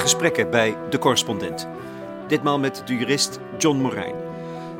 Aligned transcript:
gesprekken 0.00 0.50
bij 0.50 0.76
De 0.90 0.98
Correspondent. 0.98 1.68
Ditmaal 2.28 2.58
met 2.58 2.82
de 2.86 2.96
jurist 2.96 3.38
John 3.58 3.76
Morijn. 3.76 4.14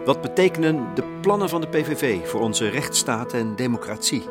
Wat 0.05 0.21
betekenen 0.21 0.95
de 0.95 1.19
plannen 1.21 1.49
van 1.49 1.61
de 1.61 1.67
PVV 1.67 2.29
voor 2.29 2.41
onze 2.41 2.69
rechtsstaat 2.69 3.33
en 3.33 3.57
democratie? 3.57 4.29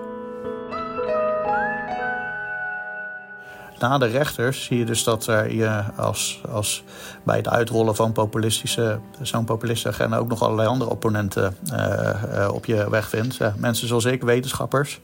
Na 3.80 3.98
de 3.98 4.06
rechters 4.06 4.64
zie 4.64 4.78
je 4.78 4.86
dus 4.86 5.04
dat 5.04 5.26
je 5.26 5.84
als, 5.96 6.42
als 6.52 6.84
bij 7.24 7.38
het 7.38 7.50
uitrollen 7.50 7.96
van 7.96 8.12
populistische, 8.12 9.00
zo'n 9.22 9.46
populistische 9.46 9.90
agenda 9.90 10.18
ook 10.18 10.30
nog 10.30 10.42
allerlei 10.42 10.68
andere 10.68 10.90
opponenten 10.90 11.56
uh, 11.74 12.50
op 12.54 12.66
je 12.66 12.90
weg 12.90 13.10
vindt. 13.10 13.40
mensen 13.58 13.88
zoals 13.88 14.06
ik, 14.06 14.24
wetenschappers. 14.24 15.02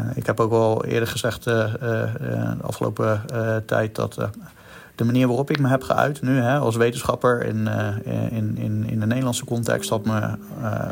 Uh, 0.00 0.06
ik 0.14 0.26
heb 0.26 0.40
ook 0.40 0.52
al 0.52 0.84
eerder 0.84 1.08
gezegd 1.08 1.44
de 1.44 2.56
afgelopen 2.62 3.24
tijd 3.66 3.94
dat 3.94 4.30
de 4.98 5.04
manier 5.04 5.26
waarop 5.26 5.50
ik 5.50 5.58
me 5.58 5.68
heb 5.68 5.82
geuit 5.82 6.22
nu 6.22 6.40
hè, 6.40 6.58
als 6.58 6.76
wetenschapper 6.76 7.44
in, 7.44 7.68
in, 8.30 8.56
in, 8.56 8.84
in 8.88 9.00
de 9.00 9.06
Nederlandse 9.06 9.44
context 9.44 9.90
had 9.90 10.04
me 10.04 10.36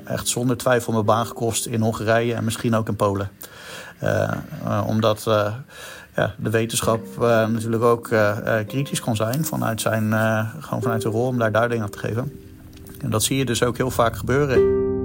echt 0.05 0.29
zonder 0.29 0.57
twijfel 0.57 0.93
mijn 0.93 1.05
baan 1.05 1.27
gekost 1.27 1.67
in 1.67 1.81
Hongarije 1.81 2.35
en 2.35 2.45
misschien 2.45 2.75
ook 2.75 2.89
in 2.89 2.97
Polen. 2.97 3.31
omdat 4.87 5.25
ja, 6.17 6.35
de 6.39 6.51
wetenschap 6.51 7.07
uh, 7.21 7.47
natuurlijk 7.49 7.83
ook 7.83 8.09
uh, 8.09 8.37
kritisch 8.67 9.01
kan 9.01 9.17
zijn 9.17 9.45
vanuit 9.45 9.81
zijn, 9.81 10.13
gewoon 10.61 10.83
vanuit 10.83 11.03
de 11.03 11.09
rol 11.09 11.27
om 11.27 11.39
daar 11.39 11.53
duiding 11.53 11.83
aan 11.83 11.91
te 11.91 11.99
geven. 11.99 12.33
En 13.01 13.11
dat 13.11 13.23
zie 13.23 13.37
je 13.37 13.45
dus 13.45 13.63
ook 13.63 13.77
heel 13.77 13.91
vaak 13.91 14.17
gebeuren. 14.17 14.96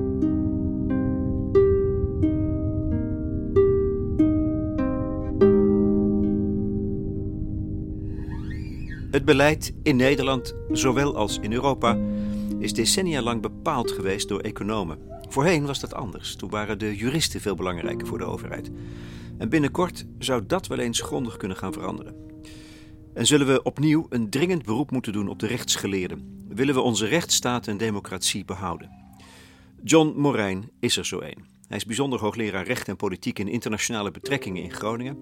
Het 9.11 9.25
beleid 9.25 9.73
in 9.83 9.95
Nederland, 9.95 10.55
zowel 10.71 11.15
als 11.15 11.37
in 11.39 11.53
Europa, 11.53 11.97
is 12.59 12.73
decennia 12.73 13.21
lang 13.21 13.41
bepaald 13.41 13.91
geweest 13.91 14.27
door 14.27 14.39
economen. 14.39 14.97
Voorheen 15.29 15.65
was 15.65 15.79
dat 15.79 15.93
anders. 15.93 16.35
Toen 16.35 16.49
waren 16.49 16.79
de 16.79 16.95
juristen 16.95 17.41
veel 17.41 17.55
belangrijker 17.55 18.07
voor 18.07 18.17
de 18.17 18.25
overheid. 18.25 18.71
En 19.37 19.49
binnenkort 19.49 20.05
zou 20.19 20.45
dat 20.45 20.67
wel 20.67 20.79
eens 20.79 21.01
grondig 21.01 21.37
kunnen 21.37 21.57
gaan 21.57 21.73
veranderen. 21.73 22.15
En 23.13 23.25
zullen 23.25 23.47
we 23.47 23.63
opnieuw 23.63 24.05
een 24.09 24.29
dringend 24.29 24.65
beroep 24.65 24.91
moeten 24.91 25.13
doen 25.13 25.27
op 25.27 25.39
de 25.39 25.47
rechtsgeleerden? 25.47 26.45
Willen 26.47 26.73
we 26.73 26.81
onze 26.81 27.05
rechtsstaat 27.05 27.67
en 27.67 27.77
democratie 27.77 28.45
behouden? 28.45 28.89
John 29.83 30.13
Morijn 30.17 30.69
is 30.79 30.97
er 30.97 31.05
zo 31.05 31.19
een. 31.19 31.50
Hij 31.71 31.79
is 31.79 31.85
bijzonder 31.85 32.19
hoogleraar 32.19 32.65
recht 32.65 32.87
en 32.87 32.95
politiek 32.95 33.39
in 33.39 33.47
internationale 33.47 34.11
betrekkingen 34.11 34.63
in 34.63 34.73
Groningen 34.73 35.17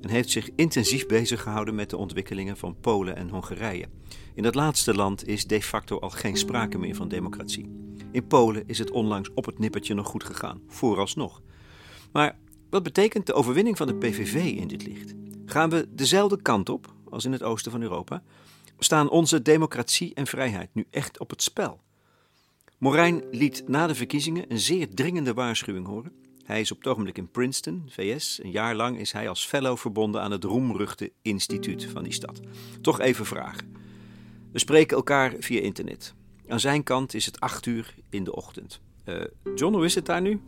en 0.00 0.08
heeft 0.08 0.30
zich 0.30 0.50
intensief 0.56 1.06
bezig 1.06 1.42
gehouden 1.42 1.74
met 1.74 1.90
de 1.90 1.96
ontwikkelingen 1.96 2.56
van 2.56 2.76
Polen 2.80 3.16
en 3.16 3.28
Hongarije. 3.28 3.88
In 4.34 4.42
dat 4.42 4.54
laatste 4.54 4.94
land 4.94 5.26
is 5.28 5.46
de 5.46 5.62
facto 5.62 5.98
al 5.98 6.10
geen 6.10 6.36
sprake 6.36 6.78
meer 6.78 6.94
van 6.94 7.08
democratie. 7.08 7.70
In 8.12 8.26
Polen 8.26 8.62
is 8.66 8.78
het 8.78 8.90
onlangs 8.90 9.30
op 9.34 9.44
het 9.44 9.58
nippertje 9.58 9.94
nog 9.94 10.06
goed 10.06 10.24
gegaan, 10.24 10.60
vooralsnog. 10.66 11.42
Maar 12.12 12.38
wat 12.70 12.82
betekent 12.82 13.26
de 13.26 13.34
overwinning 13.34 13.76
van 13.76 13.86
de 13.86 13.94
PVV 13.94 14.34
in 14.34 14.68
dit 14.68 14.86
licht? 14.86 15.14
Gaan 15.46 15.70
we 15.70 15.86
dezelfde 15.90 16.42
kant 16.42 16.68
op 16.68 16.94
als 17.10 17.24
in 17.24 17.32
het 17.32 17.42
oosten 17.42 17.72
van 17.72 17.82
Europa? 17.82 18.22
Staan 18.78 19.10
onze 19.10 19.42
democratie 19.42 20.14
en 20.14 20.26
vrijheid 20.26 20.68
nu 20.72 20.86
echt 20.90 21.18
op 21.18 21.30
het 21.30 21.42
spel? 21.42 21.80
Morijn 22.82 23.22
liet 23.30 23.68
na 23.68 23.86
de 23.86 23.94
verkiezingen 23.94 24.44
een 24.48 24.58
zeer 24.58 24.94
dringende 24.94 25.34
waarschuwing 25.34 25.86
horen. 25.86 26.12
Hij 26.44 26.60
is 26.60 26.72
op 26.72 26.78
het 26.78 26.86
ogenblik 26.86 27.18
in 27.18 27.30
Princeton, 27.30 27.84
VS. 27.88 28.40
Een 28.42 28.50
jaar 28.50 28.74
lang 28.74 28.98
is 28.98 29.12
hij 29.12 29.28
als 29.28 29.46
fellow 29.46 29.76
verbonden 29.76 30.22
aan 30.22 30.30
het 30.30 30.44
roemruchte 30.44 31.12
instituut 31.22 31.84
van 31.84 32.02
die 32.02 32.12
stad. 32.12 32.40
Toch 32.80 33.00
even 33.00 33.26
vragen. 33.26 33.76
We 34.52 34.58
spreken 34.58 34.96
elkaar 34.96 35.34
via 35.38 35.60
internet. 35.60 36.14
Aan 36.48 36.60
zijn 36.60 36.82
kant 36.82 37.14
is 37.14 37.26
het 37.26 37.40
acht 37.40 37.66
uur 37.66 37.94
in 38.10 38.24
de 38.24 38.34
ochtend. 38.34 38.80
Uh, 39.04 39.24
John, 39.54 39.74
hoe 39.74 39.84
is 39.84 39.94
het 39.94 40.06
daar 40.06 40.22
nu? 40.22 40.40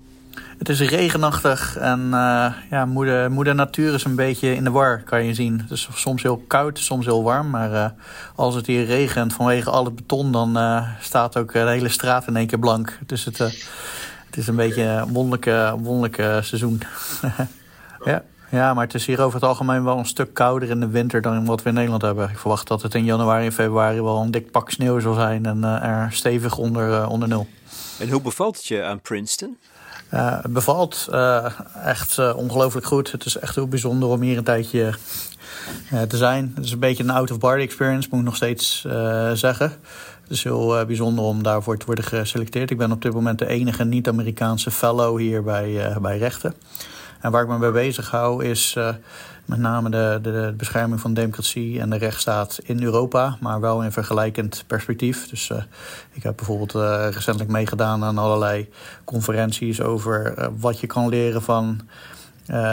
Het 0.58 0.68
is 0.68 0.80
regenachtig 0.80 1.76
en 1.76 2.00
uh, 2.00 2.52
ja, 2.70 2.84
moeder, 2.86 3.30
moeder 3.30 3.54
natuur 3.54 3.94
is 3.94 4.04
een 4.04 4.14
beetje 4.14 4.54
in 4.54 4.64
de 4.64 4.70
war, 4.70 5.02
kan 5.02 5.24
je 5.24 5.34
zien. 5.34 5.60
Het 5.60 5.70
is 5.70 5.88
soms 5.94 6.22
heel 6.22 6.44
koud, 6.46 6.78
soms 6.78 7.04
heel 7.04 7.22
warm. 7.22 7.50
Maar 7.50 7.70
uh, 7.70 7.86
als 8.34 8.54
het 8.54 8.66
hier 8.66 8.84
regent 8.84 9.32
vanwege 9.32 9.70
al 9.70 9.84
het 9.84 9.94
beton, 9.94 10.32
dan 10.32 10.58
uh, 10.58 10.88
staat 11.00 11.36
ook 11.36 11.52
de 11.52 11.58
hele 11.58 11.88
straat 11.88 12.26
in 12.26 12.36
één 12.36 12.46
keer 12.46 12.58
blank. 12.58 12.98
Dus 13.06 13.24
het, 13.24 13.38
het 13.38 14.36
is 14.36 14.46
een 14.46 14.56
beetje 14.56 14.82
een 14.82 15.12
wonderlijke, 15.12 15.74
wonderlijke 15.78 16.40
seizoen. 16.42 16.82
ja. 18.04 18.22
ja, 18.50 18.74
maar 18.74 18.84
het 18.84 18.94
is 18.94 19.06
hier 19.06 19.20
over 19.20 19.40
het 19.40 19.48
algemeen 19.48 19.84
wel 19.84 19.98
een 19.98 20.06
stuk 20.06 20.34
kouder 20.34 20.70
in 20.70 20.80
de 20.80 20.88
winter 20.88 21.22
dan 21.22 21.44
wat 21.44 21.62
we 21.62 21.68
in 21.68 21.74
Nederland 21.74 22.02
hebben. 22.02 22.30
Ik 22.30 22.38
verwacht 22.38 22.68
dat 22.68 22.82
het 22.82 22.94
in 22.94 23.04
januari 23.04 23.46
en 23.46 23.52
februari 23.52 24.02
wel 24.02 24.20
een 24.20 24.30
dik 24.30 24.50
pak 24.50 24.70
sneeuw 24.70 25.00
zal 25.00 25.14
zijn 25.14 25.46
en 25.46 25.64
er 25.64 26.12
stevig 26.12 26.56
onder, 26.56 27.06
onder 27.06 27.28
nul. 27.28 27.46
En 27.98 28.10
hoe 28.10 28.20
bevalt 28.20 28.56
het 28.56 28.66
je 28.66 28.82
aan 28.82 29.00
Princeton? 29.00 29.56
Het 30.16 30.52
bevalt 30.52 31.08
uh, 31.10 31.46
echt 31.84 32.18
uh, 32.18 32.36
ongelooflijk 32.36 32.86
goed. 32.86 33.12
Het 33.12 33.24
is 33.24 33.38
echt 33.38 33.54
heel 33.54 33.68
bijzonder 33.68 34.08
om 34.08 34.20
hier 34.20 34.36
een 34.36 34.44
tijdje 34.44 34.94
te 36.08 36.16
zijn. 36.16 36.52
Het 36.54 36.64
is 36.64 36.72
een 36.72 36.78
beetje 36.78 37.02
een 37.02 37.10
out-of-body 37.10 37.60
experience, 37.60 38.08
moet 38.10 38.20
ik 38.20 38.26
nog 38.26 38.36
steeds 38.36 38.80
zeggen. 39.32 39.70
Het 40.22 40.30
is 40.30 40.44
heel 40.44 40.84
bijzonder 40.86 41.24
om 41.24 41.42
daarvoor 41.42 41.76
te 41.76 41.86
worden 41.86 42.04
geselecteerd. 42.04 42.70
Ik 42.70 42.78
ben 42.78 42.92
op 42.92 43.02
dit 43.02 43.12
moment 43.12 43.38
de 43.38 43.46
enige 43.46 43.84
niet-Amerikaanse 43.84 44.70
fellow 44.70 45.18
hier 45.18 45.42
bij, 45.42 45.96
bij 46.00 46.18
rechten. 46.18 46.54
En 47.20 47.30
waar 47.30 47.42
ik 47.42 47.48
me 47.48 47.58
mee 47.58 47.70
bezig 47.70 48.10
hou 48.10 48.44
is 48.44 48.76
met 49.44 49.58
name 49.58 49.90
de, 49.90 50.18
de, 50.22 50.32
de, 50.32 50.54
bescherming 50.56 51.00
van 51.00 51.14
democratie 51.14 51.80
en 51.80 51.90
de 51.90 51.96
rechtsstaat 51.96 52.58
in 52.62 52.82
Europa, 52.82 53.36
maar 53.40 53.60
wel 53.60 53.82
in 53.82 53.92
vergelijkend 53.92 54.64
perspectief. 54.66 55.28
Dus 55.28 55.48
uh, 55.48 55.58
ik 56.12 56.22
heb 56.22 56.36
bijvoorbeeld 56.36 56.74
uh, 56.74 57.06
recentelijk 57.10 57.50
meegedaan 57.50 58.04
aan 58.04 58.18
allerlei 58.18 58.68
conferenties 59.04 59.80
over 59.80 60.38
uh, 60.38 60.46
wat 60.58 60.80
je 60.80 60.86
kan 60.86 61.08
leren 61.08 61.42
van 61.42 61.80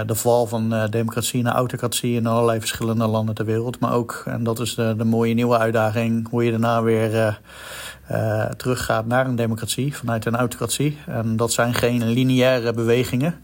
de 0.06 0.16
val 0.16 0.48
van 0.48 0.88
democratie 0.90 1.42
naar 1.42 1.54
autocratie 1.54 2.16
in 2.16 2.28
allerlei 2.28 2.60
verschillende 2.60 3.08
landen 3.08 3.36
ter 3.36 3.46
wereld. 3.46 3.80
Maar 3.80 3.94
ook, 3.94 4.24
en 4.26 4.44
dat 4.44 4.60
is 4.60 4.76
de 4.76 5.04
mooie 5.06 5.34
nieuwe 5.34 5.58
uitdaging, 5.58 6.30
hoe 6.30 6.44
je 6.44 6.52
daarna 6.52 6.82
weer 6.82 7.40
teruggaat 8.58 9.06
naar 9.06 9.26
een 9.26 9.36
democratie 9.36 9.96
vanuit 9.96 10.26
een 10.26 10.36
autocratie. 10.36 10.98
En 11.08 11.36
dat 11.36 11.52
zijn 11.52 11.74
geen 11.74 12.08
lineaire 12.08 12.74
bewegingen 12.74 13.36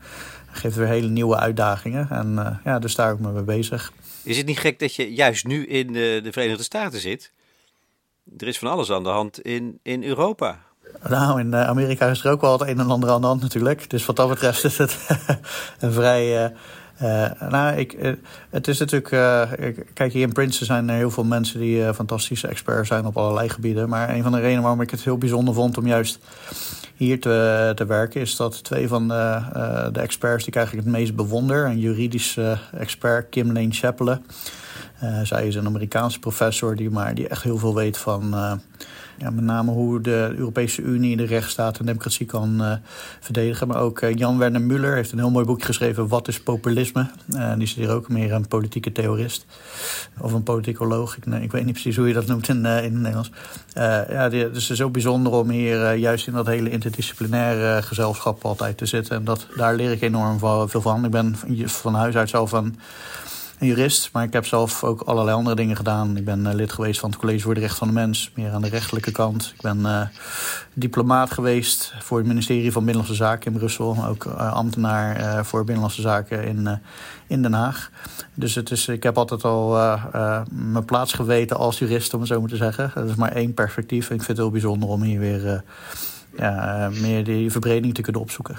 geeft 0.57 0.75
weer 0.75 0.88
hele 0.88 1.07
nieuwe 1.07 1.35
uitdagingen. 1.35 2.07
En 2.09 2.34
uh, 2.34 2.57
ja, 2.63 2.79
dus 2.79 2.95
daar 2.95 3.12
ook 3.12 3.19
mee 3.19 3.44
bezig. 3.44 3.91
Is 4.23 4.38
het 4.38 4.45
niet 4.45 4.59
gek 4.59 4.79
dat 4.79 4.95
je 4.95 5.13
juist 5.13 5.45
nu 5.45 5.66
in 5.66 5.94
de, 5.94 6.19
de 6.23 6.31
Verenigde 6.31 6.63
Staten 6.63 7.00
zit? 7.00 7.31
Er 8.38 8.47
is 8.47 8.59
van 8.59 8.68
alles 8.68 8.91
aan 8.91 9.03
de 9.03 9.09
hand 9.09 9.41
in, 9.41 9.79
in 9.84 10.03
Europa. 10.03 10.59
Nou, 11.09 11.40
in 11.40 11.53
eh, 11.53 11.68
Amerika 11.68 12.07
is 12.07 12.23
er 12.23 12.31
ook 12.31 12.41
wel 12.41 12.51
het 12.51 12.62
een 12.62 12.79
en 12.79 12.90
ander 12.90 13.09
aan 13.09 13.22
de 13.22 13.28
hand 13.28 13.41
natuurlijk. 13.41 13.90
Dus 13.90 14.06
wat 14.06 14.16
dat 14.16 14.29
betreft 14.29 14.63
is 14.63 14.78
het 14.78 14.97
een 15.79 15.91
vrij... 15.91 16.53
Uh, 17.01 17.31
nou, 17.50 17.78
ik, 17.78 17.94
uh, 17.94 18.13
het 18.50 18.68
is 18.68 18.79
natuurlijk. 18.79 19.12
Uh, 19.12 19.74
kijk, 19.94 20.13
hier 20.13 20.22
in 20.22 20.31
Princeton 20.31 20.66
zijn 20.68 20.89
er 20.89 20.95
heel 20.95 21.12
veel 21.12 21.24
mensen 21.24 21.59
die 21.59 21.94
fantastische 21.94 22.47
experts 22.47 22.88
zijn 22.88 23.06
op 23.06 23.18
allerlei 23.18 23.50
gebieden. 23.50 23.89
Maar 23.89 24.09
een 24.09 24.24
van 24.24 24.31
de 24.31 24.39
redenen 24.39 24.62
waarom 24.62 24.81
ik 24.81 24.91
het 24.91 25.03
heel 25.03 25.18
bijzonder 25.18 25.53
vond 25.53 25.78
om 25.78 25.88
juist 25.88 26.19
hier 26.97 27.19
te, 27.19 27.72
te 27.75 27.85
werken, 27.85 28.22
is 28.22 28.35
dat 28.35 28.63
twee 28.63 28.88
van 28.88 29.08
de, 29.08 29.41
de 29.91 30.00
experts 30.00 30.44
die 30.44 30.47
ik 30.47 30.56
eigenlijk 30.56 30.88
het 30.88 30.96
meest 30.96 31.16
bewonder, 31.16 31.66
een 31.66 31.80
juridische 31.80 32.58
expert, 32.74 33.30
Kim 33.30 33.47
Lane 33.52 33.72
Chappelle. 33.72 34.22
zij 35.24 35.47
is 35.47 35.56
een 35.56 35.66
Amerikaanse 35.66 36.19
professor 36.19 36.75
die, 36.75 36.90
maar, 36.90 37.16
die 37.16 37.28
echt 37.28 37.44
heel 37.44 37.57
veel 37.57 37.75
weet 37.75 37.97
van 37.97 38.34
ja, 39.18 39.30
met 39.30 39.44
name 39.44 39.72
hoe 39.72 40.02
de 40.02 40.34
Europese 40.38 40.81
Unie 40.81 41.18
de 41.18 41.25
rechtsstaat 41.25 41.80
en 41.80 41.86
democratie 41.86 42.25
kan 42.25 42.62
uh, 42.62 42.74
verdedigen. 43.19 43.68
Maar 43.68 43.81
ook 43.81 44.02
uh, 44.02 44.14
Jan 44.14 44.38
Werner 44.38 44.62
Muller 44.62 44.96
heeft 44.96 45.12
een 45.12 45.18
heel 45.18 45.31
mooi 45.31 45.46
boek 45.46 45.64
geschreven, 45.64 46.08
Wat 46.08 46.28
is 46.28 46.42
populisme? 46.42 47.10
Uh, 47.36 47.54
die 47.54 47.64
is 47.64 47.74
hier 47.74 47.90
ook 47.90 48.10
meer 48.10 48.34
een 48.34 48.48
politieke 48.48 48.92
theorist 48.92 49.46
of 50.19 50.34
een 50.34 50.44
politicoloog. 50.44 51.18
Ik, 51.18 51.25
ik 51.25 51.52
weet 51.52 51.66
niet 51.66 51.74
precies 51.74 51.96
hoe 51.96 52.08
je 52.08 52.14
dat 52.14 52.28
noemt 52.28 52.50
in, 52.50 52.56
in 52.56 52.66
het 52.66 52.94
Nederlands. 52.94 53.31
ja, 54.10 54.30
dus 54.30 54.64
het 54.64 54.69
is 54.69 54.81
ook 54.81 54.92
bijzonder 54.92 55.34
om 55.34 55.50
hier 55.50 55.94
juist 55.94 56.28
in 56.28 56.34
dat 56.34 56.46
hele 56.46 56.69
interdisciplinaire 56.69 57.81
gezelschap 57.81 58.46
altijd 58.46 58.78
te 58.78 58.86
zitten. 58.86 59.16
En 59.16 59.24
dat, 59.24 59.48
daar 59.56 59.75
leer 59.75 59.92
ik 59.92 60.02
enorm 60.02 60.40
veel 60.69 60.81
van. 60.81 61.06
Ik 61.06 61.12
ben 61.12 61.36
van 61.66 61.94
huis 61.94 62.16
uit 62.16 62.30
zelf 62.30 62.50
van 62.50 62.75
een 63.57 63.68
jurist, 63.68 64.09
maar 64.13 64.24
ik 64.24 64.33
heb 64.33 64.45
zelf 64.45 64.83
ook 64.83 65.01
allerlei 65.01 65.38
andere 65.38 65.56
dingen 65.56 65.75
gedaan. 65.75 66.18
Ik 66.18 66.25
ben 66.25 66.39
uh, 66.39 66.54
lid 66.54 66.71
geweest 66.71 67.00
van 67.00 67.09
het 67.09 67.19
College 67.19 67.39
voor 67.39 67.54
de 67.54 67.59
Recht 67.59 67.77
van 67.77 67.88
de 67.88 67.94
Mens, 67.94 68.31
meer 68.36 68.51
aan 68.51 68.62
de 68.62 68.69
rechtelijke 68.69 69.12
kant. 69.12 69.54
Ik 69.56 69.62
ben 69.62 69.80
uh, 69.80 70.01
diplomaat 70.74 71.31
geweest 71.31 71.94
voor 72.00 72.18
het 72.18 72.27
ministerie 72.27 72.71
van 72.71 72.86
Binnenlandse 72.86 73.24
Zaken 73.24 73.51
in 73.51 73.57
Brussel. 73.57 74.06
Ook 74.07 74.25
uh, 74.25 74.54
ambtenaar 74.54 75.45
voor 75.45 75.59
Binnenlandse 75.59 76.01
Zaken 76.01 76.44
in, 76.44 76.80
in 77.27 77.42
Den 77.42 77.54
Haag. 77.54 77.89
Dus 78.33 78.56
het 78.56 78.71
is, 78.71 78.88
ik 78.88 79.04
heb 79.04 79.18
altijd 79.18 79.44
al 79.44 79.98
mijn 80.51 80.86
plaats 80.86 81.13
geweten 81.13 81.57
als 81.57 81.80
jurist, 81.80 82.13
om 82.13 82.19
het 82.19 82.30
zo 82.30 82.39
maar 82.39 82.50
te 82.50 82.56
zeggen. 82.56 82.92
Dat 82.95 83.09
is 83.09 83.15
maar 83.15 83.31
één 83.31 83.54
perspectief. 83.54 84.04
Ik 84.04 84.07
vind 84.07 84.27
het 84.27 84.38
heel 84.38 84.51
bijzonder 84.51 84.89
om 84.89 85.01
hier 85.01 85.19
weer 85.19 85.63
ja, 86.38 86.89
meer 87.01 87.24
die 87.24 87.51
verbreding 87.51 87.94
te 87.94 88.01
kunnen 88.01 88.21
opzoeken. 88.21 88.57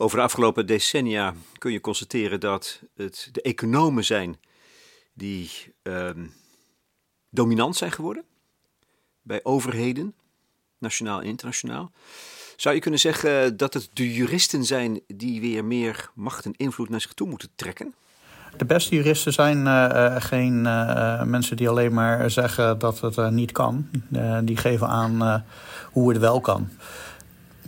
Over 0.00 0.16
de 0.16 0.24
afgelopen 0.24 0.66
decennia 0.66 1.34
kun 1.58 1.72
je 1.72 1.80
constateren 1.80 2.40
dat 2.40 2.82
het 2.94 3.28
de 3.32 3.42
economen 3.42 4.04
zijn 4.04 4.36
die 5.14 5.50
um, 5.82 6.32
dominant 7.30 7.76
zijn 7.76 7.92
geworden 7.92 8.24
bij 9.22 9.40
overheden, 9.42 10.14
nationaal 10.78 11.20
en 11.20 11.26
internationaal. 11.26 11.92
Zou 12.56 12.74
je 12.74 12.80
kunnen 12.80 13.00
zeggen 13.00 13.56
dat 13.56 13.74
het 13.74 13.90
de 13.92 14.14
juristen 14.14 14.64
zijn 14.64 15.00
die 15.06 15.40
weer 15.40 15.64
meer 15.64 16.10
macht 16.14 16.44
en 16.44 16.54
invloed 16.56 16.88
naar 16.88 17.00
zich 17.00 17.12
toe 17.12 17.28
moeten 17.28 17.48
trekken? 17.54 17.94
De 18.56 18.64
beste 18.64 18.94
juristen 18.94 19.32
zijn 19.32 19.66
uh, 19.66 20.16
geen 20.18 20.64
uh, 20.64 21.22
mensen 21.22 21.56
die 21.56 21.68
alleen 21.68 21.94
maar 21.94 22.30
zeggen 22.30 22.78
dat 22.78 23.00
het 23.00 23.30
niet 23.30 23.52
kan. 23.52 23.88
die 24.44 24.56
geven 24.56 24.88
aan 24.88 25.44
hoe 25.92 26.08
het 26.08 26.18
wel 26.18 26.40
kan. 26.40 26.70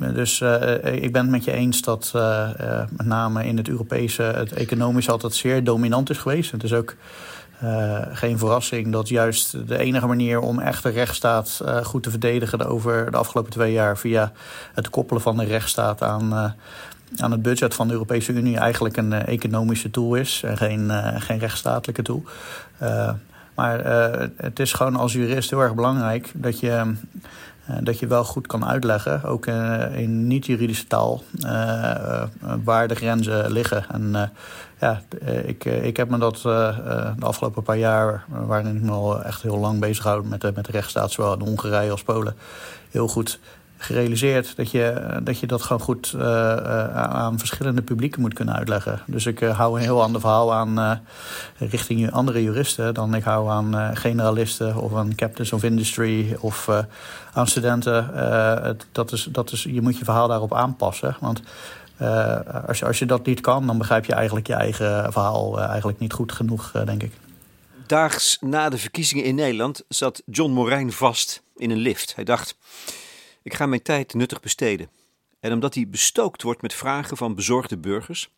Dus 0.00 0.40
ik 0.82 1.12
ben 1.12 1.22
het 1.22 1.30
met 1.30 1.44
je 1.44 1.52
eens 1.52 1.82
dat 1.82 2.10
met 2.90 3.06
name 3.06 3.46
in 3.46 3.56
het 3.56 3.68
Europese 3.68 4.22
het 4.22 4.52
economisch 4.52 5.08
altijd 5.08 5.34
zeer 5.34 5.64
dominant 5.64 6.10
is 6.10 6.18
geweest. 6.18 6.50
Het 6.50 6.62
is 6.62 6.72
ook 6.72 6.96
geen 8.12 8.38
verrassing 8.38 8.92
dat 8.92 9.08
juist 9.08 9.68
de 9.68 9.78
enige 9.78 10.06
manier 10.06 10.40
om 10.40 10.58
echt 10.58 10.82
de 10.82 10.88
rechtsstaat 10.88 11.60
goed 11.82 12.02
te 12.02 12.10
verdedigen 12.10 12.66
over 12.66 13.10
de 13.10 13.16
afgelopen 13.16 13.52
twee 13.52 13.72
jaar 13.72 13.98
via 13.98 14.32
het 14.74 14.90
koppelen 14.90 15.22
van 15.22 15.36
de 15.36 15.44
rechtsstaat 15.44 16.02
aan 16.02 16.54
aan 17.16 17.30
het 17.30 17.42
budget 17.42 17.74
van 17.74 17.86
de 17.86 17.92
Europese 17.92 18.32
Unie 18.32 18.58
eigenlijk 18.58 18.96
een 18.96 19.12
economische 19.12 19.90
tool 19.90 20.14
is 20.14 20.42
en 20.44 20.56
geen, 20.56 20.90
geen 21.20 21.38
rechtsstatelijke 21.38 22.02
tool. 22.02 22.24
Maar 23.54 23.84
het 24.36 24.58
is 24.58 24.72
gewoon 24.72 24.96
als 24.96 25.12
jurist 25.12 25.50
heel 25.50 25.60
erg 25.60 25.74
belangrijk 25.74 26.30
dat 26.34 26.60
je, 26.60 26.94
dat 27.82 27.98
je 27.98 28.06
wel 28.06 28.24
goed 28.24 28.46
kan 28.46 28.66
uitleggen, 28.66 29.24
ook 29.24 29.46
in 29.94 30.26
niet-juridische 30.26 30.86
taal, 30.86 31.22
waar 32.64 32.88
de 32.88 32.94
grenzen 32.94 33.52
liggen. 33.52 33.84
En 33.88 34.32
ja, 34.80 35.02
ik, 35.44 35.64
ik 35.64 35.96
heb 35.96 36.08
me 36.08 36.18
dat 36.18 36.36
de 36.42 37.14
afgelopen 37.20 37.62
paar 37.62 37.78
jaar, 37.78 38.24
waarin 38.28 38.76
ik 38.76 38.82
me 38.82 38.90
al 38.90 39.22
echt 39.22 39.42
heel 39.42 39.58
lang 39.58 39.80
bezig 39.80 40.04
houd 40.04 40.24
met, 40.24 40.42
met 40.42 40.64
de 40.64 40.72
rechtsstaat, 40.72 41.10
zowel 41.10 41.34
in 41.34 41.46
Hongarije 41.46 41.90
als 41.90 42.02
Polen, 42.02 42.34
heel 42.90 43.08
goed 43.08 43.40
gerealiseerd 43.82 44.56
dat 44.56 44.70
je 44.70 45.18
dat, 45.22 45.38
je 45.38 45.46
dat 45.46 45.62
gewoon 45.62 45.82
goed 45.82 46.12
uh, 46.16 46.22
aan 46.94 47.38
verschillende 47.38 47.82
publieken 47.82 48.20
moet 48.20 48.34
kunnen 48.34 48.54
uitleggen. 48.54 49.02
Dus 49.06 49.26
ik 49.26 49.40
uh, 49.40 49.58
hou 49.58 49.76
een 49.76 49.82
heel 49.82 50.02
ander 50.02 50.20
verhaal 50.20 50.54
aan 50.54 51.00
richting 51.58 52.10
andere 52.12 52.42
juristen 52.42 52.94
dan 52.94 53.14
ik 53.14 53.24
hou 53.24 53.50
aan 53.50 53.96
generalisten 53.96 54.76
of 54.76 54.94
aan 54.94 55.14
captains 55.14 55.52
of 55.52 55.62
industry 55.62 56.36
of 56.40 56.68
aan 57.32 57.46
studenten. 57.46 58.10
dat 58.92 59.12
is, 59.12 59.28
dat 59.30 59.52
is, 59.52 59.62
je 59.62 59.80
moet 59.80 59.98
je 59.98 60.04
verhaal 60.04 60.28
daarop 60.28 60.54
aanpassen. 60.54 61.16
Want 61.20 61.42
als, 62.66 62.78
je, 62.78 62.86
als 62.86 62.98
je 62.98 63.06
dat 63.06 63.26
niet 63.26 63.40
kan, 63.40 63.66
dan 63.66 63.78
begrijp 63.78 64.04
je 64.04 64.14
eigenlijk 64.14 64.46
je 64.46 64.54
eigen 64.54 65.12
verhaal 65.12 65.60
eigenlijk 65.60 65.98
niet 65.98 66.12
goed 66.12 66.32
genoeg, 66.32 66.70
denk 66.84 67.02
ik. 67.02 67.12
Daags 67.86 68.38
na 68.40 68.68
de 68.68 68.78
verkiezingen 68.78 69.24
in 69.24 69.34
Nederland 69.34 69.82
zat 69.88 70.22
John 70.26 70.52
Morijn 70.52 70.92
vast 70.92 71.42
in 71.56 71.70
een 71.70 71.78
lift. 71.78 72.14
Hij 72.14 72.24
dacht. 72.24 72.56
Ik 73.42 73.54
ga 73.54 73.66
mijn 73.66 73.82
tijd 73.82 74.14
nuttig 74.14 74.40
besteden. 74.40 74.90
En 75.40 75.52
omdat 75.52 75.74
hij 75.74 75.88
bestookt 75.88 76.42
wordt 76.42 76.62
met 76.62 76.74
vragen 76.74 77.16
van 77.16 77.34
bezorgde 77.34 77.78
burgers, 77.78 78.30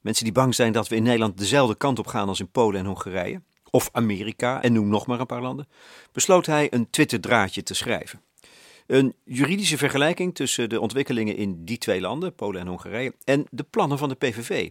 mensen 0.00 0.24
die 0.24 0.32
bang 0.32 0.54
zijn 0.54 0.72
dat 0.72 0.88
we 0.88 0.96
in 0.96 1.02
Nederland 1.02 1.38
dezelfde 1.38 1.76
kant 1.76 1.98
op 1.98 2.06
gaan 2.06 2.28
als 2.28 2.40
in 2.40 2.50
Polen 2.50 2.80
en 2.80 2.86
Hongarije, 2.86 3.42
of 3.70 3.88
Amerika 3.92 4.62
en 4.62 4.72
noem 4.72 4.88
nog 4.88 5.06
maar 5.06 5.20
een 5.20 5.26
paar 5.26 5.42
landen, 5.42 5.68
besloot 6.12 6.46
hij 6.46 6.72
een 6.72 6.90
Twitter-draadje 6.90 7.62
te 7.62 7.74
schrijven. 7.74 8.20
Een 8.86 9.14
juridische 9.24 9.78
vergelijking 9.78 10.34
tussen 10.34 10.68
de 10.68 10.80
ontwikkelingen 10.80 11.36
in 11.36 11.64
die 11.64 11.78
twee 11.78 12.00
landen, 12.00 12.34
Polen 12.34 12.60
en 12.60 12.66
Hongarije, 12.66 13.14
en 13.24 13.46
de 13.50 13.62
plannen 13.62 13.98
van 13.98 14.08
de 14.08 14.14
PVV. 14.14 14.68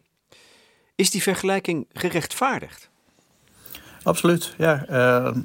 Is 0.95 1.09
die 1.09 1.21
vergelijking 1.21 1.88
gerechtvaardigd? 1.94 2.89
Absoluut, 4.03 4.53
ja. 4.57 4.85
Uh, 4.89 5.38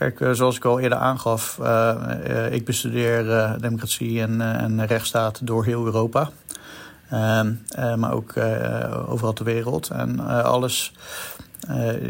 Kijk, 0.00 0.20
eh, 0.20 0.30
zoals 0.30 0.56
ik 0.56 0.64
al 0.64 0.80
eerder 0.80 0.98
aangaf, 0.98 1.58
uh, 1.60 2.52
ik 2.52 2.64
bestudeer 2.64 3.56
democratie 3.60 4.20
en, 4.20 4.40
en 4.40 4.86
rechtsstaat 4.86 5.46
door 5.46 5.64
heel 5.64 5.84
Europa. 5.84 6.30
Ehm, 7.10 7.52
maar 7.96 8.12
ook 8.12 8.34
overal 9.08 9.32
ter 9.32 9.44
wereld. 9.44 9.88
En 9.88 10.20
alles. 10.44 10.92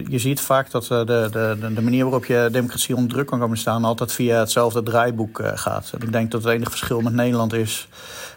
Je 0.08 0.18
ziet 0.18 0.40
vaak 0.40 0.70
dat 0.70 0.84
de, 0.84 1.04
de, 1.04 1.72
de 1.74 1.82
manier 1.82 2.02
waarop 2.02 2.24
je 2.24 2.48
democratie 2.52 2.96
onder 2.96 3.12
druk 3.12 3.26
kan 3.26 3.38
komen 3.38 3.58
staan 3.58 3.84
altijd 3.84 4.12
via 4.12 4.38
hetzelfde 4.38 4.82
draaiboek 4.82 5.40
gaat. 5.54 5.90
En 5.94 6.02
ik 6.02 6.12
denk 6.12 6.30
dat 6.30 6.42
het 6.42 6.52
enige 6.52 6.70
verschil 6.70 7.00
met 7.00 7.12
Nederland 7.12 7.52
is. 7.52 7.88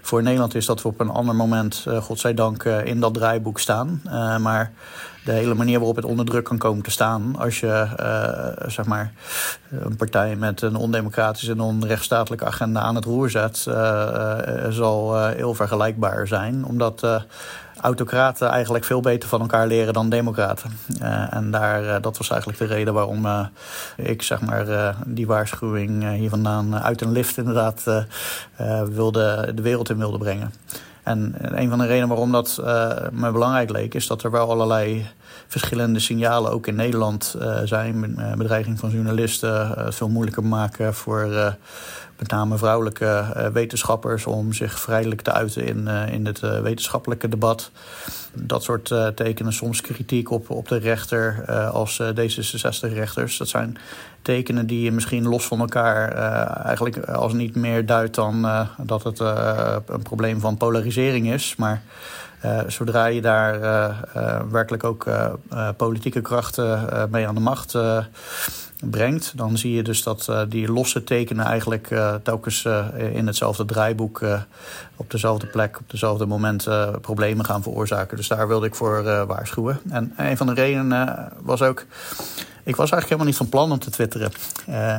Voor 0.01 0.23
Nederland 0.23 0.55
is 0.55 0.65
dat 0.65 0.81
we 0.81 0.87
op 0.87 0.99
een 0.99 1.09
ander 1.09 1.35
moment, 1.35 1.85
godzijdank, 2.01 2.63
in 2.63 2.99
dat 2.99 3.13
draaiboek 3.13 3.59
staan. 3.59 4.01
maar 4.41 4.71
de 5.23 5.31
hele 5.31 5.53
manier 5.53 5.77
waarop 5.77 5.95
het 5.95 6.05
onder 6.05 6.25
druk 6.25 6.43
kan 6.43 6.57
komen 6.57 6.83
te 6.83 6.91
staan. 6.91 7.35
Als 7.37 7.59
je 7.59 7.87
uh, 7.99 8.69
zeg 8.69 8.85
maar 8.85 9.13
een 9.69 9.95
partij 9.95 10.35
met 10.35 10.61
een 10.61 10.75
ondemocratische 10.75 11.51
en 11.51 11.59
onrechtsstatelijke 11.59 12.45
agenda 12.45 12.79
aan 12.79 12.95
het 12.95 13.05
roer 13.05 13.29
zet, 13.29 13.65
uh, 13.67 14.37
zal 14.69 15.25
heel 15.25 15.53
vergelijkbaar 15.53 16.27
zijn. 16.27 16.65
Omdat 16.65 17.25
autocraten 17.83 18.49
eigenlijk 18.49 18.83
veel 18.83 19.01
beter 19.01 19.29
van 19.29 19.41
elkaar 19.41 19.67
leren 19.67 19.93
dan 19.93 20.09
democraten. 20.09 20.71
en 21.29 21.51
daar, 21.51 22.01
dat 22.01 22.17
was 22.17 22.29
eigenlijk 22.29 22.59
de 22.59 22.65
reden 22.65 22.93
waarom 22.93 23.27
ik 23.97 24.21
zeg 24.21 24.41
maar, 24.41 24.95
die 25.05 25.27
waarschuwing 25.27 26.15
hier 26.15 26.29
vandaan 26.29 26.79
uit 26.79 27.01
een 27.01 27.11
lift 27.11 27.37
inderdaad 27.37 27.83
wilde, 28.91 29.51
de 29.55 29.61
wereld 29.61 29.89
in 29.89 29.97
wilde 29.97 30.17
brengen. 30.17 30.53
En 31.03 31.35
een 31.37 31.69
van 31.69 31.77
de 31.77 31.85
redenen 31.85 32.07
waarom 32.07 32.31
dat 32.31 32.61
me 33.11 33.31
belangrijk 33.31 33.69
leek, 33.69 33.93
is 33.93 34.07
dat 34.07 34.23
er 34.23 34.31
wel 34.31 34.49
allerlei 34.49 35.07
verschillende 35.47 35.99
signalen 35.99 36.51
ook 36.51 36.67
in 36.67 36.75
Nederland 36.75 37.35
zijn. 37.63 38.17
Eh, 38.17 38.33
bedreiging 38.33 38.79
van 38.79 38.89
journalisten, 38.89 39.75
veel 39.93 40.09
moeilijker 40.09 40.43
maken 40.43 40.93
voor 40.93 41.55
met 42.17 42.31
name 42.31 42.57
vrouwelijke 42.57 43.25
wetenschappers 43.53 44.25
om 44.25 44.53
zich 44.53 44.79
vrijelijk 44.79 45.21
te 45.21 45.31
uiten 45.31 45.65
in, 45.65 45.87
in 45.87 46.25
het 46.25 46.39
wetenschappelijke 46.39 47.29
debat. 47.29 47.71
Dat 48.33 48.63
soort 48.63 48.93
tekenen, 49.15 49.53
soms 49.53 49.81
kritiek 49.81 50.31
op, 50.31 50.49
op 50.49 50.67
de 50.67 50.77
rechter 50.77 51.45
als 51.71 52.01
D66-rechters. 52.01 53.37
Dat 53.37 53.47
zijn 53.47 53.77
tekenen 54.21 54.67
die 54.67 54.81
je 54.81 54.91
misschien 54.91 55.27
los 55.27 55.45
van 55.45 55.59
elkaar 55.59 56.11
eigenlijk 56.65 56.97
als 56.97 57.33
niet 57.33 57.55
meer 57.55 57.85
duidt 57.85 58.15
dan 58.15 58.67
dat 58.77 59.03
het 59.03 59.19
een 59.19 60.01
probleem 60.03 60.39
van 60.39 60.57
polarisering 60.57 61.31
is. 61.31 61.55
Maar 61.55 61.81
zodra 62.67 63.05
je 63.05 63.21
daar 63.21 63.59
werkelijk 64.51 64.83
ook 64.83 65.05
politieke 65.77 66.21
krachten 66.21 67.07
mee 67.11 67.27
aan 67.27 67.35
de 67.35 67.41
macht 67.41 67.75
brengt, 68.89 69.33
dan 69.35 69.57
zie 69.57 69.75
je 69.75 69.83
dus 69.83 70.03
dat 70.03 70.31
die 70.49 70.71
losse 70.71 71.03
tekenen 71.03 71.45
eigenlijk 71.45 71.89
telkens 72.23 72.67
in 73.13 73.27
hetzelfde 73.27 73.65
draaiboek 73.65 74.21
op 74.95 75.11
dezelfde 75.11 75.47
plek, 75.47 75.79
op 75.79 75.89
dezelfde 75.89 76.25
moment 76.25 76.67
problemen 77.01 77.45
gaan 77.45 77.63
veroorzaken. 77.63 78.17
Dus 78.17 78.27
daar 78.27 78.47
wilde 78.47 78.65
ik 78.65 78.75
voor 78.75 79.03
waarschuwen. 79.03 79.79
En 79.89 80.13
een 80.17 80.37
van 80.37 80.47
de 80.47 80.53
redenen 80.53 81.31
was 81.41 81.61
ook 81.61 81.85
ik 82.65 82.75
was 82.75 82.91
eigenlijk 82.91 83.03
helemaal 83.03 83.25
niet 83.25 83.37
van 83.37 83.49
plan 83.49 83.71
om 83.71 83.79
te 83.79 83.89
twitteren. 83.89 84.31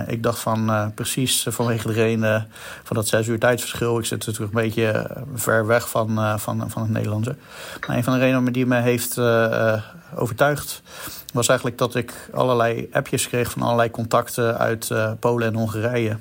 Ik 0.07 0.23
dacht 0.23 0.39
van 0.39 0.93
precies 0.95 1.47
vanwege 1.49 1.87
de 1.87 1.93
reden 1.93 2.49
van 2.83 2.97
dat 2.97 3.09
zes 3.09 3.27
uur 3.27 3.39
tijdsverschil. 3.39 3.99
Ik 3.99 4.05
zit 4.05 4.27
natuurlijk 4.27 4.55
een 4.55 4.63
beetje 4.63 5.11
ver 5.35 5.67
weg 5.67 5.89
van, 5.89 6.41
van, 6.41 6.71
van 6.71 6.83
het 6.83 6.91
Nederlandse. 6.91 7.37
Maar 7.87 7.97
een 7.97 8.05
van 8.05 8.13
de 8.13 8.19
redenen 8.19 8.53
die 8.53 8.67
me 8.67 8.81
heeft 8.81 9.15
overtuigd... 10.17 10.83
was 11.33 11.49
eigenlijk 11.49 11.79
dat 11.79 11.95
ik 11.95 12.31
allerlei 12.33 12.89
appjes 12.93 13.29
kreeg 13.29 13.51
van 13.51 13.63
allerlei 13.63 13.91
contacten 13.91 14.59
uit 14.59 14.91
Polen 15.21 15.49
en 15.49 15.55
Hongarije. 15.55 16.17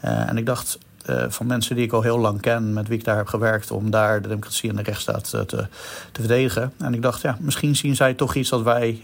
en 0.00 0.36
ik 0.36 0.46
dacht, 0.46 0.78
uh, 1.10 1.24
van 1.28 1.46
mensen 1.46 1.76
die 1.76 1.84
ik 1.84 1.92
al 1.92 2.02
heel 2.02 2.18
lang 2.18 2.40
ken, 2.40 2.72
met 2.72 2.88
wie 2.88 2.98
ik 2.98 3.04
daar 3.04 3.16
heb 3.16 3.26
gewerkt, 3.26 3.70
om 3.70 3.90
daar 3.90 4.22
de 4.22 4.28
democratie 4.28 4.70
en 4.70 4.76
de 4.76 4.82
rechtsstaat 4.82 5.30
te, 5.30 5.46
te 5.46 5.66
verdedigen. 6.12 6.72
En 6.78 6.94
ik 6.94 7.02
dacht, 7.02 7.20
ja, 7.20 7.36
misschien 7.40 7.76
zien 7.76 7.96
zij 7.96 8.14
toch 8.14 8.34
iets 8.34 8.50
dat 8.50 8.62
wij 8.62 9.02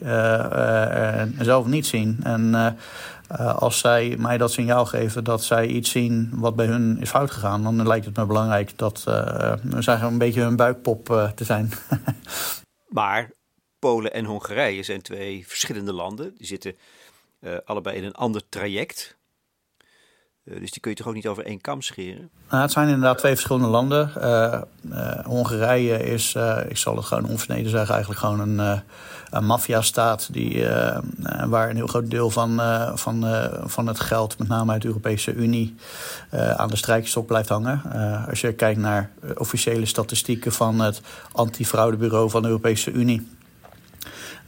zelf 1.39 1.67
niet 1.67 1.87
zien. 1.87 2.21
En 2.23 2.77
als 3.57 3.79
zij 3.79 4.17
mij 4.19 4.39
dat 4.39 4.53
signaal 4.53 4.87
geven 4.87 5.25
dat 5.25 5.45
zij 5.45 5.67
iets 5.67 5.91
zien 5.91 6.31
wat 6.33 6.57
bij 6.57 6.67
hun 6.67 7.01
is 7.01 7.11
fout 7.11 7.31
gegaan, 7.31 7.63
dan 7.63 7.87
lijkt 7.87 8.05
het 8.05 8.17
me 8.17 8.27
belangrijk 8.27 8.73
dat 8.77 9.03
we 9.05 9.83
zeggen 9.83 10.09
een 10.09 10.19
beetje 10.19 10.41
hun 10.41 10.57
buikpop 10.57 11.31
te 11.35 11.45
zijn. 11.45 11.71
maar 12.89 13.31
Polen 13.79 14.13
en 14.13 14.25
Hongarije 14.25 14.83
zijn 14.83 15.03
twee 15.03 15.47
verschillende 15.47 15.93
landen. 15.93 16.35
Die 16.37 16.47
zitten 16.47 16.77
allebei 17.65 17.97
in 17.97 18.05
een 18.05 18.15
ander 18.15 18.43
traject. 18.49 19.19
Eh, 20.51 20.61
dus 20.61 20.71
die 20.71 20.81
kun 20.81 20.91
je 20.91 20.97
toch 20.97 21.07
ook 21.07 21.15
niet 21.15 21.27
over 21.27 21.45
één 21.45 21.61
kam 21.61 21.83
scheren? 21.83 22.31
Nou, 22.51 22.63
het 22.63 22.73
zijn 22.73 22.89
inderdaad 22.89 23.19
twee 23.19 23.33
verschillende 23.33 23.69
landen. 23.69 24.13
Uh, 24.17 24.61
Hongarije 25.25 26.05
is, 26.05 26.35
ik 26.69 26.77
zal 26.77 26.97
het 26.97 27.05
gewoon 27.05 27.27
onverneden 27.27 27.71
zeggen, 27.71 27.95
eigenlijk 27.95 28.21
gewoon 28.21 28.41
een, 28.41 28.83
een 29.31 29.45
maffiastaat. 29.45 30.33
Die, 30.33 30.65
waar 31.47 31.71
een 31.71 31.77
heel 31.77 31.87
groot 31.87 32.11
deel 32.11 32.31
van, 32.31 32.61
van, 32.95 33.25
van 33.65 33.87
het 33.87 34.01
geld, 34.01 34.39
met 34.39 34.49
name 34.49 34.73
uit 34.73 34.83
de 34.83 34.89
Europese 34.89 35.33
Unie, 35.33 35.75
aan 36.31 36.69
de 36.69 36.77
strijkstok 36.77 37.27
blijft 37.27 37.49
hangen. 37.49 37.83
als 38.29 38.41
je 38.41 38.53
kijkt 38.53 38.81
naar 38.81 39.11
officiële 39.35 39.87
statistieken 39.87 40.53
van 40.53 40.81
het 40.81 41.01
antifraudebureau 41.33 42.31
van 42.31 42.43
de 42.43 42.49
Europese 42.49 42.91
Unie 42.91 43.38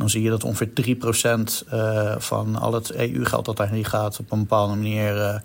Dan 0.00 0.10
zie 0.10 0.22
je 0.22 0.30
dat 0.30 0.44
ongeveer 0.44 0.68
3% 0.76 1.72
uh, 1.74 2.14
van 2.18 2.56
al 2.56 2.72
het 2.72 2.92
EU-geld 2.92 3.44
dat 3.44 3.56
daarheen 3.56 3.84
gaat 3.84 4.18
op 4.18 4.32
een 4.32 4.38
bepaalde 4.38 4.74
manier 4.74 5.42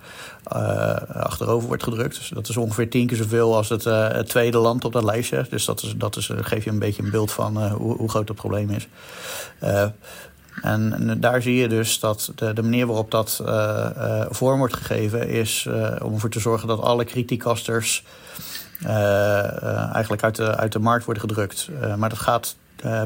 achterover 1.14 1.68
wordt 1.68 1.84
gedrukt. 1.84 2.16
Dus 2.16 2.30
dat 2.34 2.50
is 2.50 2.58
ongeveer 2.58 2.90
tien 2.90 3.08
keer 3.08 3.18
zoveel 3.18 3.56
als 3.56 3.70
het, 3.70 4.28
tweede 4.28 4.58
land 4.58 4.86
op 4.86 4.94
dat 4.94 5.04
lijstje. 5.04 5.46
Dus 5.50 5.66
dat, 5.66 5.82
is, 5.82 5.94
dat 5.98 6.16
is, 6.16 6.30
geeft 6.36 6.64
je 6.64 6.70
een 6.70 6.80
beetje 6.80 7.04
een 7.04 7.12
beeld 7.12 7.32
van 7.32 7.68
hoe, 7.68 7.98
hoe, 7.98 8.10
groot 8.10 8.28
het 8.28 8.38
probleem 8.38 8.70
is. 8.70 8.88
En, 10.62 11.18
daar 11.20 11.42
zie 11.42 11.56
je 11.56 11.68
dus 11.68 12.00
dat 12.00 12.32
de, 12.36 12.62
manier 12.62 12.86
waarop 12.86 13.12
dat 13.12 13.44
vorm 14.30 14.58
wordt 14.58 14.76
gegeven 14.76 15.30
is 15.30 15.68
om 16.02 16.14
ervoor 16.14 16.30
te 16.30 16.40
zorgen 16.40 16.68
dat 16.68 16.82
alle 16.82 17.06
kritiekasters 17.06 18.04
eigenlijk 19.94 20.24
uit 20.24 20.36
de, 20.36 20.56
uit 20.56 20.72
de 20.72 20.80
markt 20.80 21.06
worden 21.06 21.30
gedrukt. 21.30 21.70
maar 21.98 22.10
dat 22.10 22.20
gaat 22.20 22.56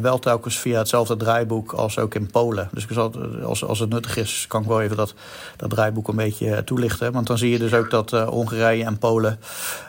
wel 0.01 0.19
telkens 0.19 0.59
via 0.59 0.77
hetzelfde 0.77 1.17
draaiboek 1.17 1.71
als 1.71 1.99
ook 1.99 2.15
in 2.15 2.31
Polen. 2.31 2.69
Dus 2.71 2.83
ik 2.83 2.89
zal, 2.91 3.13
als, 3.43 3.63
als 3.63 3.79
het 3.79 3.89
nuttig 3.89 4.17
is, 4.17 4.45
kan 4.47 4.61
ik 4.61 4.67
wel 4.67 4.81
even 4.81 4.97
dat, 4.97 5.13
dat 5.55 5.69
draaiboek 5.69 6.07
een 6.07 6.15
beetje 6.15 6.63
toelichten. 6.63 7.11
Want 7.11 7.27
dan 7.27 7.37
zie 7.37 7.49
je 7.49 7.59
dus 7.59 7.73
ook 7.73 7.89
dat 7.89 8.11
Hongarije 8.11 8.83
en 8.83 8.97
Polen 8.97 9.39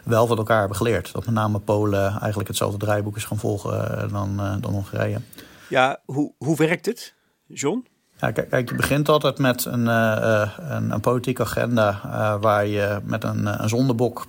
wel 0.04 0.26
van 0.26 0.36
elkaar 0.36 0.58
hebben 0.58 0.76
geleerd. 0.76 1.12
Dat 1.12 1.24
met 1.24 1.34
name 1.34 1.58
Polen 1.58 2.18
eigenlijk 2.18 2.48
hetzelfde 2.48 2.78
draaiboek 2.78 3.16
is 3.16 3.24
gaan 3.24 3.38
volgen 3.38 4.08
dan, 4.12 4.58
dan 4.60 4.72
Hongarije. 4.72 5.20
Ja, 5.68 6.00
hoe, 6.04 6.32
hoe 6.38 6.56
werkt 6.56 6.86
het? 6.86 7.14
John? 7.46 7.86
Ja, 8.20 8.30
kijk, 8.30 8.68
je 8.68 8.74
begint 8.74 9.08
altijd 9.08 9.38
met 9.38 9.64
een, 9.64 9.84
uh, 9.84 10.50
een, 10.58 10.90
een, 10.90 11.00
politieke 11.00 11.42
agenda 11.42 12.00
uh, 12.04 12.40
waar 12.40 12.66
je 12.66 12.98
met 13.04 13.24
een, 13.24 13.62
een 13.62 13.68
zondebok 13.68 14.28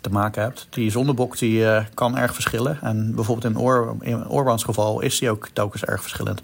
te 0.00 0.10
maken 0.10 0.42
hebt. 0.42 0.66
Die 0.70 0.90
zondebok 0.90 1.38
die, 1.38 1.60
uh, 1.60 1.84
kan 1.94 2.16
erg 2.16 2.34
verschillen. 2.34 2.78
En 2.82 3.14
bijvoorbeeld 3.14 3.54
in, 3.54 3.60
Oor, 3.60 3.96
in 4.00 4.28
Orbans 4.28 4.64
geval 4.64 5.00
is 5.00 5.18
die 5.18 5.30
ook 5.30 5.48
telkens 5.52 5.84
erg 5.84 6.00
verschillend. 6.00 6.42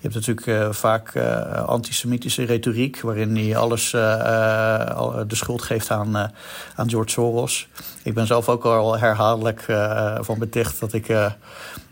Je 0.00 0.12
hebt 0.12 0.14
natuurlijk 0.14 0.46
uh, 0.46 0.72
vaak 0.72 1.14
uh, 1.14 1.64
antisemitische 1.64 2.44
retoriek, 2.44 3.00
waarin 3.00 3.36
hij 3.36 3.56
alles 3.56 3.90
de 3.90 5.24
schuld 5.28 5.62
geeft 5.62 5.90
aan, 5.90 6.16
aan 6.74 6.90
George 6.90 7.10
Soros. 7.10 7.68
Ik 8.02 8.14
ben 8.14 8.26
zelf 8.26 8.48
ook 8.48 8.64
al 8.64 8.98
herhaaldelijk 8.98 9.64
van 10.20 10.38
beticht 10.38 10.80
dat 10.80 10.92
ik 10.92 11.06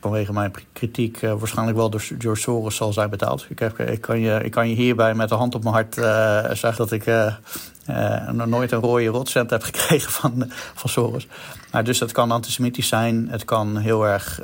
vanwege 0.05 0.33
mijn 0.33 0.53
kritiek 0.73 1.21
waarschijnlijk 1.21 1.77
wel 1.77 1.91
door 1.91 2.01
George 2.19 2.41
Soros 2.41 2.77
zal 2.77 2.93
zijn 2.93 3.11
betaald. 3.11 3.47
Ik, 3.49 3.61
ik, 3.61 4.01
kan, 4.01 4.21
je, 4.21 4.41
ik 4.45 4.51
kan 4.51 4.69
je 4.69 4.75
hierbij 4.75 5.15
met 5.15 5.29
de 5.29 5.35
hand 5.35 5.55
op 5.55 5.63
mijn 5.63 5.75
hart 5.75 5.95
zeggen 6.59 6.77
dat 6.77 6.93
ik 6.93 7.05
nog 8.33 8.47
nooit 8.47 8.73
een 8.73 8.81
rode 8.81 9.07
rotcent 9.07 9.51
heb 9.51 9.63
gekregen 9.73 10.13
van, 10.13 10.51
van 10.75 10.91
Soros. 10.91 11.27
Maar 11.71 11.85
dus 11.85 11.99
dat 11.99 12.13
kan 12.13 12.31
antisemitisch 12.31 12.89
zijn, 12.89 13.29
het 13.31 13.45
kan 13.45 13.77
heel 13.77 14.07
erg 14.07 14.41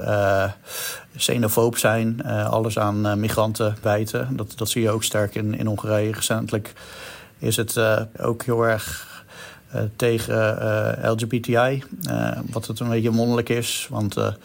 xenofoob 1.16 1.76
zijn, 1.76 2.22
uh, 2.24 2.50
alles 2.50 2.78
aan 2.78 3.06
uh, 3.06 3.14
migranten 3.14 3.76
wijten. 3.82 4.36
Dat, 4.36 4.52
dat 4.56 4.68
zie 4.68 4.82
je 4.82 4.90
ook 4.90 5.04
sterk 5.04 5.34
in, 5.34 5.58
in 5.58 5.66
Hongarije. 5.66 6.12
Recentelijk 6.12 6.72
is 7.38 7.56
het 7.56 7.76
uh, 7.76 8.00
ook 8.20 8.42
heel 8.42 8.62
erg 8.62 9.08
uh, 9.74 9.82
tegen 9.96 10.60
eh, 11.02 11.10
LGBTI. 11.10 11.82
Uh, 12.10 12.30
wat 12.50 12.66
het 12.66 12.80
een 12.80 12.88
beetje 12.88 13.10
mondeling 13.10 13.48
is. 13.48 13.86
Want 13.90 14.16
er 14.16 14.36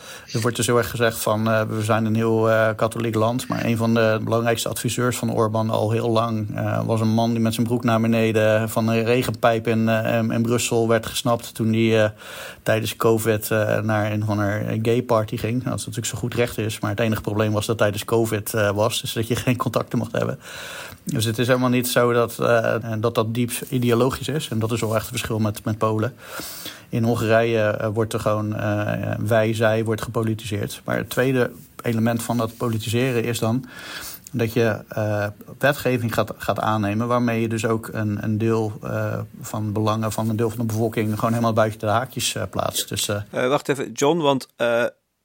wordt 0.42 0.56
dus 0.56 0.66
heel 0.66 0.78
erg 0.78 0.90
gezegd 0.90 1.18
van 1.18 1.44
we 1.68 1.84
zijn 1.84 2.06
een 2.06 2.16
heel 2.16 2.50
katholiek 2.76 3.16
land. 3.16 3.48
Maar 3.48 3.66
een 3.66 3.78
van 3.78 3.94
de 3.94 4.20
belangrijkste 4.24 4.70
adviseurs 4.70 5.18
van 5.18 5.34
Orbán 5.34 5.70
al 5.70 5.92
heel 5.92 6.10
lang 6.10 6.48
was 6.86 7.02
een 7.02 7.14
man 7.14 7.32
die 7.32 7.40
met 7.40 7.54
zijn 7.54 7.68
broek 7.68 7.84
naar 7.84 8.02
beneden 8.02 8.70
van 8.70 8.88
een 8.88 9.04
regenpijp 9.04 9.68
in, 9.68 9.88
in 10.32 10.42
Brussel 10.42 10.88
werd 10.88 11.06
gesnapt. 11.06 11.56
Toen 11.56 11.74
hij 11.74 12.14
tijdens 12.64 12.96
COVID 12.96 13.50
naar 13.82 14.12
een 14.12 14.26
van 14.26 14.40
gay 14.82 15.02
party 15.02 15.38
ging. 15.38 15.64
Dat 15.64 15.74
is 15.74 15.86
natuurlijk 15.86 16.14
zo 16.14 16.18
goed 16.18 16.34
recht 16.34 16.58
is. 16.58 16.80
Maar 16.80 16.90
het 16.90 17.00
enige 17.00 17.22
probleem 17.22 17.52
was 17.52 17.66
dat 17.66 17.78
tijdens 17.78 18.06
COVID 18.06 18.52
was. 18.74 19.02
Dus 19.02 19.14
dat 19.14 19.28
je 19.28 19.36
geen 19.46 19.58
contacten 19.58 19.98
mocht 19.98 20.12
hebben. 20.12 20.40
Dus 21.04 21.26
het 21.26 21.40
is 21.40 21.48
helemaal 21.48 21.70
niet 21.70 21.88
zo 21.88 22.14
dat 22.14 22.36
dat, 23.00 23.16
dat 23.16 23.34
diep 23.34 23.52
ideologisch 23.70 24.28
is. 24.28 24.48
En 24.48 24.60
dat 24.60 24.72
is 24.72 24.82
wel 24.82 24.96
echt 24.96 25.15
verschil 25.18 25.40
met, 25.40 25.64
met 25.64 25.78
Polen. 25.78 26.16
In 26.90 27.04
Hongarije 27.04 27.78
uh, 27.82 27.88
wordt 27.88 28.14
er 28.14 28.20
gewoon 28.20 28.54
uh, 28.54 29.16
wij, 29.20 29.54
zij 29.54 29.84
wordt 29.84 30.02
gepolitiseerd. 30.02 30.82
Maar 30.84 30.98
het 30.98 31.10
tweede 31.10 31.52
element 31.82 32.24
van 32.24 32.38
dat 32.38 32.58
politiseren 32.58 33.24
is 33.24 33.40
dan 33.40 33.66
dat 34.32 34.54
je 34.54 34.84
uh, 34.98 35.28
wetgeving 35.60 36.14
gaat, 36.14 36.34
gaat 36.38 36.60
aannemen, 36.60 37.08
waarmee 37.08 37.42
je 37.42 37.48
dus 37.48 37.66
ook 37.66 37.90
een, 37.92 38.24
een 38.24 38.38
deel 38.38 38.80
van 39.42 39.74
belangen 39.74 40.12
van 40.12 40.30
een 40.30 40.36
deel 40.36 40.50
van 40.50 40.60
de 40.60 40.66
bevolking 40.66 41.16
gewoon 41.16 41.34
helemaal 41.34 41.54
buiten 41.54 41.80
de 41.80 41.86
haakjes 41.86 42.36
plaatst. 42.50 42.90
Dus, 42.90 43.10
wacht 43.32 43.70
even, 43.70 43.92
John, 43.92 44.18
want 44.18 44.48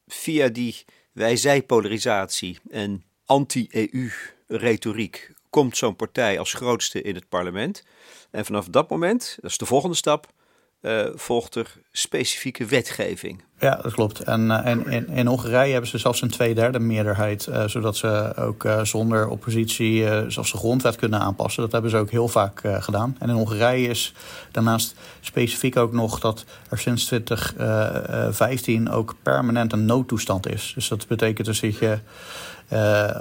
via 0.06 0.48
die 0.48 0.84
wij-zij-polarisatie 1.12 2.58
en 2.70 3.04
anti-EU-retoriek 3.24 5.32
komt 5.50 5.76
zo'n 5.76 5.96
partij 5.96 6.38
als 6.38 6.52
grootste 6.52 7.02
in 7.02 7.14
het 7.14 7.28
parlement. 7.28 7.84
En 8.30 8.44
vanaf 8.44 8.66
dat 8.66 8.90
moment, 8.90 9.38
dat 9.40 9.50
is 9.50 9.58
de 9.58 9.66
volgende 9.66 9.96
stap, 9.96 10.26
uh, 10.82 11.06
volgt 11.14 11.54
er 11.54 11.72
specifieke 11.92 12.64
wetgeving. 12.64 13.42
Ja, 13.58 13.76
dat 13.82 13.92
klopt. 13.92 14.20
En, 14.20 14.46
uh, 14.46 14.66
en 14.66 14.86
in, 14.86 15.08
in, 15.08 15.26
Hongarije 15.26 15.72
hebben 15.72 15.90
ze 15.90 15.98
zelfs 15.98 16.22
een 16.22 16.30
tweederde 16.30 16.78
meerderheid, 16.78 17.46
uh, 17.46 17.64
zodat 17.66 17.96
ze 17.96 18.32
ook 18.36 18.68
zonder 18.82 19.28
oppositie 19.28 20.06
zelfs 20.30 20.52
de 20.52 20.58
grondwet 20.58 20.96
kunnen 20.96 21.20
aanpassen. 21.20 21.62
Dat 21.62 21.72
hebben 21.72 21.90
ze 21.90 21.96
ook 21.96 22.10
heel 22.10 22.28
vaak 22.28 22.60
gedaan. 22.64 23.16
En 23.18 23.28
in 23.28 23.34
Hongarije 23.34 23.88
is 23.88 24.14
daarnaast 24.50 24.94
specifiek 25.20 25.76
ook 25.76 25.92
nog 25.92 26.20
dat 26.20 26.44
er 26.68 26.78
sinds 26.78 27.04
2015 27.04 28.90
ook 28.90 29.14
permanent 29.22 29.72
een 29.72 29.84
noodtoestand 29.84 30.48
is. 30.48 30.72
Dus 30.74 30.88
dat 30.88 31.06
betekent 31.06 31.46
dus 31.46 31.60
dat 31.60 31.78
je 31.78 31.98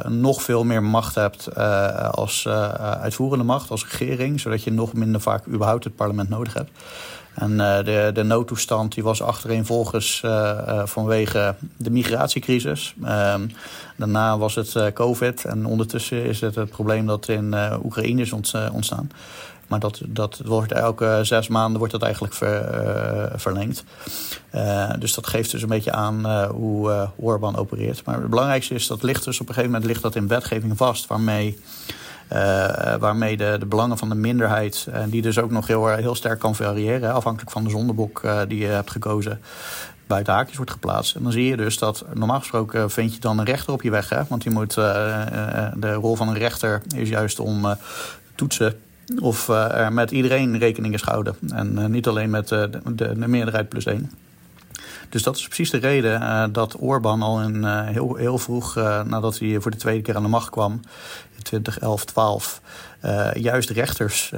nog 0.08 0.42
veel 0.42 0.64
meer 0.64 0.84
macht 0.84 1.16
hebt 1.16 1.50
uh, 1.58 2.10
als 2.10 2.46
uh, 2.48 2.70
uitvoerende 2.74 3.44
macht, 3.44 3.72
als 3.72 3.88
regering, 3.88 4.40
zodat 4.40 4.64
je 4.64 4.72
nog 4.72 4.94
minder 4.94 5.22
vaak 5.22 5.48
überhaupt 5.48 5.84
het 5.84 5.96
parlement 5.96 6.30
nodig 6.30 6.54
hebt. 6.54 6.72
En 7.34 7.58
de, 7.58 8.12
de 8.14 8.24
noodtoestand 8.24 8.94
die 8.94 9.04
was 9.04 9.22
achtereenvolgens 9.22 10.24
vanwege 10.84 11.56
de 11.78 11.90
migratiecrisis. 11.90 12.96
Ehm, 13.04 13.48
daarna 13.96 14.38
was 14.38 14.56
het 14.56 14.94
COVID 14.94 15.46
en 15.46 15.66
ondertussen 15.66 16.24
is 16.24 16.42
het 16.42 16.56
het 16.56 16.70
probleem 16.70 17.06
dat 17.06 17.28
in 17.28 17.56
Oekraïne 17.84 18.22
is 18.22 18.32
ontstaan. 18.32 19.12
Maar 19.70 19.80
dat, 19.80 20.02
dat 20.08 20.42
wordt 20.46 20.72
elke 20.72 21.20
zes 21.24 21.48
maanden 21.48 21.78
wordt 21.78 21.94
dat 21.94 22.02
eigenlijk 22.04 22.34
ver, 22.34 22.86
uh, 22.86 23.24
verlengd. 23.36 23.84
Uh, 24.56 24.92
dus 25.00 25.14
dat 25.14 25.28
geeft 25.28 25.52
dus 25.52 25.62
een 25.62 25.68
beetje 25.68 25.92
aan 25.92 26.20
uh, 26.26 26.50
hoe 26.50 27.10
Orbán 27.16 27.58
opereert. 27.58 28.06
Maar 28.06 28.20
het 28.20 28.30
belangrijkste 28.30 28.74
is 28.74 28.88
dat 28.88 29.04
ligt 29.04 29.24
dus 29.24 29.40
op 29.40 29.48
een 29.48 29.54
gegeven 29.54 29.72
moment 29.72 29.90
ligt 29.90 30.02
dat 30.02 30.16
in 30.16 30.28
wetgeving 30.28 30.78
vast, 30.78 31.08
waarmee. 31.08 31.60
waarmee 33.00 33.38
de, 33.38 33.56
de 33.60 33.66
belangen 33.66 33.98
van 33.98 34.10
de 34.10 34.16
minderheid, 34.16 34.88
en 34.92 35.10
die 35.10 35.22
dus 35.22 35.40
ook 35.40 35.52
nog 35.52 35.68
heel, 35.68 35.88
heel 35.88 36.16
sterk 36.16 36.40
kan 36.40 36.56
variëren, 36.56 37.14
afhankelijk 37.14 37.52
van 37.52 37.64
de 37.64 37.70
zondebok 37.70 38.22
die 38.48 38.60
je 38.60 38.68
hebt 38.68 38.92
gekozen, 38.92 39.42
buiten 40.08 40.34
haakjes 40.34 40.58
wordt 40.58 40.72
geplaatst. 40.72 41.16
En 41.16 41.24
dan 41.24 41.32
zie 41.32 41.46
je 41.46 41.58
dus 41.58 41.78
dat 41.78 42.06
normaal 42.14 42.40
gesproken 42.40 42.92
vind 42.92 43.14
je 43.14 43.20
dan 43.20 43.40
een 43.40 43.46
rechter 43.46 43.74
op 43.74 43.82
je 43.82 43.90
weg. 43.90 44.10
Hè? 44.10 44.22
Want 44.28 44.44
je 44.44 44.50
moet, 44.50 44.74
de 44.74 45.94
rol 45.94 46.16
van 46.16 46.28
een 46.28 46.38
rechter 46.38 46.82
is 46.96 47.10
juist 47.10 47.40
om 47.40 47.76
toetsen 48.36 48.80
of 49.18 49.48
uh, 49.48 49.78
er 49.78 49.94
met 49.94 50.12
iedereen 50.12 50.58
rekening 50.58 50.94
is 50.94 51.02
gehouden. 51.02 51.36
En 51.50 51.80
uh, 51.80 51.86
niet 51.86 52.08
alleen 52.08 52.30
met 52.30 52.52
uh, 52.52 52.64
de, 52.70 53.20
de, 53.20 53.28
meerderheid 53.28 53.70
plus 53.70 53.86
één. 53.86 54.12
Dus 55.10 55.24
dat 55.24 55.36
is 55.36 55.46
precies 55.46 55.70
de 55.70 55.78
reden 55.78 56.54
dat 56.54 56.76
Orbán 56.80 57.22
al 57.22 57.42
in, 57.42 57.66
heel, 57.66 58.16
heel 58.16 58.38
vroeg, 58.38 58.76
nadat 59.06 59.40
hij 59.40 59.60
voor 59.60 59.72
de 59.72 59.78
tweede 59.78 60.02
keer 60.02 60.16
aan 60.16 60.24
de 60.24 60.30
macht 60.30 60.50
kwam, 60.50 60.72
in 61.36 61.44
2011, 61.44 62.06
12, 62.06 62.62
juist 63.34 63.70
rechters 63.70 64.32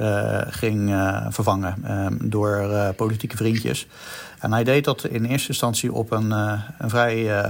ging 0.48 0.90
vervangen 1.28 1.74
door 2.22 2.68
politieke 2.96 3.36
vriendjes. 3.36 3.86
En 4.38 4.52
hij 4.52 4.64
deed 4.64 4.84
dat 4.84 5.04
in 5.04 5.24
eerste 5.24 5.48
instantie 5.48 5.92
op 5.92 6.10
een, 6.10 6.30
een 6.78 6.90
vrij 6.90 7.44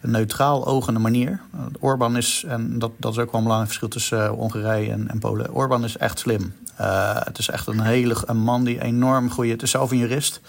een 0.00 0.10
neutraal 0.10 0.66
ogende 0.66 1.00
manier. 1.00 1.40
Orbán 1.80 2.16
is, 2.16 2.44
en 2.46 2.78
dat, 2.78 2.90
dat 2.96 3.12
is 3.12 3.18
ook 3.18 3.32
wel 3.32 3.34
een 3.34 3.46
belangrijk 3.46 3.66
verschil 3.66 3.88
tussen 3.88 4.18
uh, 4.18 4.30
Hongarije 4.30 4.92
en, 4.92 5.08
en, 5.08 5.18
Polen. 5.18 5.52
Orbán 5.54 5.84
is 5.84 5.96
echt 5.96 6.18
slim. 6.18 6.54
Uh, 6.80 7.16
het 7.24 7.38
is 7.38 7.48
echt 7.48 7.66
een 7.66 7.80
hele 7.80 8.16
een 8.26 8.38
man 8.38 8.64
die 8.64 8.82
enorm 8.82 9.30
goede. 9.30 9.50
Het 9.50 9.62
is 9.62 9.70
zelf 9.70 9.90
een 9.90 9.98
jurist. 9.98 10.40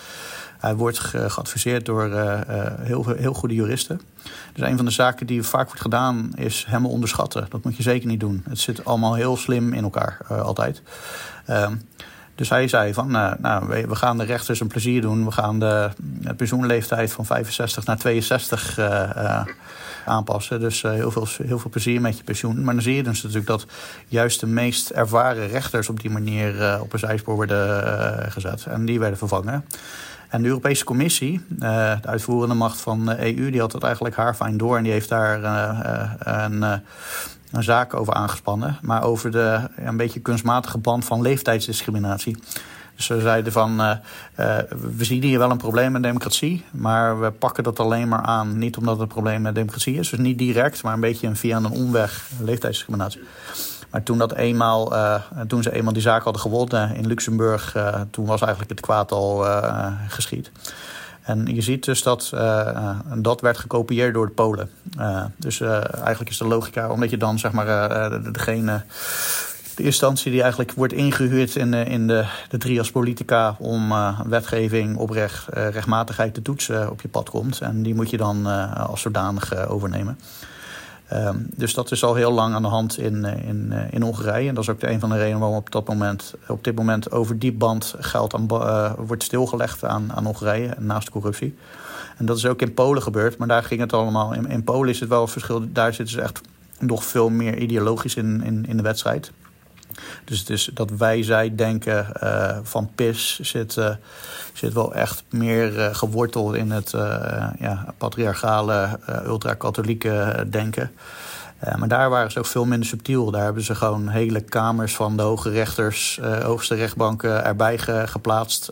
Hij 0.59 0.75
wordt 0.75 0.99
ge, 0.99 1.29
geadviseerd 1.29 1.85
door 1.85 2.07
uh, 2.07 2.39
heel, 2.79 3.05
heel 3.07 3.33
goede 3.33 3.55
juristen. 3.55 4.01
Dus 4.53 4.67
een 4.67 4.75
van 4.75 4.85
de 4.85 4.91
zaken 4.91 5.27
die 5.27 5.43
vaak 5.43 5.65
wordt 5.65 5.81
gedaan 5.81 6.31
is 6.35 6.65
hem 6.67 6.85
onderschatten. 6.85 7.45
Dat 7.49 7.63
moet 7.63 7.77
je 7.77 7.83
zeker 7.83 8.07
niet 8.07 8.19
doen. 8.19 8.43
Het 8.49 8.59
zit 8.59 8.85
allemaal 8.85 9.13
heel 9.13 9.37
slim 9.37 9.73
in 9.73 9.83
elkaar, 9.83 10.17
altijd. 10.27 10.81
Dus 12.39 12.49
hij 12.49 12.67
zei 12.67 12.93
van, 12.93 13.15
uh, 13.15 13.31
nou, 13.37 13.67
we, 13.87 13.95
gaan 13.95 14.17
de 14.17 14.23
rechters 14.23 14.59
een 14.59 14.67
plezier 14.67 15.01
doen. 15.01 15.25
We 15.25 15.31
gaan 15.31 15.59
de, 15.59 15.89
pensioenleeftijd 16.37 17.11
van 17.11 17.25
65 17.25 17.85
naar 17.85 17.97
62 17.97 18.77
uh, 18.79 18.85
uh, 19.17 19.41
aanpassen. 20.05 20.59
Dus 20.59 20.81
heel, 20.81 21.11
veel, 21.11 21.27
heel 21.43 21.59
veel 21.59 21.69
plezier 21.69 22.01
met 22.01 22.17
je 22.17 22.23
pensioen. 22.23 22.63
Maar 22.63 22.73
dan 22.73 22.83
zie 22.83 22.95
je 22.95 23.03
dus 23.03 23.21
natuurlijk 23.21 23.47
dat 23.47 23.65
juist 24.07 24.39
de 24.39 24.45
meest 24.45 24.89
ervaren 24.89 25.47
rechters 25.47 25.89
op 25.89 25.99
die 25.99 26.09
manier 26.09 26.79
op 26.81 26.93
een 26.93 26.99
zijspoor 26.99 27.37
werden 27.37 27.83
uh, 27.83 28.31
gezet. 28.31 28.65
En 28.65 28.85
die 28.85 28.99
werden 28.99 29.17
vervangen. 29.17 29.65
En 30.29 30.41
de 30.41 30.47
Europese 30.47 30.83
Commissie, 30.83 31.41
de 31.47 31.97
uitvoerende 32.01 32.55
macht 32.55 32.81
van 32.81 33.05
de 33.05 33.35
EU, 33.37 33.51
die 33.51 33.59
had 33.59 33.73
het 33.73 33.83
eigenlijk 33.83 34.15
haarfijn 34.15 34.57
door 34.57 34.77
en 34.77 34.83
die 34.83 34.91
heeft 34.91 35.09
daar 35.09 35.43
een, 36.19 36.81
een 37.51 37.63
zaak 37.63 37.93
over 37.93 38.13
aangespannen. 38.13 38.77
Maar 38.81 39.03
over 39.03 39.31
de 39.31 39.67
een 39.75 39.97
beetje 39.97 40.19
kunstmatige 40.19 40.77
band 40.77 41.05
van 41.05 41.21
leeftijdsdiscriminatie. 41.21 42.37
Dus 42.95 43.07
ze 43.07 43.21
zeiden 43.21 43.51
van, 43.51 43.81
uh, 43.81 43.91
uh, 44.39 44.57
we 44.95 45.03
zien 45.03 45.23
hier 45.23 45.39
wel 45.39 45.51
een 45.51 45.57
probleem 45.57 45.91
met 45.91 46.03
democratie, 46.03 46.65
maar 46.71 47.19
we 47.19 47.31
pakken 47.31 47.63
dat 47.63 47.79
alleen 47.79 48.07
maar 48.07 48.21
aan. 48.21 48.57
Niet 48.57 48.77
omdat 48.77 48.93
het 48.93 49.01
een 49.01 49.07
probleem 49.07 49.41
met 49.41 49.55
democratie 49.55 49.95
is, 49.95 50.09
dus 50.09 50.19
niet 50.19 50.37
direct, 50.37 50.83
maar 50.83 50.93
een 50.93 50.99
beetje 50.99 51.35
via 51.35 51.57
een 51.57 51.69
omweg 51.69 52.29
leeftijdsdiscriminatie. 52.39 53.21
Maar 53.91 54.03
toen, 54.03 54.17
dat 54.17 54.33
eenmaal, 54.33 54.93
uh, 54.93 55.15
toen 55.47 55.63
ze 55.63 55.71
eenmaal 55.71 55.93
die 55.93 56.01
zaak 56.01 56.23
hadden 56.23 56.41
gewonnen 56.41 56.95
in 56.95 57.07
Luxemburg, 57.07 57.75
toen 58.11 58.25
was 58.25 58.41
eigenlijk 58.41 58.71
het 58.71 58.79
kwaad 58.79 59.11
al 59.11 59.45
geschied. 60.07 60.51
En 61.29 61.55
je 61.55 61.61
ziet 61.61 61.85
dus 61.85 62.03
dat 62.03 62.31
uh, 62.33 62.99
dat 63.15 63.41
werd 63.41 63.57
gekopieerd 63.57 64.13
door 64.13 64.25
de 64.25 64.31
Polen. 64.31 64.69
Uh, 64.99 65.23
dus 65.37 65.61
eigenlijk 65.61 66.29
is 66.29 66.37
de 66.37 66.47
logica, 66.47 66.89
omdat 66.89 67.09
je 67.09 67.17
dan 67.17 67.39
zeg 67.39 67.51
maar 67.51 67.65
degene 68.31 68.83
de 69.75 69.83
instantie 69.83 70.31
die 70.31 70.41
eigenlijk 70.41 70.71
wordt 70.71 70.93
ingehuurd 70.93 71.55
in, 71.55 71.73
in 71.73 72.07
de, 72.07 72.25
de 72.49 72.57
trias 72.57 72.91
politica 72.91 73.55
om 73.59 73.93
wetgeving 74.25 74.97
op 74.97 75.09
recht, 75.09 75.47
uh, 75.57 75.69
rechtmatigheid 75.69 76.33
te 76.33 76.41
toetsen 76.41 76.91
op 76.91 77.01
je 77.01 77.07
pad 77.07 77.29
komt. 77.29 77.61
En 77.61 77.83
die 77.83 77.95
moet 77.95 78.09
je 78.09 78.17
dan 78.17 78.45
als 78.75 79.01
zodanig 79.01 79.67
overnemen. 79.67 80.19
Um, 81.13 81.47
dus 81.55 81.73
dat 81.73 81.91
is 81.91 82.03
al 82.03 82.15
heel 82.15 82.31
lang 82.31 82.53
aan 82.53 82.61
de 82.61 82.67
hand 82.67 82.97
in, 82.97 83.25
in, 83.25 83.73
in 83.89 84.01
Hongarije. 84.01 84.49
En 84.49 84.55
dat 84.55 84.63
is 84.63 84.69
ook 84.69 84.79
de 84.79 84.89
een 84.89 84.99
van 84.99 85.09
de 85.09 85.17
redenen 85.17 85.39
waarom 85.39 85.57
op, 85.57 85.71
dat 85.71 85.87
moment, 85.87 86.33
op 86.47 86.63
dit 86.63 86.75
moment 86.75 87.11
over 87.11 87.39
die 87.39 87.53
band 87.53 87.95
geld 87.99 88.33
aan, 88.33 88.47
wordt 88.97 89.23
stilgelegd 89.23 89.85
aan, 89.85 90.13
aan 90.13 90.25
Hongarije 90.25 90.75
naast 90.79 91.09
corruptie. 91.09 91.57
En 92.17 92.25
dat 92.25 92.37
is 92.37 92.45
ook 92.45 92.61
in 92.61 92.73
Polen 92.73 93.01
gebeurd, 93.01 93.37
maar 93.37 93.47
daar 93.47 93.63
ging 93.63 93.79
het 93.79 93.93
allemaal. 93.93 94.33
In, 94.33 94.47
in 94.47 94.63
Polen 94.63 94.89
is 94.89 94.99
het 94.99 95.09
wel 95.09 95.21
een 95.21 95.27
verschil. 95.27 95.71
Daar 95.71 95.93
zitten 95.93 96.15
ze 96.15 96.21
echt 96.21 96.41
nog 96.79 97.03
veel 97.03 97.29
meer 97.29 97.57
ideologisch 97.57 98.15
in, 98.15 98.43
in, 98.43 98.65
in 98.65 98.77
de 98.77 98.83
wedstrijd. 98.83 99.31
Dus 100.25 100.69
dat 100.73 100.89
wij, 100.97 101.23
zij 101.23 101.55
denken 101.55 102.07
uh, 102.23 102.57
van 102.63 102.89
PIS 102.95 103.39
zit, 103.39 103.75
uh, 103.75 103.89
zit 104.53 104.73
wel 104.73 104.93
echt 104.93 105.23
meer 105.29 105.77
uh, 105.77 105.95
geworteld 105.95 106.55
in 106.55 106.71
het 106.71 106.91
ja, 107.59 107.93
patriarchale, 107.97 108.99
ultra-katholieke 109.25 110.45
denken. 110.49 110.91
maar 111.77 111.87
daar 111.87 112.09
waren 112.09 112.31
ze 112.31 112.39
ook 112.39 112.45
veel 112.45 112.65
minder 112.65 112.87
subtiel. 112.87 113.31
Daar 113.31 113.43
hebben 113.43 113.63
ze 113.63 113.75
gewoon 113.75 114.07
hele 114.07 114.41
kamers 114.41 114.95
van 114.95 115.17
de 115.17 115.23
hoge 115.23 115.49
rechters, 115.49 116.19
hoogste 116.41 116.75
rechtbanken 116.75 117.45
erbij 117.45 117.77
ge, 117.77 118.03
geplaatst. 118.05 118.71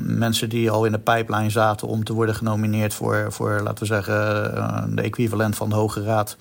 mensen 0.00 0.48
die 0.48 0.70
al 0.70 0.84
in 0.84 0.92
de 0.92 0.98
pijplijn 0.98 1.50
zaten 1.50 1.88
om 1.88 2.04
te 2.04 2.12
worden 2.12 2.34
genomineerd 2.34 2.94
voor, 2.94 3.26
voor 3.28 3.60
laten 3.62 3.78
we 3.78 3.86
zeggen, 3.86 4.14
de 4.96 5.02
equivalent 5.02 5.56
van 5.56 5.68
de 5.68 5.74
Hoge 5.74 6.02
Raad. 6.02 6.36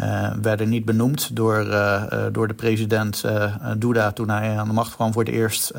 Uh, 0.00 0.30
werden 0.42 0.68
niet 0.68 0.84
benoemd 0.84 1.36
door, 1.36 1.66
uh, 1.66 2.02
door 2.32 2.48
de 2.48 2.54
president 2.54 3.24
Duda 3.78 4.12
toen 4.12 4.30
hij 4.30 4.58
aan 4.58 4.66
de 4.66 4.74
macht 4.74 4.94
kwam 4.94 5.12
voor 5.12 5.24
het 5.24 5.32
eerst. 5.32 5.72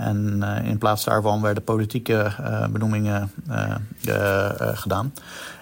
En 0.00 0.42
in 0.64 0.78
plaats 0.78 1.04
daarvan 1.04 1.42
werden 1.42 1.64
politieke 1.64 2.32
benoemingen 2.70 3.30
gedaan. 4.74 5.12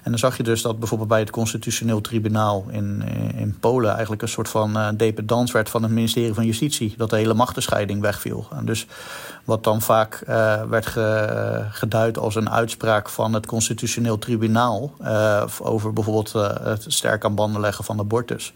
En 0.03 0.11
dan 0.11 0.19
zag 0.19 0.37
je 0.37 0.43
dus 0.43 0.63
dat 0.63 0.79
bijvoorbeeld 0.79 1.09
bij 1.09 1.21
het 1.21 1.31
Constitutioneel 1.31 2.01
Tribunaal 2.01 2.65
in, 2.71 3.03
in 3.37 3.57
Polen 3.61 3.91
eigenlijk 3.91 4.23
een 4.23 4.29
soort 4.29 4.49
van 4.49 4.95
dependance 4.97 5.53
werd 5.53 5.71
van 5.71 5.83
het 5.83 5.93
ministerie 5.93 6.35
van 6.35 6.47
Justitie. 6.47 6.95
Dat 6.97 7.11
de 7.11 7.17
hele 7.17 7.35
machtenscheiding 7.35 8.01
wegviel. 8.01 8.47
En 8.57 8.65
dus 8.65 8.87
wat 9.45 9.65
dan 9.65 9.83
vaak 9.83 10.23
werd 10.69 10.87
ge, 10.87 11.67
geduid 11.71 12.19
als 12.19 12.35
een 12.35 12.51
uitspraak 12.51 13.09
van 13.09 13.33
het 13.33 13.47
Constitutioneel 13.47 14.19
Tribunaal 14.19 14.93
over 15.63 15.93
bijvoorbeeld 15.93 16.33
het 16.63 16.85
sterk 16.87 17.25
aan 17.25 17.35
banden 17.35 17.61
leggen 17.61 17.85
van 17.85 17.99
abortus 17.99 18.53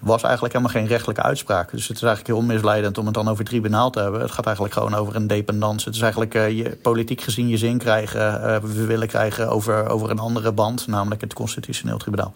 was 0.00 0.22
eigenlijk 0.22 0.54
helemaal 0.54 0.74
geen 0.74 0.86
rechtelijke 0.86 1.22
uitspraak. 1.22 1.70
Dus 1.70 1.88
het 1.88 1.96
is 1.96 2.02
eigenlijk 2.02 2.38
heel 2.38 2.46
misleidend 2.46 2.98
om 2.98 3.04
het 3.04 3.14
dan 3.14 3.28
over 3.28 3.44
tribunaal 3.44 3.90
te 3.90 4.00
hebben. 4.00 4.20
Het 4.20 4.30
gaat 4.30 4.44
eigenlijk 4.44 4.74
gewoon 4.74 4.94
over 4.94 5.16
een 5.16 5.26
dependance. 5.26 5.86
Het 5.86 5.94
is 5.94 6.02
eigenlijk 6.02 6.34
uh, 6.34 6.50
je, 6.50 6.76
politiek 6.82 7.20
gezien 7.20 7.48
je 7.48 7.56
zin 7.56 7.78
krijgen, 7.78 8.20
uh, 8.20 8.56
we 8.56 8.86
willen 8.86 9.08
krijgen 9.08 9.48
over, 9.48 9.88
over 9.88 10.10
een 10.10 10.18
andere 10.18 10.52
band, 10.52 10.86
namelijk 10.86 11.20
het 11.20 11.34
constitutioneel 11.34 11.98
tribunaal. 11.98 12.34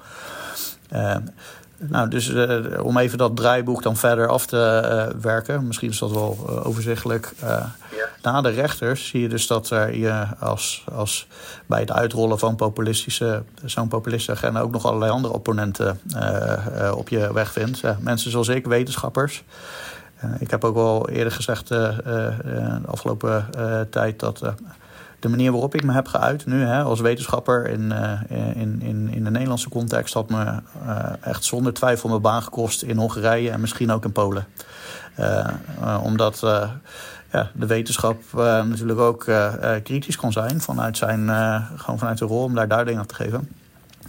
Nou, 1.88 2.09
dus 2.09 2.29
uh, 2.29 2.85
om 2.85 2.99
even 2.99 3.18
dat 3.18 3.37
draaiboek 3.37 3.83
dan 3.83 3.97
verder 3.97 4.29
af 4.29 4.47
te 4.47 4.83
uh, 5.14 5.20
werken. 5.23 5.66
Misschien 5.66 5.90
is 5.90 5.99
dat 5.99 6.11
wel 6.11 6.47
uh, 6.49 6.66
overzichtelijk. 6.66 7.33
Ja. 7.40 7.73
Na 8.23 8.40
de 8.40 8.49
rechters 8.49 9.07
zie 9.07 9.20
je 9.20 9.29
dus 9.29 9.47
dat 9.47 9.70
er 9.70 9.97
je 9.97 10.27
als, 10.38 10.85
als 10.94 11.27
bij 11.66 11.81
het 11.81 11.92
uitrollen 11.92 12.38
van 12.38 12.57
populistische, 12.57 13.42
zo'n 13.64 13.88
populistische 13.88 14.33
agenda 14.33 14.61
ook 14.61 14.73
nog 14.73 14.87
allerlei 14.87 15.11
andere 15.11 15.35
opponenten 15.35 16.01
op 16.94 17.09
je 17.09 17.33
weg 17.33 17.53
vindt. 17.53 17.83
mensen 18.01 18.31
zoals 18.31 18.49
ik, 18.49 18.66
wetenschappers. 18.66 19.44
ik 20.38 20.51
heb 20.51 20.64
ook 20.64 20.77
al 20.77 21.09
eerder 21.09 21.33
gezegd 21.33 21.68
de 21.68 21.94
afgelopen 22.87 23.49
tijd 23.90 24.20
dat 24.20 24.42
de 25.25 25.31
manier 25.31 25.51
waarop 25.51 25.75
ik 25.75 25.85
me 25.85 25.93
heb 25.93 26.07
geuit 26.07 26.47
nu 26.47 26.63
hè, 26.63 26.83
als 26.83 27.01
wetenschapper 27.01 27.69
in, 27.69 27.81
uh, 27.81 28.21
in, 28.55 28.83
in, 28.83 29.09
in 29.13 29.25
de 29.25 29.31
Nederlandse 29.31 29.69
context 29.69 30.15
had 30.15 30.31
me 30.31 30.45
uh, 30.87 31.13
echt 31.21 31.45
zonder 31.45 31.73
twijfel 31.73 32.09
mijn 32.09 32.21
baan 32.21 32.43
gekost 32.43 32.83
in 32.83 32.97
Hongarije 32.97 33.51
en 33.51 33.61
misschien 33.61 33.91
ook 33.91 34.05
in 34.05 34.13
Polen. 34.13 34.47
Uh, 35.21 35.49
omdat 36.03 36.41
ja, 37.33 37.51
de 37.55 37.67
wetenschap 37.67 38.23
natuurlijk 38.33 38.99
ook 38.99 39.27
kritisch 39.83 40.17
kan 40.17 40.33
zijn 40.33 40.61
vanuit, 40.61 40.97
zijn, 40.97 41.29
gewoon 41.77 41.99
vanuit 41.99 42.19
de 42.19 42.25
rol 42.25 42.43
om 42.43 42.55
daar 42.55 42.69
duiding 42.69 42.99
aan 42.99 43.07
te 43.07 43.15
geven. 43.15 43.49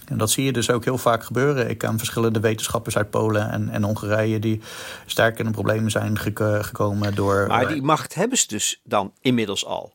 En 0.05 0.17
dat 0.17 0.31
zie 0.31 0.45
je 0.45 0.51
dus 0.51 0.69
ook 0.69 0.83
heel 0.83 0.97
vaak 0.97 1.23
gebeuren. 1.23 1.69
Ik 1.69 1.77
ken 1.77 1.97
verschillende 1.97 2.39
wetenschappers 2.39 2.97
uit 2.97 3.09
Polen 3.09 3.51
en, 3.51 3.69
en 3.69 3.83
Hongarije 3.83 4.39
die 4.39 4.61
sterk 5.05 5.39
in 5.39 5.45
de 5.45 5.51
problemen 5.51 5.91
zijn 5.91 6.17
gekomen 6.17 7.15
door. 7.15 7.47
Maar 7.47 7.67
die 7.67 7.81
macht 7.81 8.15
hebben 8.15 8.37
ze 8.37 8.47
dus 8.47 8.81
dan 8.83 9.11
inmiddels 9.21 9.65
al. 9.65 9.94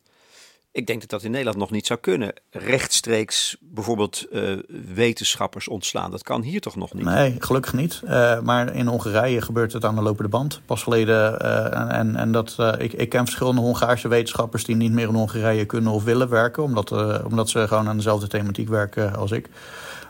Ik 0.72 0.86
denk 0.86 1.00
dat 1.00 1.10
dat 1.10 1.22
in 1.22 1.30
Nederland 1.30 1.58
nog 1.58 1.70
niet 1.70 1.86
zou 1.86 1.98
kunnen. 1.98 2.32
Rechtstreeks 2.50 3.56
bijvoorbeeld 3.60 4.26
uh, 4.32 4.58
wetenschappers 4.94 5.68
ontslaan. 5.68 6.10
Dat 6.10 6.22
kan 6.22 6.42
hier 6.42 6.60
toch 6.60 6.76
nog 6.76 6.94
niet? 6.94 7.04
Nee, 7.04 7.36
gelukkig 7.38 7.72
niet. 7.72 8.00
Uh, 8.04 8.40
maar 8.40 8.74
in 8.74 8.86
Hongarije 8.86 9.40
gebeurt 9.40 9.72
het 9.72 9.84
aan 9.84 9.94
de 9.94 10.02
lopende 10.02 10.28
band. 10.28 10.60
Pas 10.66 10.82
geleden. 10.82 11.42
Uh, 11.42 11.98
en, 11.98 12.16
en 12.16 12.32
dat, 12.32 12.56
ik, 12.78 12.92
ik 12.92 13.08
ken 13.08 13.24
verschillende 13.24 13.60
Hongaarse 13.60 14.08
wetenschappers 14.08 14.64
die 14.64 14.76
niet 14.76 14.92
meer 14.92 15.08
in 15.08 15.14
Hongarije 15.14 15.64
kunnen 15.64 15.92
of 15.92 16.04
willen 16.04 16.28
werken. 16.28 16.62
Omdat, 16.62 16.90
omdat 17.24 17.48
ze 17.48 17.68
gewoon 17.68 17.88
aan 17.88 17.96
dezelfde 17.96 18.26
thematiek 18.26 18.68
werken 18.68 19.16
als 19.16 19.30
ik. 19.30 19.48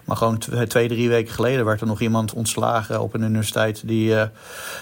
Maar 0.04 0.16
gewoon 0.16 0.38
twee, 0.68 0.88
drie 0.88 1.08
weken 1.08 1.34
geleden 1.34 1.64
werd 1.64 1.80
er 1.80 1.86
nog 1.86 2.00
iemand 2.00 2.32
ontslagen 2.32 3.00
op 3.00 3.14
een 3.14 3.22
universiteit 3.22 3.82
die 3.86 4.10
uh, 4.10 4.22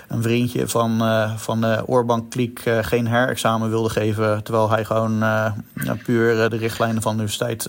een 0.09 0.22
vriendje 0.22 0.68
van, 0.68 1.02
uh, 1.02 1.37
van 1.37 1.61
de 1.61 1.83
Oorbank-kliek 1.87 2.62
geen 2.81 3.07
herexamen 3.07 3.70
wilde 3.70 3.88
geven. 3.88 4.42
Terwijl 4.42 4.70
hij 4.70 4.85
gewoon 4.85 5.24
puur 6.04 6.50
de 6.50 6.57
richtlijnen 6.57 7.02
van 7.02 7.16
de 7.16 7.22
universiteit 7.22 7.68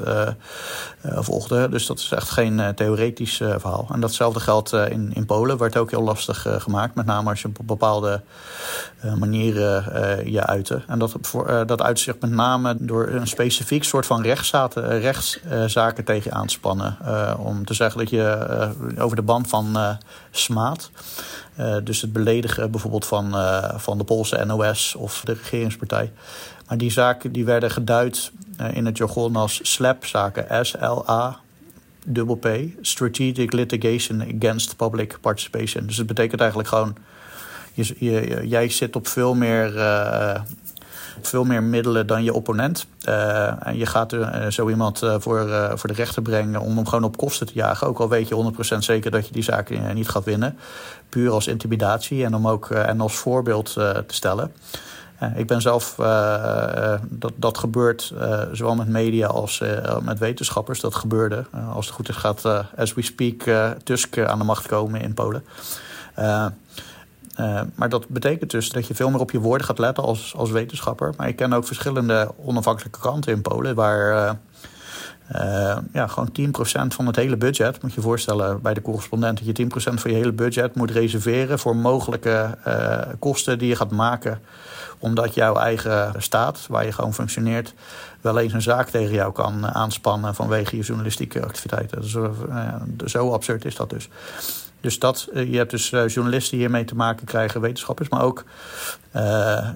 volgde. 1.04 1.70
Dus 1.70 1.86
dat 1.86 2.00
is 2.00 2.12
echt 2.12 2.30
geen 2.30 2.62
theoretisch 2.76 3.36
verhaal. 3.36 3.88
En 3.92 4.00
datzelfde 4.00 4.40
geldt 4.40 4.74
in, 4.74 5.12
in 5.14 5.26
Polen, 5.26 5.58
werd 5.58 5.78
ook 5.78 5.92
heel 5.92 6.04
lastig 6.04 6.46
gemaakt. 6.58 6.96
Met 6.96 7.06
name 7.06 7.30
als 7.30 7.42
je 7.42 7.48
op 7.48 7.68
bepaalde 7.68 8.22
manieren 9.20 9.84
je 10.32 10.46
uitte. 10.46 10.82
En 10.88 11.00
dat, 11.00 11.16
dat 11.66 11.82
uitzicht 11.82 12.22
met 12.22 12.32
name 12.32 12.76
door 12.80 13.08
een 13.08 13.28
specifiek 13.28 13.84
soort 13.84 14.06
van 14.06 14.22
rechtszaken, 14.22 15.00
rechtszaken 15.00 16.04
tegen 16.04 16.34
aanspannen 16.34 16.98
om 17.40 17.66
te 17.66 17.74
zeggen 17.74 18.00
dat 18.00 18.10
je 18.10 18.48
uh, 18.96 19.04
over 19.04 19.16
de 19.16 19.22
band 19.22 19.48
van 19.48 19.78
uh, 19.78 19.92
smaad. 20.32 20.92
Dus 21.84 22.02
het 22.02 22.14
beledigen 22.14 22.72
bijvoorbeeld 22.72 23.06
van, 23.06 23.36
van 23.80 23.98
de 23.98 24.04
Poolse 24.04 24.46
NOS 24.46 24.96
of 24.96 25.22
de 25.26 25.34
regeringspartij. 25.34 26.12
Maar 26.68 26.78
die 26.78 26.92
zaken 26.92 27.32
die 27.32 27.46
werden 27.46 27.72
geduid 27.72 28.32
in 28.74 28.86
het 28.86 28.98
jargon 28.98 29.36
als 29.36 29.60
SLAP-zaken. 29.64 30.66
S-L-A. 30.66 31.40
Double 32.06 32.38
P, 32.38 32.72
Strategic 32.82 33.54
Litigation 33.54 34.36
Against 34.38 34.76
Public 34.76 35.18
Participation. 35.22 35.86
Dus 35.86 35.98
het 35.98 36.08
betekent 36.08 36.40
eigenlijk 36.40 36.70
gewoon, 36.70 36.96
je, 37.74 37.96
je, 38.00 38.48
jij 38.48 38.70
zit 38.70 38.96
op 38.96 39.08
veel 39.08 39.34
meer 39.34 39.74
veel 41.28 41.44
meer 41.44 41.64
middelen 41.64 42.08
dan 42.08 42.24
je 42.24 42.34
opponent. 42.34 42.88
Uh, 43.06 43.68
en 43.68 43.78
je 43.78 43.86
gaat 43.86 44.14
uh, 44.14 44.48
zo 44.48 44.70
iemand 44.70 45.04
uh, 45.04 45.16
voor, 45.20 45.72
voor 45.76 45.90
de 45.90 45.96
rechter 45.96 46.22
brengen 46.22 46.62
om 46.62 46.76
hem 46.76 46.88
gewoon 46.88 47.04
op 47.04 47.18
kosten 47.18 47.48
te 47.48 47.54
jagen. 47.54 47.88
Ook 47.88 48.00
al 48.00 48.10
weet 48.10 48.28
je 48.28 48.54
100% 48.76 48.78
zeker 48.78 49.12
dat 49.12 49.28
je 49.28 49.34
die 49.34 49.44
zaak 49.44 49.94
niet 49.94 50.10
gaat 50.10 50.24
winnen. 50.24 50.58
Puur 51.10 51.32
als 51.32 51.48
intimidatie 51.48 52.26
en 52.26 52.36
om 52.36 52.48
ook 52.48 52.70
en 52.70 53.02
als 53.02 53.16
voorbeeld 53.16 53.74
te 53.74 54.04
stellen. 54.08 54.52
ik 55.36 55.48
ben 55.48 55.62
zelf, 55.62 55.96
dat, 57.10 57.32
dat 57.36 57.58
gebeurt 57.58 58.14
zowel 58.52 58.76
met 58.76 58.88
media 58.88 59.28
als 59.28 59.64
met 60.02 60.20
wetenschappers. 60.20 60.80
Dat 60.80 60.96
gebeurde. 60.96 61.46
als 61.74 61.86
het 61.86 61.96
goed 61.96 62.10
is 62.10 62.16
gaat, 62.16 62.46
as 62.78 62.94
we 62.94 63.02
speak, 63.02 63.44
Tusk 63.84 64.18
aan 64.18 64.38
de 64.38 64.46
macht 64.46 64.68
komen 64.68 65.02
in 65.02 65.14
Polen. 65.14 65.44
Maar 67.76 67.90
dat 67.90 68.08
betekent 68.08 68.52
dus 68.52 68.70
dat 68.70 68.88
je 68.88 68.96
veel 68.96 69.10
meer 69.10 69.20
op 69.20 69.32
je 69.32 69.40
woorden 69.40 69.68
gaat 69.68 69.80
letten 69.80 70.04
als, 70.04 70.34
als 70.36 70.52
wetenschapper. 70.52 71.14
Maar 71.18 71.28
ik 71.28 71.36
ken 71.36 71.54
ook 71.54 71.66
verschillende 71.66 72.32
onafhankelijke 72.38 73.00
kranten 73.00 73.34
in 73.34 73.42
Polen 73.42 73.76
waar 73.76 74.38
uh, 75.36 75.78
ja, 75.94 76.08
gewoon 76.08 76.30
10% 76.40 76.52
van 76.88 77.06
het 77.06 77.16
hele 77.16 77.38
budget, 77.38 77.82
moet 77.82 77.92
je 77.92 78.00
je 78.00 78.08
voorstellen 78.08 78.62
bij 78.62 78.74
de 78.74 78.82
correspondent, 78.82 79.46
dat 79.46 79.58
je 79.58 79.66
10% 79.66 79.94
van 79.94 80.12
je 80.12 80.18
hele 80.18 80.32
budget 80.32 80.76
moet 80.76 80.92
reserveren 80.92 81.60
voor 81.60 81.76
mogelijke 81.76 82.58
kosten 83.20 83.60
die 83.60 83.68
je 83.68 83.76
gaat 83.76 83.92
maken. 83.92 84.40
Omdat 85.00 85.34
jouw 85.34 85.56
eigen 85.56 86.14
staat, 86.18 86.66
waar 86.70 86.86
je 86.86 86.92
gewoon 86.92 87.14
functioneert, 87.14 87.74
wel 88.22 88.40
eens 88.40 88.54
een 88.54 88.62
zaak 88.62 88.90
tegen 88.90 89.14
jou 89.14 89.34
kan 89.34 89.68
aanspannen 89.68 90.36
vanwege 90.36 90.78
je 90.78 90.84
journalistieke 90.84 91.44
activiteiten. 91.44 92.10
Zo 93.06 93.32
absurd 93.32 93.66
is 93.66 93.76
dat 93.76 93.90
dus. 93.90 94.10
Dus 94.82 95.00
dat, 95.00 95.28
je 95.34 95.58
hebt 95.58 95.72
dus 95.72 95.90
journalisten 95.90 96.52
die 96.52 96.60
hiermee 96.60 96.86
te 96.86 96.96
maken 96.96 97.26
krijgen, 97.26 97.62
wetenschappers, 97.62 98.10
maar 98.10 98.24
ook 98.24 98.44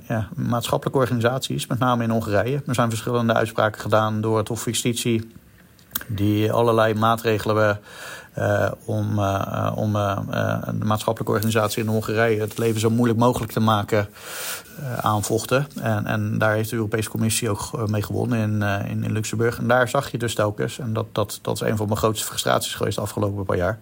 ja, 0.08 0.30
maatschappelijke 0.36 1.00
organisaties, 1.00 1.68
met 1.68 1.80
name 1.80 2.04
in 2.04 2.10
Hongarije. 2.10 2.62
Er 2.68 2.76
zijn 2.76 2.90
verschillende 2.90 3.34
uitspraken 3.34 3.82
gedaan 3.82 4.22
door 4.22 4.38
het 4.38 4.48
Hof 4.48 4.62
van 4.62 4.72
Justitie 4.72 5.32
die 6.08 6.52
allerlei 6.52 6.94
maatregelen 6.94 7.80
uh, 8.38 8.72
om, 8.86 9.20
om 9.76 9.94
de 9.94 10.86
maatschappelijke 10.86 11.34
organisatie 11.34 11.84
in 11.84 11.90
Hongarije 11.90 12.40
het 12.40 12.58
leven 12.58 12.80
zo 12.80 12.90
moeilijk 12.90 13.20
mogelijk 13.20 13.52
te 13.52 13.60
maken 13.60 14.08
aanvochten. 15.02 15.68
En, 15.82 16.06
en 16.06 16.38
daar 16.38 16.54
heeft 16.54 16.70
de 16.70 16.76
Europese 16.76 17.10
Commissie 17.10 17.50
ook 17.50 17.90
mee 17.90 18.02
gewonnen 18.02 18.40
in, 18.40 18.62
in, 18.90 19.04
in, 19.04 19.12
Luxemburg. 19.12 19.58
En 19.58 19.68
daar 19.68 19.90
zag 19.90 20.12
je 20.12 20.18
dus 20.18 20.36
telkens, 20.36 20.80
en 20.80 20.94
dat, 20.94 21.06
dat, 21.12 21.40
dat 21.42 21.56
is 21.56 21.62
een 21.62 21.78
van 21.78 21.86
mijn 21.86 21.98
grootste 21.98 22.26
frustraties 22.26 22.76
geweest 22.76 22.96
de 22.96 23.02
afgelopen 23.02 23.46
paar 23.46 23.58
jaar. 23.58 23.80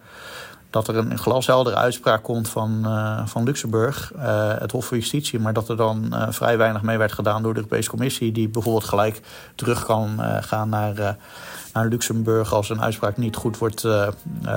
Dat 0.72 0.88
er 0.88 0.96
een 0.96 1.18
glasheldere 1.18 1.76
uitspraak 1.76 2.22
komt 2.22 2.48
van, 2.48 2.86
van 3.24 3.44
Luxemburg, 3.44 4.12
het 4.58 4.72
Hof 4.72 4.86
van 4.86 4.98
Justitie, 4.98 5.38
maar 5.38 5.52
dat 5.52 5.68
er 5.68 5.76
dan 5.76 6.14
vrij 6.28 6.58
weinig 6.58 6.82
mee 6.82 6.98
werd 6.98 7.12
gedaan 7.12 7.42
door 7.42 7.52
de 7.52 7.58
Europese 7.58 7.90
Commissie, 7.90 8.32
die 8.32 8.48
bijvoorbeeld 8.48 8.84
gelijk 8.84 9.20
terug 9.54 9.84
kan 9.84 10.20
gaan 10.40 10.68
naar 10.68 11.16
naar 11.72 11.86
Luxemburg 11.86 12.52
als 12.52 12.70
een 12.70 12.82
uitspraak 12.82 13.16
niet 13.16 13.36
goed 13.36 13.58
wordt 13.58 13.84
uh, 13.84 14.06
uh, 14.44 14.50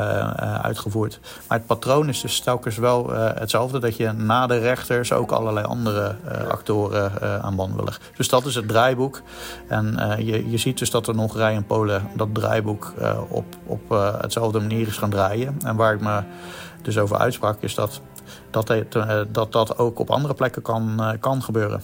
uitgevoerd. 0.62 1.20
Maar 1.48 1.58
het 1.58 1.68
patroon 1.68 2.10
is 2.10 2.22
dus 2.22 2.40
telkens 2.40 2.78
wel 2.78 3.10
hetzelfde: 3.14 3.80
dat 3.80 3.98
je 3.98 4.12
na 4.12 4.48
de 4.48 4.58
rechters 4.58 5.12
ook 5.12 5.32
allerlei 5.32 5.66
andere 5.66 6.16
actoren 6.50 7.12
aan 7.44 7.56
band 7.56 7.76
willen. 7.76 7.94
Dus 8.18 8.30
dat 8.30 8.46
is 8.46 8.56
het 8.56 8.68
draaiboek. 8.68 9.22
En 9.68 10.16
je, 10.26 10.50
je 10.50 10.58
ziet 10.58 10.78
dus 10.78 10.90
dat 10.90 11.08
er 11.08 11.16
Hongarije 11.16 11.56
en 11.56 11.66
Polen 11.66 12.10
dat 12.16 12.28
draaiboek 12.34 12.94
op, 13.28 13.46
op 13.66 13.90
hetzelfde 14.22 14.60
manier 14.60 14.88
is 14.88 14.98
gaan 14.98 15.10
draaien. 15.10 15.58
En 15.66 15.76
waar 15.76 15.94
ik 15.94 16.02
me 16.02 16.22
dus 16.82 16.98
over 16.98 17.18
uitsprak, 17.18 17.62
is 17.62 17.76
dat 17.76 18.02
dat, 18.50 18.74
dat, 19.32 19.52
dat 19.52 19.78
ook 19.78 20.00
op 20.00 20.10
andere 20.10 20.34
plekken 20.34 20.62
kan, 20.62 21.02
kan 21.20 21.44
gebeuren. 21.44 21.82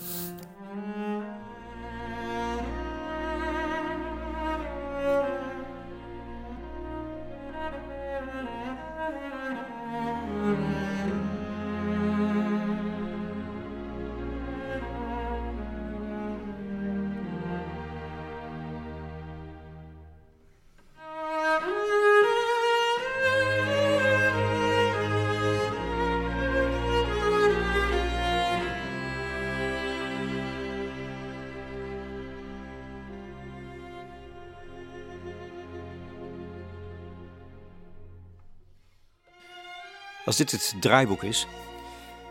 Als 40.32 40.39
dit 40.39 40.52
het 40.52 40.74
draaiboek 40.80 41.24
is, 41.24 41.48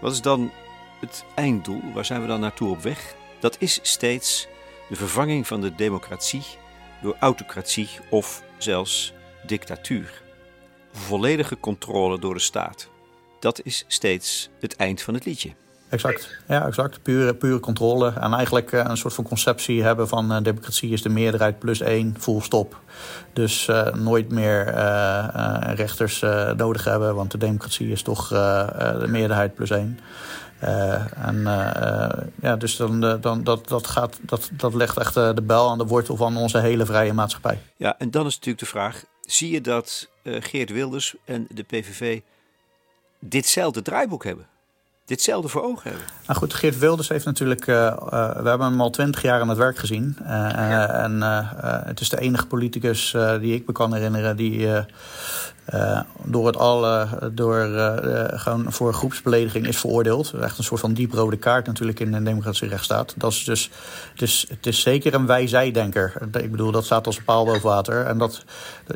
wat 0.00 0.12
is 0.12 0.20
dan 0.20 0.50
het 1.00 1.24
einddoel? 1.34 1.92
Waar 1.94 2.04
zijn 2.04 2.20
we 2.20 2.26
dan 2.26 2.40
naartoe 2.40 2.70
op 2.70 2.82
weg? 2.82 3.14
Dat 3.40 3.56
is 3.58 3.78
steeds 3.82 4.46
de 4.88 4.96
vervanging 4.96 5.46
van 5.46 5.60
de 5.60 5.74
democratie 5.74 6.42
door 7.02 7.16
autocratie 7.18 7.88
of 8.10 8.42
zelfs 8.58 9.12
dictatuur. 9.46 10.22
Volledige 10.92 11.58
controle 11.58 12.18
door 12.18 12.34
de 12.34 12.40
staat. 12.40 12.88
Dat 13.40 13.64
is 13.64 13.84
steeds 13.86 14.50
het 14.60 14.76
eind 14.76 15.02
van 15.02 15.14
het 15.14 15.24
liedje. 15.24 15.54
Exact, 15.90 16.38
ja, 16.48 16.66
exact. 16.66 17.02
Pure, 17.02 17.34
pure 17.34 17.60
controle. 17.60 18.12
En 18.20 18.32
eigenlijk 18.32 18.72
eh, 18.72 18.84
een 18.88 18.96
soort 18.96 19.14
van 19.14 19.24
conceptie 19.24 19.82
hebben 19.82 20.08
van 20.08 20.32
uh, 20.32 20.42
democratie 20.42 20.92
is 20.92 21.02
de 21.02 21.08
meerderheid 21.08 21.58
plus 21.58 21.80
één, 21.80 22.14
full 22.18 22.40
stop. 22.40 22.80
Dus 23.32 23.66
uh, 23.68 23.94
nooit 23.94 24.30
meer 24.30 24.64
rechters 25.74 26.20
nodig 26.56 26.84
hebben, 26.84 27.14
want 27.14 27.30
de 27.30 27.38
democratie 27.38 27.90
is 27.90 28.02
toch 28.02 28.28
de 28.28 29.06
meerderheid 29.08 29.54
plus 29.54 29.70
één. 29.70 29.98
en 31.14 31.42
ja, 32.40 32.56
dus 32.56 32.76
dan, 32.76 33.18
dan, 33.20 33.44
dat, 33.44 33.68
dat, 33.68 33.86
gaat, 33.86 34.18
dat, 34.22 34.50
dat 34.52 34.74
legt 34.74 34.98
echt 34.98 35.14
de 35.14 35.42
bel 35.42 35.70
aan 35.70 35.78
de 35.78 35.86
wortel 35.86 36.16
van 36.16 36.36
onze 36.36 36.58
hele 36.58 36.86
vrije 36.86 37.12
maatschappij. 37.12 37.58
Ja, 37.76 37.98
en 37.98 38.10
dan 38.10 38.26
is 38.26 38.34
natuurlijk 38.34 38.64
de 38.64 38.70
vraag: 38.70 39.04
zie 39.20 39.50
je 39.50 39.60
dat 39.60 40.10
Geert 40.22 40.70
Wilders 40.70 41.14
en 41.24 41.46
de 41.54 41.62
PVV 41.62 42.20
ditzelfde 43.18 43.82
draaiboek 43.82 44.24
hebben? 44.24 44.46
Ditzelfde 45.10 45.48
voor 45.48 45.62
ogen 45.62 45.90
hebben. 45.90 46.08
Nou 46.26 46.38
goed, 46.38 46.54
Geert 46.54 46.78
Wilders 46.78 47.08
heeft 47.08 47.24
natuurlijk... 47.24 47.66
Uh, 47.66 47.76
uh, 47.76 47.96
we 48.42 48.48
hebben 48.48 48.66
hem 48.66 48.80
al 48.80 48.90
twintig 48.90 49.22
jaar 49.22 49.40
aan 49.40 49.48
het 49.48 49.58
werk 49.58 49.78
gezien. 49.78 50.16
Uh, 50.22 50.26
ja. 50.26 50.88
En 50.88 51.20
het 51.86 52.00
is 52.00 52.08
de 52.08 52.20
enige 52.20 52.46
politicus 52.46 53.16
die 53.40 53.54
ik 53.54 53.66
me 53.66 53.72
kan 53.72 53.94
herinneren... 53.94 54.36
die 54.36 54.68
uh, 55.74 56.00
door 56.22 56.46
het 56.46 56.56
al 56.56 57.06
door 57.32 57.66
uh, 57.66 58.24
gewoon 58.28 58.72
voor 58.72 58.94
groepsbelediging 58.94 59.66
is 59.66 59.78
veroordeeld. 59.78 60.32
Echt 60.32 60.58
een 60.58 60.64
soort 60.64 60.80
van 60.80 60.92
dieprode 60.92 61.36
kaart 61.36 61.66
natuurlijk 61.66 62.00
in 62.00 62.14
een 62.14 62.24
democratische 62.24 62.66
rechtsstaat. 62.66 63.14
Dat 63.16 63.30
is 63.30 63.44
dus, 63.44 63.70
het 64.12 64.22
is, 64.22 64.46
het 64.48 64.66
is 64.66 64.80
zeker 64.80 65.14
een 65.14 65.26
wij-zij-denker. 65.26 66.12
Ik 66.32 66.50
bedoel, 66.50 66.70
dat 66.70 66.84
staat 66.84 67.06
als 67.06 67.16
een 67.16 67.24
paal 67.24 67.44
boven 67.44 67.68
water. 67.68 68.06
En 68.06 68.18
dat, 68.18 68.44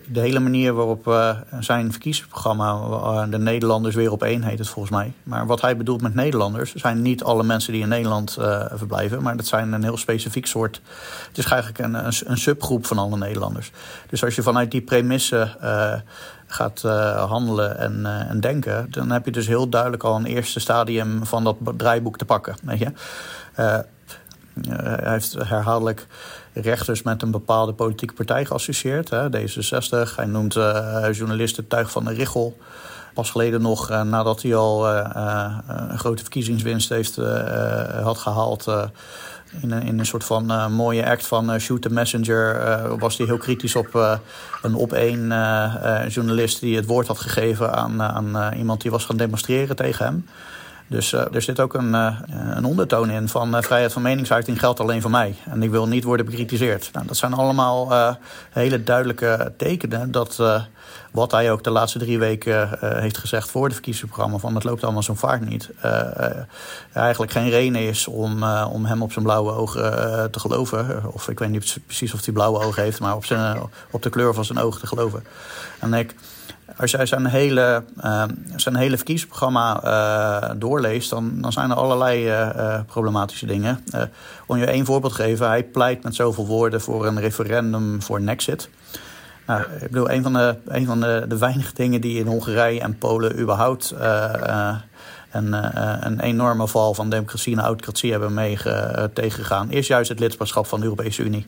de 0.06 0.20
hele 0.20 0.40
manier 0.40 0.72
waarop 0.72 1.34
zijn 1.60 1.90
verkiezingsprogramma, 1.90 3.26
de 3.26 3.38
Nederlanders 3.38 3.94
weer 3.94 4.12
op 4.12 4.22
één 4.22 4.42
heet 4.42 4.58
het 4.58 4.68
volgens 4.68 4.94
mij. 4.94 5.12
Maar 5.22 5.46
wat 5.46 5.60
hij 5.60 5.76
bedoelt 5.76 6.02
met 6.02 6.14
Nederlanders 6.14 6.74
zijn 6.74 7.02
niet 7.02 7.22
alle 7.22 7.42
mensen 7.42 7.72
die 7.72 7.82
in 7.82 7.88
Nederland 7.88 8.38
verblijven. 8.72 9.22
Maar 9.22 9.36
dat 9.36 9.46
zijn 9.46 9.72
een 9.72 9.82
heel 9.82 9.96
specifiek 9.96 10.46
soort. 10.46 10.80
Het 11.28 11.38
is 11.38 11.44
eigenlijk 11.44 11.84
een, 11.84 11.94
een, 11.94 12.14
een 12.24 12.38
subgroep 12.38 12.86
van 12.86 12.98
alle 12.98 13.16
Nederlanders. 13.16 13.70
Dus 14.08 14.24
als 14.24 14.34
je 14.34 14.42
vanuit 14.42 14.70
die 14.70 14.82
premisse 14.82 15.56
gaat 16.54 16.82
uh, 16.86 17.24
handelen 17.24 17.78
en, 17.78 18.00
uh, 18.00 18.30
en, 18.30 18.40
denken, 18.40 18.86
dan 18.90 19.10
heb 19.10 19.24
je 19.24 19.30
dus 19.30 19.46
heel 19.46 19.68
duidelijk 19.68 20.02
al 20.02 20.16
een 20.16 20.26
eerste 20.26 20.60
stadium 20.60 21.26
van 21.26 21.44
dat 21.44 21.56
draaiboek 21.76 22.18
te 22.18 22.24
pakken. 22.24 22.54
Weet 22.62 22.78
je? 22.78 22.92
Uh, 23.58 23.78
hij 24.68 25.12
heeft 25.12 25.32
herhaaldelijk 25.32 26.06
rechters 26.52 27.02
met 27.02 27.22
een 27.22 27.30
bepaalde 27.30 27.72
politieke 27.72 28.14
partij 28.14 28.44
geassocieerd. 28.44 29.10
Hè, 29.10 29.28
D66. 29.28 30.14
Hij 30.16 30.26
noemt 30.26 30.54
journalisten 31.12 31.66
Tuig 31.66 31.90
van 31.90 32.04
de 32.04 32.12
Richel. 32.12 32.56
Pas 33.14 33.30
geleden 33.30 33.62
nog, 33.62 33.88
nadat 33.88 34.42
hij 34.42 34.54
al 34.54 34.88
een 34.88 35.98
grote 35.98 36.22
verkiezingswinst 36.22 36.88
heeft, 36.88 37.16
had 38.02 38.18
gehaald 38.18 38.66
in 39.60 39.70
een, 39.70 39.82
in 39.82 39.98
een 39.98 40.06
soort 40.06 40.24
van 40.24 40.52
uh, 40.52 40.68
mooie 40.68 41.06
act 41.06 41.26
van 41.26 41.52
uh, 41.52 41.58
Shoot 41.58 41.82
the 41.82 41.90
Messenger 41.90 42.98
was 42.98 43.16
hij 43.16 43.26
heel 43.26 43.36
kritisch 43.36 43.76
op 43.76 44.18
een 44.62 44.74
op 44.74 44.92
één 44.92 45.26
journalist 46.08 46.60
die 46.60 46.76
het 46.76 46.86
woord 46.86 47.06
had 47.06 47.18
gegeven 47.18 47.74
aan, 47.74 48.02
aan 48.02 48.54
iemand 48.56 48.80
die 48.80 48.90
was 48.90 49.04
gaan 49.04 49.16
demonstreren 49.16 49.76
tegen 49.76 50.04
hem. 50.04 50.24
Dus 50.86 51.12
er 51.12 51.42
zit 51.42 51.60
ook 51.60 51.74
een, 51.74 51.92
een 52.56 52.64
ondertoon 52.64 53.10
in 53.10 53.28
van 53.28 53.62
vrijheid 53.62 53.92
van 53.92 54.02
meningsuiting 54.02 54.58
geldt 54.58 54.80
alleen 54.80 55.02
voor 55.02 55.10
mij. 55.10 55.34
En 55.50 55.62
ik 55.62 55.70
wil 55.70 55.88
niet 55.88 56.04
worden 56.04 56.26
bekritiseerd. 56.26 56.90
Nou, 56.92 57.06
dat 57.06 57.16
zijn 57.16 57.32
allemaal 57.32 57.92
hele 58.50 58.82
duidelijke 58.82 59.52
tekenen 59.56 60.10
dat 60.10 60.42
wat 61.10 61.30
hij 61.30 61.52
ook 61.52 61.64
de 61.64 61.70
laatste 61.70 61.98
drie 61.98 62.18
weken 62.18 62.78
heeft 62.80 63.18
gezegd 63.18 63.50
voor 63.50 63.64
het 63.64 63.72
verkiezingsprogramma: 63.72 64.38
van 64.38 64.54
het 64.54 64.64
loopt 64.64 64.84
allemaal 64.84 65.02
zo'n 65.02 65.16
vaart 65.16 65.48
niet. 65.48 65.70
Eigenlijk 66.92 67.32
geen 67.32 67.50
reden 67.50 67.80
is 67.80 68.06
om, 68.06 68.42
om 68.44 68.84
hem 68.84 69.02
op 69.02 69.12
zijn 69.12 69.24
blauwe 69.24 69.52
ogen 69.52 70.30
te 70.30 70.40
geloven. 70.40 71.02
Of 71.12 71.28
ik 71.28 71.38
weet 71.38 71.50
niet 71.50 71.78
precies 71.86 72.14
of 72.14 72.24
hij 72.24 72.34
blauwe 72.34 72.64
ogen 72.64 72.82
heeft, 72.82 73.00
maar 73.00 73.16
op, 73.16 73.24
zijn, 73.24 73.58
op 73.90 74.02
de 74.02 74.10
kleur 74.10 74.34
van 74.34 74.44
zijn 74.44 74.58
ogen 74.58 74.80
te 74.80 74.86
geloven. 74.86 75.24
En 75.78 75.94
ik. 75.94 76.14
Als 76.76 76.90
jij 76.90 77.06
zijn 77.06 77.26
hele, 77.26 77.84
zijn 78.56 78.76
hele 78.76 78.96
verkiezingsprogramma 78.96 80.54
doorleest, 80.56 81.10
dan, 81.10 81.40
dan 81.40 81.52
zijn 81.52 81.70
er 81.70 81.76
allerlei 81.76 82.32
problematische 82.86 83.46
dingen. 83.46 83.84
om 84.46 84.56
je 84.56 84.66
één 84.66 84.84
voorbeeld 84.84 85.16
te 85.16 85.22
geven, 85.22 85.46
hij 85.46 85.64
pleit 85.64 86.02
met 86.02 86.14
zoveel 86.14 86.46
woorden 86.46 86.80
voor 86.80 87.06
een 87.06 87.20
referendum 87.20 88.02
voor 88.02 88.20
Nexit. 88.20 88.68
Nou, 89.46 89.62
ik 89.62 89.90
bedoel, 89.90 90.10
een 90.10 90.22
van, 90.22 90.32
de, 90.32 90.56
een 90.66 90.86
van 90.86 91.00
de, 91.00 91.24
de 91.28 91.38
weinige 91.38 91.74
dingen 91.74 92.00
die 92.00 92.18
in 92.18 92.26
Hongarije 92.26 92.80
en 92.80 92.98
Polen 92.98 93.38
überhaupt 93.38 93.94
een, 95.30 95.52
een 96.06 96.20
enorme 96.20 96.68
val 96.68 96.94
van 96.94 97.10
democratie 97.10 97.52
en 97.52 97.62
autocratie 97.62 98.10
hebben 98.10 98.34
mee 98.34 98.58
tegengegaan, 99.12 99.70
is 99.70 99.86
juist 99.86 100.08
het 100.08 100.20
lidmaatschap 100.20 100.66
van 100.66 100.78
de 100.78 100.84
Europese 100.84 101.22
Unie. 101.22 101.46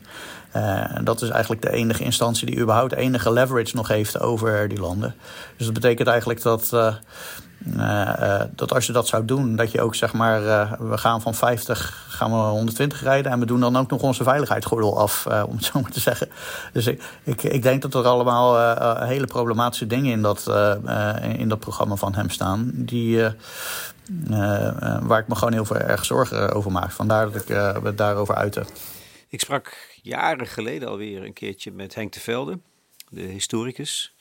Dat 1.03 1.21
is 1.21 1.29
eigenlijk 1.29 1.61
de 1.61 1.71
enige 1.71 2.03
instantie 2.03 2.45
die 2.45 2.59
überhaupt 2.59 2.93
enige 2.93 3.31
leverage 3.31 3.75
nog 3.75 3.87
heeft 3.87 4.19
over 4.19 4.67
die 4.67 4.79
landen. 4.79 5.15
Dus 5.57 5.65
dat 5.65 5.75
betekent 5.75 6.07
eigenlijk 6.07 6.41
dat 6.41 6.71
uh, 7.65 8.41
dat 8.55 8.73
als 8.73 8.85
je 8.85 8.93
dat 8.93 9.07
zou 9.07 9.25
doen, 9.25 9.55
dat 9.55 9.71
je 9.71 9.81
ook 9.81 9.95
zeg 9.95 10.13
maar, 10.13 10.41
we 10.89 10.97
gaan 10.97 11.21
van 11.21 11.35
50 11.35 12.05
gaan 12.09 12.31
we 12.31 12.37
120 12.37 13.03
rijden 13.03 13.31
en 13.31 13.39
we 13.39 13.45
doen 13.45 13.59
dan 13.59 13.77
ook 13.77 13.89
nog 13.89 14.01
onze 14.01 14.23
veiligheidsgordel 14.23 14.99
af, 14.99 15.25
om 15.47 15.55
het 15.55 15.65
zo 15.65 15.81
maar 15.81 15.91
te 15.91 15.99
zeggen. 15.99 16.29
Dus 16.73 16.87
ik, 16.87 17.03
ik, 17.23 17.43
ik 17.43 17.61
denk 17.61 17.81
dat 17.81 17.93
er 17.93 18.05
allemaal 18.05 18.77
hele 19.05 19.27
problematische 19.27 19.87
dingen 19.87 20.11
in 20.11 20.21
dat, 20.21 20.51
in 21.37 21.49
dat 21.49 21.59
programma 21.59 21.95
van 21.95 22.15
hem 22.15 22.29
staan, 22.29 22.71
die, 22.73 23.23
waar 25.01 25.19
ik 25.19 25.27
me 25.27 25.35
gewoon 25.35 25.53
heel 25.53 25.75
erg 25.75 26.05
zorgen 26.05 26.53
over 26.53 26.71
maak. 26.71 26.91
Vandaar 26.91 27.31
dat 27.31 27.41
ik 27.41 27.47
het 27.83 27.97
daarover 27.97 28.35
uitte. 28.35 28.65
Ik 29.29 29.39
sprak 29.39 29.86
jaren 30.07 30.47
geleden 30.47 30.87
alweer 30.87 31.23
een 31.23 31.33
keertje 31.33 31.71
met 31.71 31.95
Henk 31.95 32.13
de 32.13 32.19
Velde, 32.19 32.59
de 33.09 33.21
historicus. 33.21 34.15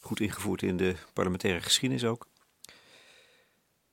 Goed 0.00 0.20
ingevoerd 0.20 0.62
in 0.62 0.76
de 0.76 0.94
parlementaire 1.12 1.60
geschiedenis 1.60 2.04
ook. 2.04 2.26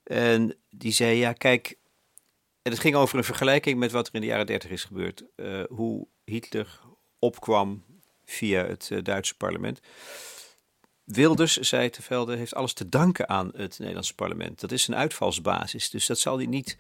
En 0.03 0.55
die 0.69 0.91
zei, 0.91 1.17
ja 1.17 1.33
kijk, 1.33 1.77
en 2.61 2.71
het 2.71 2.79
ging 2.79 2.95
over 2.95 3.17
een 3.17 3.23
vergelijking 3.23 3.79
met 3.79 3.91
wat 3.91 4.07
er 4.07 4.15
in 4.15 4.21
de 4.21 4.27
jaren 4.27 4.45
dertig 4.45 4.69
is 4.69 4.83
gebeurd. 4.83 5.23
Uh, 5.35 5.63
hoe 5.69 6.07
Hitler 6.23 6.79
opkwam 7.19 7.83
via 8.25 8.65
het 8.65 8.89
uh, 8.91 9.03
Duitse 9.03 9.37
parlement. 9.37 9.79
Wilders, 11.03 11.57
zei 11.57 11.89
Tevelde, 11.89 12.35
heeft 12.35 12.55
alles 12.55 12.73
te 12.73 12.89
danken 12.89 13.29
aan 13.29 13.51
het 13.55 13.79
Nederlandse 13.79 14.15
parlement. 14.15 14.59
Dat 14.59 14.71
is 14.71 14.87
een 14.87 14.95
uitvalsbasis, 14.95 15.89
dus 15.89 16.05
dat 16.05 16.19
zal 16.19 16.37
hij 16.37 16.45
niet... 16.45 16.77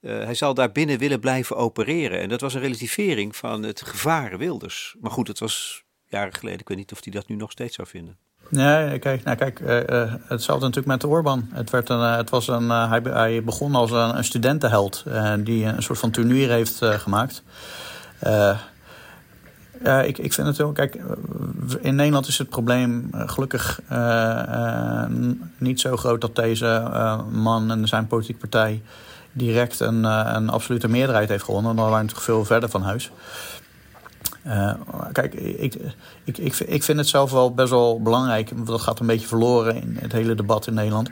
Uh, 0.00 0.24
hij 0.24 0.34
zal 0.34 0.54
daar 0.54 0.72
binnen 0.72 0.98
willen 0.98 1.20
blijven 1.20 1.56
opereren. 1.56 2.20
En 2.20 2.28
dat 2.28 2.40
was 2.40 2.54
een 2.54 2.60
relativering 2.60 3.36
van 3.36 3.62
het 3.62 3.82
gevaar 3.82 4.38
Wilders. 4.38 4.96
Maar 5.00 5.10
goed, 5.10 5.28
het 5.28 5.38
was 5.38 5.84
jaren 6.04 6.34
geleden. 6.34 6.60
Ik 6.60 6.68
weet 6.68 6.76
niet 6.76 6.92
of 6.92 7.04
hij 7.04 7.12
dat 7.12 7.28
nu 7.28 7.36
nog 7.36 7.50
steeds 7.50 7.74
zou 7.74 7.88
vinden. 7.88 8.16
Nee, 8.48 8.98
kijk, 8.98 9.24
nou 9.24 9.36
kijk 9.36 9.60
uh, 9.60 9.76
uh, 9.76 10.14
hetzelfde 10.26 10.66
natuurlijk 10.66 10.86
met 11.02 11.04
Orban. 11.04 11.48
Het, 11.52 11.70
werd 11.70 11.88
een, 11.88 12.00
het 12.00 12.30
was 12.30 12.48
een, 12.48 12.70
hij, 12.70 13.44
begon 13.44 13.74
als 13.74 13.90
een, 13.90 14.16
een 14.16 14.24
studentenheld 14.24 15.04
die 15.40 15.64
een 15.64 15.82
soort 15.82 15.98
van 15.98 16.10
turnier 16.10 16.50
heeft 16.50 16.84
gemaakt. 16.84 17.42
ja, 19.84 20.02
ik, 20.02 20.18
ik 20.18 20.32
vind 20.32 20.46
het 20.46 20.56
wel, 20.56 20.72
kijk, 20.72 20.98
in 21.80 21.94
Nederland 21.94 22.26
is 22.26 22.38
het 22.38 22.48
probleem 22.48 23.10
gelukkig 23.12 23.80
niet 25.58 25.80
zo 25.80 25.96
groot 25.96 26.20
dat 26.20 26.36
deze 26.36 26.88
man 27.30 27.70
en 27.70 27.88
zijn 27.88 28.06
politieke 28.06 28.40
partij 28.40 28.82
direct 29.38 29.80
een, 29.80 30.04
een 30.04 30.48
absolute 30.48 30.88
meerderheid 30.88 31.28
heeft 31.28 31.44
gewonnen. 31.44 31.76
Dan 31.76 31.84
waren 31.84 31.98
we 31.98 32.02
natuurlijk 32.02 32.26
veel 32.26 32.44
verder 32.44 32.68
van 32.68 32.82
huis. 32.82 33.10
Uh, 34.46 34.72
kijk, 35.12 35.34
ik, 35.34 35.74
ik, 36.24 36.38
ik, 36.38 36.58
ik 36.58 36.82
vind 36.82 36.98
het 36.98 37.08
zelf 37.08 37.30
wel 37.30 37.54
best 37.54 37.70
wel 37.70 38.02
belangrijk. 38.02 38.66
Dat 38.66 38.80
gaat 38.80 39.00
een 39.00 39.06
beetje 39.06 39.26
verloren 39.26 39.74
in 39.74 39.96
het 40.00 40.12
hele 40.12 40.34
debat 40.34 40.66
in 40.66 40.74
Nederland. 40.74 41.10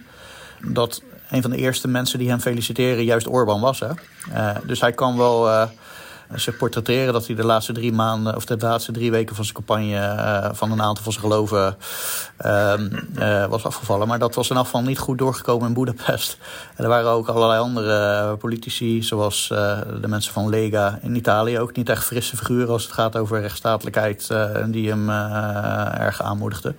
Dat 0.63 1.03
een 1.31 1.43
van 1.43 1.51
de 1.51 1.57
eerste 1.57 1.89
mensen 1.89 2.19
die 2.19 2.29
hem 2.29 2.41
feliciteren 2.41 3.05
juist 3.05 3.29
Orbán 3.29 3.61
was. 3.61 3.81
Hè? 3.81 3.89
Uh, 4.33 4.57
dus 4.67 4.81
hij 4.81 4.93
kan 4.93 5.17
wel. 5.17 5.69
Zich 6.35 6.57
portretteren 6.57 7.13
dat 7.13 7.27
hij 7.27 7.37
de 7.37 7.45
laatste 7.45 7.73
drie 7.73 7.93
maanden 7.93 8.37
of 8.37 8.45
de 8.45 8.57
laatste 8.59 8.93
drie 8.93 9.11
weken 9.11 9.37
van 9.37 9.45
zijn 9.45 9.57
campagne 9.57 9.95
uh, 9.95 10.49
van 10.53 10.73
een 10.73 10.83
aantal 10.83 11.05
van 11.05 11.13
zijn 11.13 11.25
geloven 11.25 11.77
uh, 13.19 13.47
was 13.47 13.65
afgevallen. 13.65 14.09
Maar 14.09 14.19
dat 14.19 14.35
was 14.35 14.51
in 14.51 14.57
afval 14.57 14.83
niet 14.83 14.99
goed 14.99 15.19
doorgekomen 15.19 15.69
in 15.69 15.75
Boedapest. 15.75 16.39
En 16.75 16.85
er 16.85 16.91
waren 16.91 17.11
ook 17.11 17.29
allerlei 17.29 17.61
andere 17.61 18.37
politici, 18.37 19.03
zoals 19.03 19.49
de 20.01 20.09
mensen 20.09 20.33
van 20.33 20.49
Lega 20.49 20.99
in 21.03 21.17
Italië, 21.17 21.59
ook 21.59 21.77
niet 21.77 21.89
echt 21.89 22.05
frisse 22.05 22.37
figuren 22.37 22.69
als 22.69 22.83
het 22.83 22.93
gaat 22.93 23.17
over 23.17 23.41
rechtsstatelijkheid, 23.41 24.35
die 24.67 24.89
hem 24.89 25.11
erg 26.01 26.23
aanmoedigden. 26.23 26.77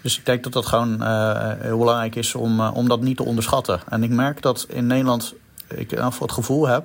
Dus 0.00 0.18
ik 0.18 0.26
denk 0.26 0.44
dat 0.44 0.52
dat 0.52 0.66
gewoon 0.66 1.02
heel 1.60 1.78
belangrijk 1.78 2.14
is 2.14 2.34
om, 2.34 2.60
om 2.60 2.88
dat 2.88 3.00
niet 3.00 3.16
te 3.16 3.24
onderschatten. 3.24 3.80
En 3.88 4.02
ik 4.02 4.10
merk 4.10 4.42
dat 4.42 4.66
in 4.68 4.86
Nederland 4.86 5.34
ik 5.68 5.92
in 5.92 6.02
het 6.02 6.32
gevoel 6.32 6.66
heb 6.66 6.84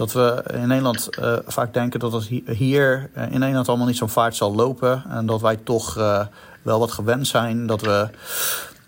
dat 0.00 0.12
we 0.12 0.44
in 0.52 0.68
Nederland 0.68 1.08
uh, 1.18 1.36
vaak 1.46 1.74
denken 1.74 2.00
dat 2.00 2.12
het 2.12 2.26
hier 2.46 3.10
uh, 3.16 3.32
in 3.32 3.38
Nederland 3.38 3.68
allemaal 3.68 3.86
niet 3.86 3.96
zo 3.96 4.06
vaart 4.06 4.36
zal 4.36 4.54
lopen. 4.54 5.04
En 5.08 5.26
dat 5.26 5.40
wij 5.40 5.56
toch 5.56 5.98
uh, 5.98 6.26
wel 6.62 6.78
wat 6.78 6.92
gewend 6.92 7.26
zijn 7.26 7.66
dat 7.66 7.80
we. 7.80 8.08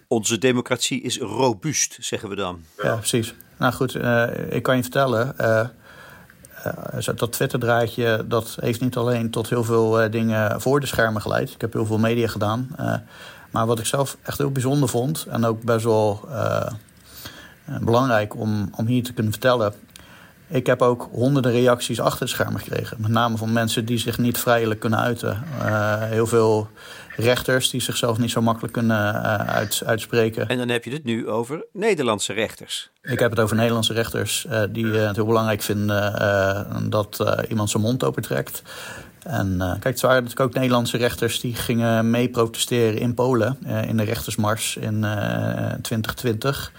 Onze 0.07 0.39
democratie 0.39 1.03
is 1.03 1.19
robuust, 1.19 1.97
zeggen 2.01 2.29
we 2.29 2.35
dan. 2.35 2.61
Ja, 2.83 2.97
precies. 2.97 3.35
Nou 3.57 3.73
goed, 3.73 3.95
ik 4.49 4.63
kan 4.63 4.77
je 4.77 4.83
vertellen. 4.83 5.37
dat 7.15 7.33
Twitter-draadje 7.33 8.25
dat 8.29 8.57
heeft 8.61 8.81
niet 8.81 8.97
alleen 8.97 9.31
tot 9.31 9.49
heel 9.49 9.65
veel 9.65 10.11
dingen 10.11 10.61
voor 10.61 10.81
de 10.81 10.87
schermen 10.87 11.23
geleid. 11.23 11.51
Ik 11.51 11.61
heb 11.61 11.73
heel 11.73 11.87
veel 11.87 11.99
media 11.99 12.29
gedaan. 12.29 12.77
maar 13.51 13.67
wat 13.67 13.79
ik 13.79 13.87
zelf 13.87 14.17
echt 14.23 14.39
heel 14.39 14.51
bijzonder 14.51 14.89
vond 14.89 15.27
en 15.31 15.45
ook 15.45 15.63
best 15.63 15.85
wel 15.85 16.29
belangrijk 17.81 18.37
om, 18.37 18.71
om 18.77 18.87
hier 18.87 19.03
te 19.03 19.13
kunnen 19.13 19.33
vertellen, 19.33 19.75
ik 20.53 20.67
heb 20.67 20.83
ook 20.83 21.09
honderden 21.13 21.53
reacties 21.53 22.01
achter 22.01 22.21
het 22.21 22.29
scherm 22.29 22.57
gekregen. 22.57 22.97
Met 23.01 23.11
name 23.11 23.37
van 23.37 23.53
mensen 23.53 23.85
die 23.85 23.99
zich 23.99 24.19
niet 24.19 24.39
vrijelijk 24.39 24.81
kunnen 24.81 24.99
uiten. 24.99 25.45
Uh, 25.63 26.03
heel 26.03 26.27
veel 26.27 26.69
rechters 27.17 27.71
die 27.71 27.81
zichzelf 27.81 28.19
niet 28.19 28.31
zo 28.31 28.43
makkelijk 28.43 28.73
kunnen 28.73 29.15
uh, 29.15 29.35
uit, 29.35 29.83
uitspreken. 29.87 30.49
En 30.49 30.59
dan 30.59 30.69
heb 30.69 30.85
je 30.85 30.91
het 30.91 31.05
nu 31.05 31.29
over 31.29 31.65
Nederlandse 31.73 32.33
rechters. 32.33 32.91
Ik 33.03 33.19
heb 33.19 33.31
het 33.31 33.41
over 33.41 33.57
Nederlandse 33.57 33.93
rechters 33.93 34.47
uh, 34.51 34.63
die 34.71 34.87
het 34.87 35.17
heel 35.17 35.27
belangrijk 35.27 35.63
vinden 35.63 36.91
dat 36.91 37.25
iemand 37.49 37.71
zijn 37.71 37.83
mond 37.83 38.05
opentrekt. 38.05 38.63
En 39.23 39.57
kijk, 39.59 39.85
het 39.85 40.01
waren 40.01 40.23
natuurlijk 40.23 40.49
ook 40.49 40.55
Nederlandse 40.55 40.97
rechters 40.97 41.41
die 41.41 41.55
gingen 41.55 42.11
mee 42.11 42.29
protesteren 42.29 42.99
in 42.99 43.15
Polen 43.15 43.59
in 43.87 43.97
de 43.97 44.03
rechtersmars 44.03 44.77
in 44.77 45.01
2020 45.83 46.73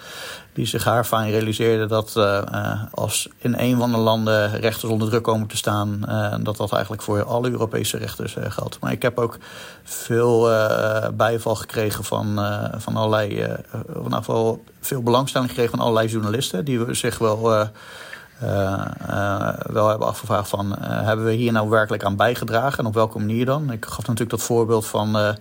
die 0.54 0.66
zich 0.66 0.84
haarfijn 0.84 1.32
realiseerde 1.32 1.86
dat 1.86 2.14
uh, 2.18 2.84
als 2.92 3.30
in 3.38 3.56
een 3.58 3.78
van 3.78 3.92
de 3.92 3.98
landen 3.98 4.60
rechters 4.60 4.92
onder 4.92 5.10
druk 5.10 5.24
komen 5.24 5.48
te 5.48 5.58
staan, 5.58 6.02
uh, 6.08 6.36
dat 6.42 6.58
dat 6.58 6.72
eigenlijk 6.72 7.02
voor 7.02 7.24
alle 7.24 7.50
Europese 7.50 7.98
rechters 7.98 8.36
geldt. 8.48 8.80
Maar 8.80 8.92
ik 8.92 9.02
heb 9.02 9.20
ook 9.20 9.38
veel 9.84 10.50
bijval 11.14 11.56
gekregen 11.56 12.04
van, 12.04 12.40
van 12.78 12.96
allerlei, 12.96 13.30
ieder 13.30 14.12
geval 14.12 14.64
veel 14.80 15.04
belangstelling 15.04 15.50
gekregen 15.50 15.78
van 15.78 15.86
allerlei 15.86 16.08
journalisten 16.08 16.66
die 16.66 16.94
zich 16.94 17.18
wel. 17.18 17.42
wel 19.64 19.88
hebben 19.90 20.08
afgevraagd 20.08 20.50
van 20.50 20.76
hebben 20.80 21.26
we 21.26 21.32
hier 21.32 21.52
nou 21.52 21.70
werkelijk 21.70 22.04
aan 22.04 22.16
bijgedragen 22.16 22.80
en 22.80 22.86
op 22.86 22.94
welke 22.94 23.18
manier 23.18 23.46
dan? 23.46 23.72
Ik 23.72 23.86
gaf 23.86 23.98
natuurlijk 23.98 24.30
dat 24.30 24.42
voorbeeld 24.42 24.86
van 24.86 25.36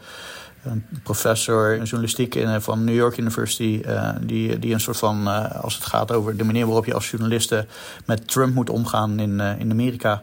een 0.62 0.86
professor 1.02 1.72
in 1.72 1.82
journalistiek 1.82 2.34
in, 2.34 2.60
van 2.60 2.84
New 2.84 2.94
York 2.94 3.16
University. 3.16 3.82
Uh, 3.86 4.10
die, 4.20 4.58
die 4.58 4.72
een 4.72 4.80
soort 4.80 4.96
van, 4.96 5.28
uh, 5.28 5.62
als 5.62 5.74
het 5.74 5.84
gaat 5.84 6.12
over 6.12 6.36
de 6.36 6.44
manier 6.44 6.66
waarop 6.66 6.84
je 6.84 6.94
als 6.94 7.10
journaliste 7.10 7.66
met 8.06 8.28
Trump 8.28 8.54
moet 8.54 8.70
omgaan 8.70 9.18
in, 9.20 9.38
uh, 9.38 9.60
in 9.60 9.70
Amerika. 9.70 10.22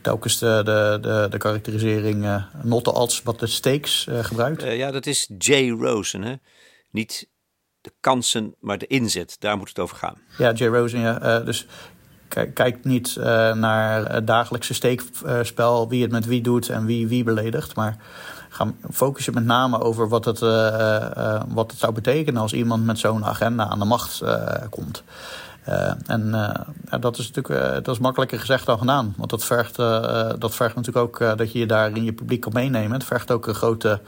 telkens 0.00 0.38
de, 0.38 0.60
de, 0.64 0.98
de, 1.00 1.26
de 1.30 1.38
karakterisering 1.38 2.42
not 2.62 2.84
the 2.84 2.92
odds, 2.92 3.22
but 3.22 3.38
the 3.38 3.46
stakes 3.46 4.06
gebruikt. 4.10 4.62
ja, 4.62 4.90
dat 4.90 5.06
is 5.06 5.30
Jay 5.38 5.70
Rosen. 5.70 6.22
Hè? 6.22 6.34
Niet 6.90 7.28
de 7.80 7.92
kansen, 8.00 8.54
maar 8.60 8.78
de 8.78 8.86
inzet. 8.86 9.36
Daar 9.38 9.56
moet 9.56 9.68
het 9.68 9.78
over 9.78 9.96
gaan. 9.96 10.18
Ja, 10.38 10.52
Jay 10.52 10.68
Rosen, 10.68 11.00
ja. 11.00 11.40
dus 11.40 11.66
kijk 12.54 12.84
niet 12.84 13.16
naar 13.54 14.12
het 14.12 14.26
dagelijkse 14.26 14.74
steekspel, 14.74 15.88
wie 15.88 16.02
het 16.02 16.10
met 16.10 16.26
wie 16.26 16.40
doet 16.40 16.68
en 16.68 16.86
wie 16.86 17.08
wie 17.08 17.24
beledigt. 17.24 17.74
Maar 17.74 17.96
gaan 18.58 18.76
focussen 18.92 19.34
met 19.34 19.44
name 19.44 19.80
over 19.80 20.08
wat 20.08 20.24
het, 20.24 20.40
uh, 20.40 21.42
wat 21.48 21.70
het 21.70 21.80
zou 21.80 21.92
betekenen 21.92 22.42
als 22.42 22.52
iemand 22.52 22.84
met 22.84 22.98
zo'n 22.98 23.24
agenda 23.24 23.66
aan 23.66 23.78
de 23.78 23.84
macht 23.84 24.22
komt. 24.70 25.02
en 26.06 26.30
dat 27.00 27.18
is 27.18 27.30
natuurlijk 27.30 27.84
dat 27.84 27.94
is 27.94 28.00
makkelijker 28.00 28.38
gezegd 28.38 28.66
dan 28.66 28.78
gedaan. 28.78 29.14
Want 29.16 29.30
dat 29.30 29.44
vergt, 29.44 29.76
dat 30.38 30.54
vergt 30.54 30.74
natuurlijk 30.76 31.06
ook 31.06 31.38
dat 31.38 31.52
je 31.52 31.58
je 31.58 31.66
daar 31.66 31.96
in 31.96 32.04
je 32.04 32.12
publiek 32.12 32.40
kan 32.40 32.52
meenemen. 32.52 32.92
Het 32.92 33.04
vergt 33.04 33.30
ook 33.30 33.46
een 33.46 33.54
grote, 33.54 34.00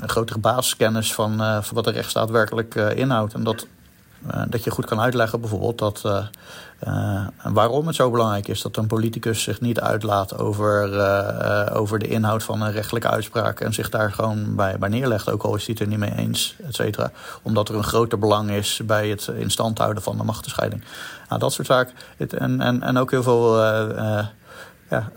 grotere 0.00 0.38
basiskennis 0.38 1.14
van, 1.14 1.36
van 1.36 1.74
wat 1.74 1.84
de 1.84 1.90
rechtsstaat 1.90 2.30
werkelijk 2.30 2.74
inhoudt. 2.74 3.34
En 3.34 3.44
dat 3.44 3.66
dat 4.48 4.64
je 4.64 4.70
goed 4.70 4.86
kan 4.86 5.00
uitleggen 5.00 5.40
bijvoorbeeld 5.40 5.78
dat, 5.78 6.02
uh, 6.88 7.26
waarom 7.42 7.86
het 7.86 7.96
zo 7.96 8.10
belangrijk 8.10 8.48
is 8.48 8.62
dat 8.62 8.76
een 8.76 8.86
politicus 8.86 9.42
zich 9.42 9.60
niet 9.60 9.80
uitlaat 9.80 10.38
over, 10.38 10.82
over 11.72 11.98
de 11.98 12.08
inhoud 12.08 12.42
van 12.42 12.62
een 12.62 12.72
rechtelijke 12.72 13.08
uitspraak 13.08 13.60
en 13.60 13.74
zich 13.74 13.88
daar 13.88 14.12
gewoon 14.12 14.54
bij, 14.54 14.78
bij 14.78 14.88
neerlegt, 14.88 15.30
ook 15.30 15.42
al 15.42 15.54
is 15.54 15.66
hij 15.66 15.76
het 15.78 15.82
er 15.82 15.88
niet 15.88 15.98
mee 15.98 16.16
eens, 16.16 16.56
et 16.66 16.74
cetera. 16.74 17.10
Omdat 17.42 17.68
er 17.68 17.74
een 17.74 17.84
groter 17.84 18.18
belang 18.18 18.50
is 18.50 18.80
bij 18.84 19.08
het 19.08 19.30
in 19.36 19.50
stand 19.50 19.78
houden 19.78 20.02
van 20.02 20.16
de 20.16 20.24
machtenscheiding. 20.24 20.84
Nou, 21.28 21.40
dat 21.40 21.52
soort 21.52 21.66
zaken. 21.66 21.94
En, 22.38 22.60
en, 22.60 22.82
en 22.82 22.96
ook 22.96 23.10
heel 23.10 23.22
veel 23.22 23.60
ja, 24.92 25.10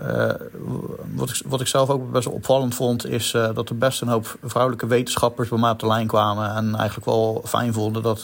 wat, 1.16 1.30
ik, 1.30 1.42
wat 1.46 1.62
ik 1.62 1.68
zelf 1.68 1.90
ook 1.90 2.12
best 2.12 2.26
wel 2.26 2.34
opvallend 2.34 2.76
vond, 2.76 3.08
is 3.08 3.32
dat 3.32 3.70
er 3.70 3.78
best 3.78 4.02
een 4.02 4.08
hoop 4.08 4.38
vrouwelijke 4.44 4.88
wetenschappers 4.88 5.50
bij 5.50 5.60
mij 5.60 5.72
op 5.72 5.80
de 5.80 5.88
lijn 5.88 6.08
kwamen. 6.08 6.56
En 6.56 6.76
eigenlijk 6.76 7.06
wel 7.06 7.42
fijn 7.46 7.74
vonden 7.74 8.02
dat 8.04 8.24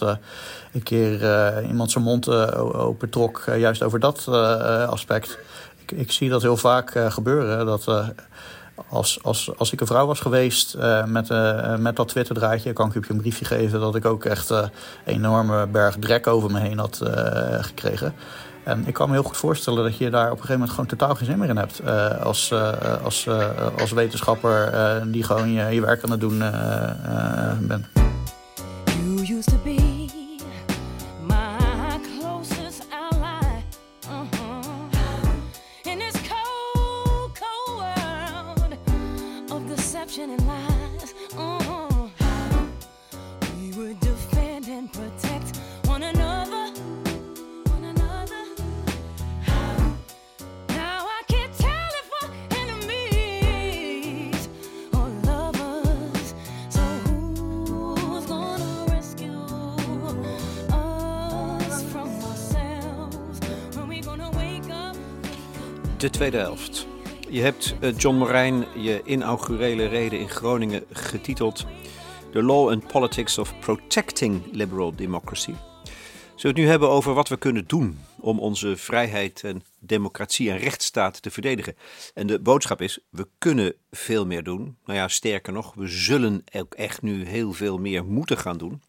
een 0.71 0.83
keer 0.83 1.63
iemand 1.63 1.91
zijn 1.91 2.03
mond 2.03 2.29
open 2.73 3.09
trok, 3.09 3.43
juist 3.57 3.83
over 3.83 3.99
dat 3.99 4.27
aspect. 4.87 5.37
Ik, 5.81 5.91
ik, 5.91 6.11
zie 6.11 6.29
dat 6.29 6.41
heel 6.41 6.57
vaak 6.57 6.91
gebeuren. 7.09 7.65
Dat 7.65 7.87
als, 8.89 9.23
als, 9.23 9.51
als 9.57 9.71
ik 9.71 9.81
een 9.81 9.87
vrouw 9.87 10.05
was 10.05 10.19
geweest 10.19 10.75
uh, 10.75 11.05
met, 11.05 11.29
uh, 11.29 11.75
met 11.75 11.95
dat 11.95 12.07
Twitter-draadje, 12.07 12.73
kan 12.73 12.87
ik 12.93 13.05
je 13.05 13.13
een 13.13 13.21
briefje 13.21 13.45
geven 13.45 13.79
dat 13.79 13.95
ik 13.95 14.05
ook 14.05 14.25
echt 14.25 14.51
uh, 14.51 14.57
een 14.57 14.69
enorme 15.13 15.67
berg 15.67 15.95
drek 15.99 16.27
over 16.27 16.51
me 16.51 16.59
heen 16.59 16.77
had 16.77 17.01
gekregen. 17.61 18.13
En 18.63 18.83
ik 18.87 18.93
kan 18.93 19.07
me 19.07 19.13
heel 19.13 19.23
goed 19.23 19.37
voorstellen 19.37 19.83
dat 19.83 19.97
je 19.97 20.09
daar 20.09 20.25
op 20.25 20.31
een 20.31 20.35
gegeven 20.37 20.53
moment 20.53 20.71
gewoon 20.71 20.85
totaal 20.85 21.15
geen 21.15 21.25
zin 21.25 21.37
meer 21.37 21.49
in 21.49 21.57
hebt. 21.57 21.81
als, 22.23 22.53
als, 23.03 23.27
als 23.79 23.91
wetenschapper 23.91 24.73
die 25.11 25.23
gewoon 25.23 25.51
je, 25.51 25.63
je 25.63 25.81
werk 25.81 26.03
aan 26.03 26.11
het 26.11 26.19
doen 26.19 26.43
bent. 27.67 27.85
De 66.01 66.09
tweede 66.09 66.37
helft. 66.37 66.87
Je 67.29 67.41
hebt 67.41 67.75
eh, 67.79 67.97
John 67.97 68.17
Morijn 68.17 68.65
je 68.75 69.01
inaugurele 69.05 69.85
reden 69.85 70.19
in 70.19 70.29
Groningen 70.29 70.83
getiteld 70.91 71.65
The 72.31 72.43
Law 72.43 72.69
and 72.69 72.87
Politics 72.87 73.37
of 73.37 73.59
Protecting 73.59 74.41
Liberal 74.51 74.95
Democracy. 74.95 75.53
Zullen 75.53 75.61
we 76.35 76.47
het 76.47 76.55
nu 76.55 76.67
hebben 76.67 76.89
over 76.89 77.13
wat 77.13 77.29
we 77.29 77.37
kunnen 77.37 77.67
doen 77.67 77.99
om 78.19 78.39
onze 78.39 78.77
vrijheid 78.77 79.43
en 79.43 79.63
democratie 79.79 80.51
en 80.51 80.57
rechtsstaat 80.57 81.21
te 81.21 81.31
verdedigen? 81.31 81.75
En 82.13 82.27
de 82.27 82.39
boodschap 82.39 82.81
is, 82.81 82.99
we 83.09 83.27
kunnen 83.37 83.73
veel 83.91 84.25
meer 84.25 84.43
doen. 84.43 84.77
Nou 84.85 84.99
ja, 84.99 85.07
sterker 85.07 85.53
nog, 85.53 85.73
we 85.73 85.87
zullen 85.87 86.43
ook 86.55 86.73
echt 86.73 87.01
nu 87.01 87.25
heel 87.25 87.53
veel 87.53 87.77
meer 87.77 88.05
moeten 88.05 88.37
gaan 88.37 88.57
doen. 88.57 88.81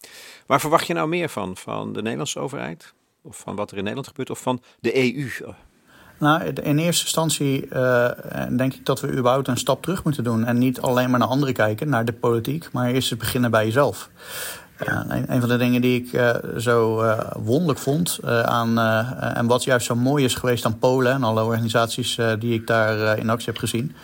Waar 0.46 0.60
verwacht 0.60 0.86
je 0.86 0.94
nou 0.94 1.08
meer 1.08 1.28
van? 1.28 1.56
Van 1.56 1.92
de 1.92 2.02
Nederlandse 2.02 2.38
overheid? 2.38 2.94
Of 3.22 3.38
van 3.38 3.56
wat 3.56 3.70
er 3.70 3.76
in 3.76 3.82
Nederland 3.82 4.08
gebeurt? 4.08 4.30
Of 4.30 4.40
van 4.40 4.62
de 4.80 4.96
EU? 4.96 5.28
Nou, 6.22 6.42
in 6.42 6.78
eerste 6.78 7.04
instantie 7.04 7.66
uh, 7.72 8.08
denk 8.56 8.74
ik 8.74 8.86
dat 8.86 9.00
we 9.00 9.12
überhaupt 9.12 9.48
een 9.48 9.56
stap 9.56 9.82
terug 9.82 10.04
moeten 10.04 10.24
doen. 10.24 10.44
En 10.44 10.58
niet 10.58 10.80
alleen 10.80 11.10
maar 11.10 11.18
naar 11.18 11.28
anderen 11.28 11.54
kijken, 11.54 11.88
naar 11.88 12.04
de 12.04 12.12
politiek, 12.12 12.68
maar 12.72 12.86
eerst 12.86 13.10
eens 13.10 13.20
beginnen 13.20 13.50
bij 13.50 13.64
jezelf. 13.64 14.10
Uh, 14.88 15.00
een, 15.08 15.32
een, 15.32 15.40
van 15.40 15.48
de 15.48 15.56
dingen 15.56 15.80
die 15.80 16.00
ik 16.00 16.12
uh, 16.12 16.34
zo 16.58 17.04
wonderlijk 17.36 17.78
vond 17.78 18.18
aan, 18.24 18.78
en 19.34 19.46
wat 19.46 19.64
juist 19.64 19.86
zo 19.86 19.94
mooi 19.94 20.24
is 20.24 20.34
geweest 20.34 20.64
aan 20.64 20.78
Polen 20.78 21.12
en 21.12 21.24
alle 21.24 21.44
organisaties 21.44 22.18
die 22.38 22.54
ik 22.54 22.66
daar 22.66 23.18
in 23.18 23.30
actie 23.30 23.46
heb 23.46 23.58
gezien, 23.58 23.94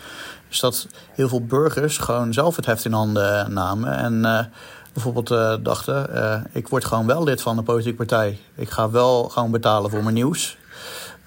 is 0.48 0.60
dat 0.60 0.86
heel 1.14 1.28
veel 1.28 1.44
burgers 1.44 1.98
gewoon 1.98 2.32
zelf 2.32 2.56
het 2.56 2.66
heft 2.66 2.84
in 2.84 2.92
handen 2.92 3.52
namen. 3.52 3.96
En 3.96 4.50
bijvoorbeeld 4.92 5.64
dachten: 5.64 6.10
ik 6.52 6.68
word 6.68 6.84
gewoon 6.84 7.06
wel 7.06 7.24
lid 7.24 7.42
van 7.42 7.58
een 7.58 7.64
politieke 7.64 7.96
partij. 7.96 8.38
Ik 8.54 8.70
ga 8.70 8.90
wel 8.90 9.28
gewoon 9.28 9.50
betalen 9.50 9.90
voor 9.90 10.02
mijn 10.02 10.14
nieuws. 10.14 10.56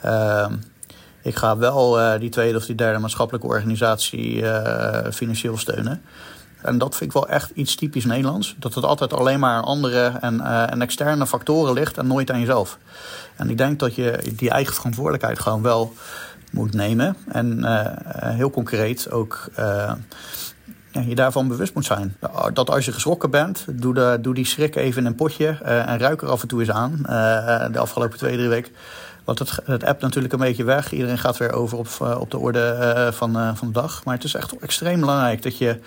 Ehm, 0.02 0.54
ik 1.22 1.36
ga 1.36 1.58
wel 1.58 2.00
uh, 2.00 2.20
die 2.20 2.30
tweede 2.30 2.58
of 2.58 2.66
die 2.66 2.76
derde 2.76 3.00
maatschappelijke 3.00 3.48
organisatie 3.48 4.36
uh, 4.36 4.98
financieel 5.12 5.58
steunen. 5.58 6.02
En 6.62 6.78
dat 6.78 6.96
vind 6.96 7.14
ik 7.14 7.22
wel 7.22 7.28
echt 7.28 7.52
iets 7.54 7.76
typisch 7.76 8.06
Nederlands. 8.06 8.56
Dat 8.60 8.74
het 8.74 8.84
altijd 8.84 9.14
alleen 9.14 9.40
maar 9.40 9.56
aan 9.56 9.64
andere 9.64 10.12
en, 10.22 10.36
uh, 10.36 10.72
en 10.72 10.82
externe 10.82 11.28
factoren 11.28 11.74
ligt 11.74 11.98
en 11.98 12.08
nooit 12.08 12.32
aan 12.32 12.40
jezelf. 12.40 12.78
En 13.36 13.50
ik 13.50 13.58
denk 13.58 13.80
dat 13.80 13.96
je 13.96 14.34
die 14.36 14.50
eigen 14.50 14.74
verantwoordelijkheid 14.74 15.40
gewoon 15.40 15.62
wel 15.62 15.94
moet 16.52 16.74
nemen. 16.74 17.16
En 17.28 17.64
heel 18.36 18.50
concreet 18.50 19.12
ook 19.12 19.50
je 20.92 21.16
daarvan 21.16 21.48
bewust 21.48 21.74
moet 21.74 21.86
zijn. 21.86 22.18
Dat 22.54 22.70
als 22.70 22.86
je 22.86 22.92
geschrokken 22.92 23.30
bent, 23.30 23.66
doe, 23.72 23.94
de, 23.94 24.18
doe 24.22 24.34
die 24.34 24.46
schrik 24.46 24.76
even 24.76 25.02
in 25.02 25.08
een 25.08 25.16
potje 25.16 25.48
en 25.64 26.00
ruik 26.00 26.22
er 26.22 26.30
af 26.30 26.42
en 26.42 26.48
toe 26.48 26.60
eens 26.60 26.72
aan. 26.72 27.00
de 27.72 27.80
afgelopen 27.80 28.18
twee, 28.18 28.36
drie 28.36 28.50
weken 28.50 28.72
want 29.38 29.66
het, 29.66 29.84
app 29.84 30.02
natuurlijk 30.02 30.34
een 30.34 30.40
beetje 30.40 30.64
weg. 30.64 30.92
Iedereen 30.92 31.18
gaat 31.18 31.38
weer 31.38 31.54
over 31.54 31.78
op, 31.78 31.88
eh, 32.02 32.20
op 32.20 32.32
de 32.32 32.38
orde 32.38 32.94
uh, 32.98 33.12
van, 33.12 33.38
uh, 33.38 33.56
van 33.56 33.68
de 33.68 33.74
dag. 33.74 34.04
Maar 34.04 34.16
het 34.16 34.24
is 34.24 34.34
echt 34.34 34.60
extreem 34.60 35.00
belangrijk 35.00 35.44
dat 35.44 35.58
je 35.58 35.80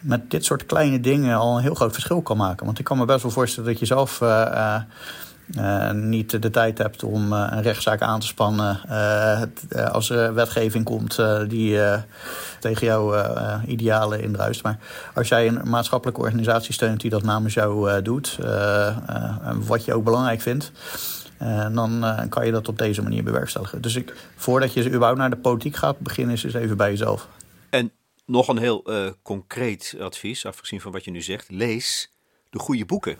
met 0.00 0.30
dit 0.30 0.44
soort 0.44 0.66
kleine 0.66 1.00
dingen 1.00 1.36
al 1.36 1.56
een 1.56 1.62
heel 1.62 1.74
groot 1.74 1.92
verschil 1.92 2.22
kan 2.22 2.36
maken. 2.36 2.66
Want 2.66 2.78
ik 2.78 2.84
kan 2.84 2.98
me 2.98 3.04
best 3.04 3.22
wel 3.22 3.30
voorstellen 3.30 3.70
dat 3.70 3.78
je 3.78 3.86
zelf 3.86 4.20
niet 5.92 6.42
de 6.42 6.50
tijd 6.50 6.78
hebt 6.78 7.02
om 7.02 7.32
een 7.32 7.62
rechtszaak 7.62 8.00
aan 8.00 8.20
te 8.20 8.26
spannen. 8.26 8.80
als 9.92 10.10
er 10.10 10.34
wetgeving 10.34 10.84
komt 10.84 11.18
die 11.48 11.80
tegen 12.60 12.86
jouw 12.86 13.14
idealen 13.66 14.22
indruist. 14.22 14.62
Maar 14.62 14.78
als 15.14 15.28
jij 15.28 15.46
een 15.46 15.60
maatschappelijke 15.64 16.20
organisatie 16.20 16.72
steunt 16.72 17.00
die 17.00 17.10
dat 17.10 17.22
namens 17.22 17.54
jou 17.54 18.02
doet, 18.02 18.38
wat 19.66 19.84
je 19.84 19.94
ook 19.94 20.04
belangrijk 20.04 20.40
vindt 20.40 20.72
en 21.42 21.68
eh, 21.68 21.74
dan 21.74 22.04
uh, 22.04 22.20
kan 22.28 22.46
je 22.46 22.52
dat 22.52 22.68
op 22.68 22.78
deze 22.78 23.02
manier 23.02 23.22
bewerkstelligen. 23.22 23.80
Dus 23.82 23.94
ik, 23.94 24.14
voordat 24.36 24.72
je 24.72 24.86
überhaupt 24.86 25.18
naar 25.18 25.30
de 25.30 25.36
politiek 25.36 25.76
gaat, 25.76 25.98
begin 25.98 26.30
eens 26.30 26.44
eens 26.44 26.54
even 26.54 26.76
bij 26.76 26.90
jezelf. 26.90 27.28
En 27.70 27.92
nog 28.26 28.48
een 28.48 28.58
heel 28.58 28.90
uh, 28.90 29.10
concreet 29.22 29.96
advies, 30.00 30.46
afgezien 30.46 30.80
van 30.80 30.92
wat 30.92 31.04
je 31.04 31.10
nu 31.10 31.22
zegt. 31.22 31.50
Lees 31.50 32.12
de 32.50 32.58
goede 32.58 32.84
boeken. 32.84 33.16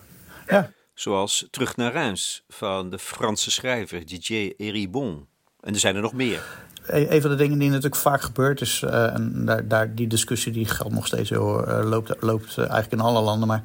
Ja. 0.47 0.73
Zoals 0.95 1.47
Terug 1.51 1.77
naar 1.77 1.93
Reims 1.93 2.45
van 2.49 2.91
de 2.91 2.99
Franse 2.99 3.51
schrijver 3.51 4.07
Didier 4.07 4.55
Eribon. 4.57 5.27
En 5.61 5.75
er 5.75 5.81
zijn 5.81 5.97
er 5.97 6.03
nog 6.03 6.13
meer. 6.13 6.43
E-, 6.93 7.07
een 7.09 7.21
van 7.21 7.31
de 7.31 7.37
dingen 7.37 7.59
die 7.59 7.69
natuurlijk 7.69 7.97
vaak 7.97 8.23
gebeurt 8.23 8.61
is, 8.61 8.83
uh, 8.85 9.15
en 9.15 9.45
daar, 9.45 9.69
daar, 9.69 9.95
die 9.95 10.07
discussie 10.07 10.53
die 10.53 10.67
geldt 10.67 10.95
nog 10.95 11.07
steeds 11.07 11.31
heel, 11.31 11.69
uh, 11.69 11.89
loopt, 11.91 12.15
loopt 12.21 12.59
eigenlijk 12.59 12.93
in 12.93 13.01
alle 13.01 13.21
landen, 13.21 13.49
maar 13.49 13.63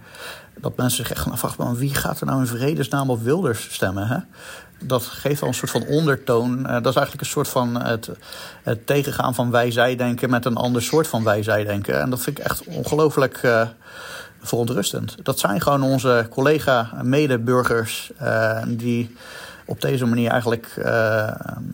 dat 0.55 0.77
mensen 0.77 0.97
zich 0.97 1.11
echt 1.11 1.21
gaan 1.21 1.31
afvragen: 1.31 1.75
wie 1.75 1.95
gaat 1.95 2.19
er 2.19 2.25
nou 2.25 2.39
in 2.39 2.47
vredesnaam 2.47 3.09
op 3.09 3.21
Wilders 3.21 3.73
stemmen? 3.73 4.07
Hè? 4.07 4.17
Dat 4.83 5.03
geeft 5.03 5.41
al 5.41 5.47
een 5.47 5.53
soort 5.53 5.71
van 5.71 5.85
ondertoon. 5.85 6.63
Dat 6.63 6.85
is 6.85 6.95
eigenlijk 6.95 7.21
een 7.21 7.25
soort 7.25 7.47
van 7.47 7.81
het, 7.81 8.09
het 8.63 8.87
tegengaan 8.87 9.35
van 9.35 9.51
wij-zij-denken 9.51 10.29
met 10.29 10.45
een 10.45 10.55
ander 10.55 10.81
soort 10.81 11.07
van 11.07 11.23
wij-zij-denken. 11.23 12.01
En 12.01 12.09
dat 12.09 12.21
vind 12.21 12.39
ik 12.39 12.45
echt 12.45 12.63
ongelooflijk 12.65 13.41
verontrustend. 14.41 15.15
Dat 15.23 15.39
zijn 15.39 15.61
gewoon 15.61 15.83
onze 15.83 16.27
collega-medeburgers 16.29 18.11
die 18.67 19.15
op 19.67 19.81
deze 19.81 20.05
manier 20.05 20.29
eigenlijk 20.29 20.73
uh, 20.77 20.85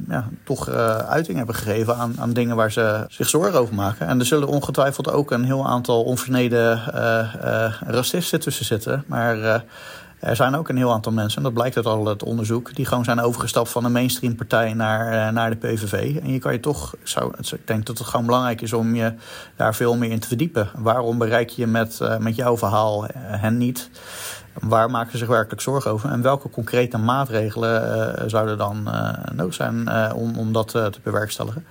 ja, 0.07 0.27
toch 0.43 0.69
uh, 0.69 0.97
uiting 0.97 1.37
hebben 1.37 1.55
gegeven 1.55 1.95
aan, 1.95 2.15
aan 2.19 2.33
dingen 2.33 2.55
waar 2.55 2.71
ze 2.71 3.05
zich 3.09 3.29
zorgen 3.29 3.59
over 3.59 3.75
maken. 3.75 4.07
En 4.07 4.19
er 4.19 4.25
zullen 4.25 4.47
ongetwijfeld 4.47 5.11
ook 5.11 5.31
een 5.31 5.43
heel 5.43 5.67
aantal 5.67 6.03
onversneden 6.03 6.81
uh, 6.95 7.73
racisten 7.87 8.39
tussen 8.39 8.65
zitten. 8.65 9.03
Maar 9.07 9.63
er 10.19 10.35
zijn 10.35 10.55
ook 10.55 10.69
een 10.69 10.77
heel 10.77 10.91
aantal 10.91 11.11
mensen, 11.11 11.37
en 11.37 11.43
dat 11.43 11.53
blijkt 11.53 11.75
uit 11.75 11.85
al 11.85 12.05
het 12.05 12.23
onderzoek, 12.23 12.75
die 12.75 12.85
gewoon 12.85 13.03
zijn 13.03 13.19
overgestapt 13.19 13.69
van 13.69 13.85
een 13.85 13.91
mainstream 13.91 14.35
partij 14.35 14.73
naar, 14.73 15.33
naar 15.33 15.49
de 15.49 15.55
PVV. 15.55 16.15
En 16.21 16.31
je 16.31 16.39
kan 16.39 16.53
je 16.53 16.59
toch, 16.59 16.95
zou, 17.03 17.33
ik 17.51 17.67
denk 17.67 17.85
dat 17.85 17.97
het 17.97 18.07
gewoon 18.07 18.25
belangrijk 18.25 18.61
is 18.61 18.73
om 18.73 18.95
je 18.95 19.13
daar 19.55 19.75
veel 19.75 19.95
meer 19.95 20.11
in 20.11 20.19
te 20.19 20.27
verdiepen. 20.27 20.69
Waarom 20.75 21.17
bereik 21.17 21.49
je 21.49 21.67
met, 21.67 21.99
met 22.19 22.35
jouw 22.35 22.57
verhaal 22.57 23.05
hen 23.17 23.57
niet? 23.57 23.89
Waar 24.59 24.89
maken 24.89 25.11
ze 25.11 25.17
zich 25.17 25.27
werkelijk 25.27 25.61
zorgen 25.61 25.91
over? 25.91 26.09
En 26.09 26.21
welke 26.21 26.49
concrete 26.49 26.97
maatregelen 26.97 27.83
uh, 28.19 28.23
zouden 28.27 28.57
dan 28.57 28.83
uh, 28.87 29.09
nodig 29.31 29.53
zijn 29.53 29.75
uh, 29.87 30.11
om, 30.15 30.37
om 30.37 30.53
dat 30.53 30.67
te 30.67 30.99
bewerkstelligen? 31.03 31.65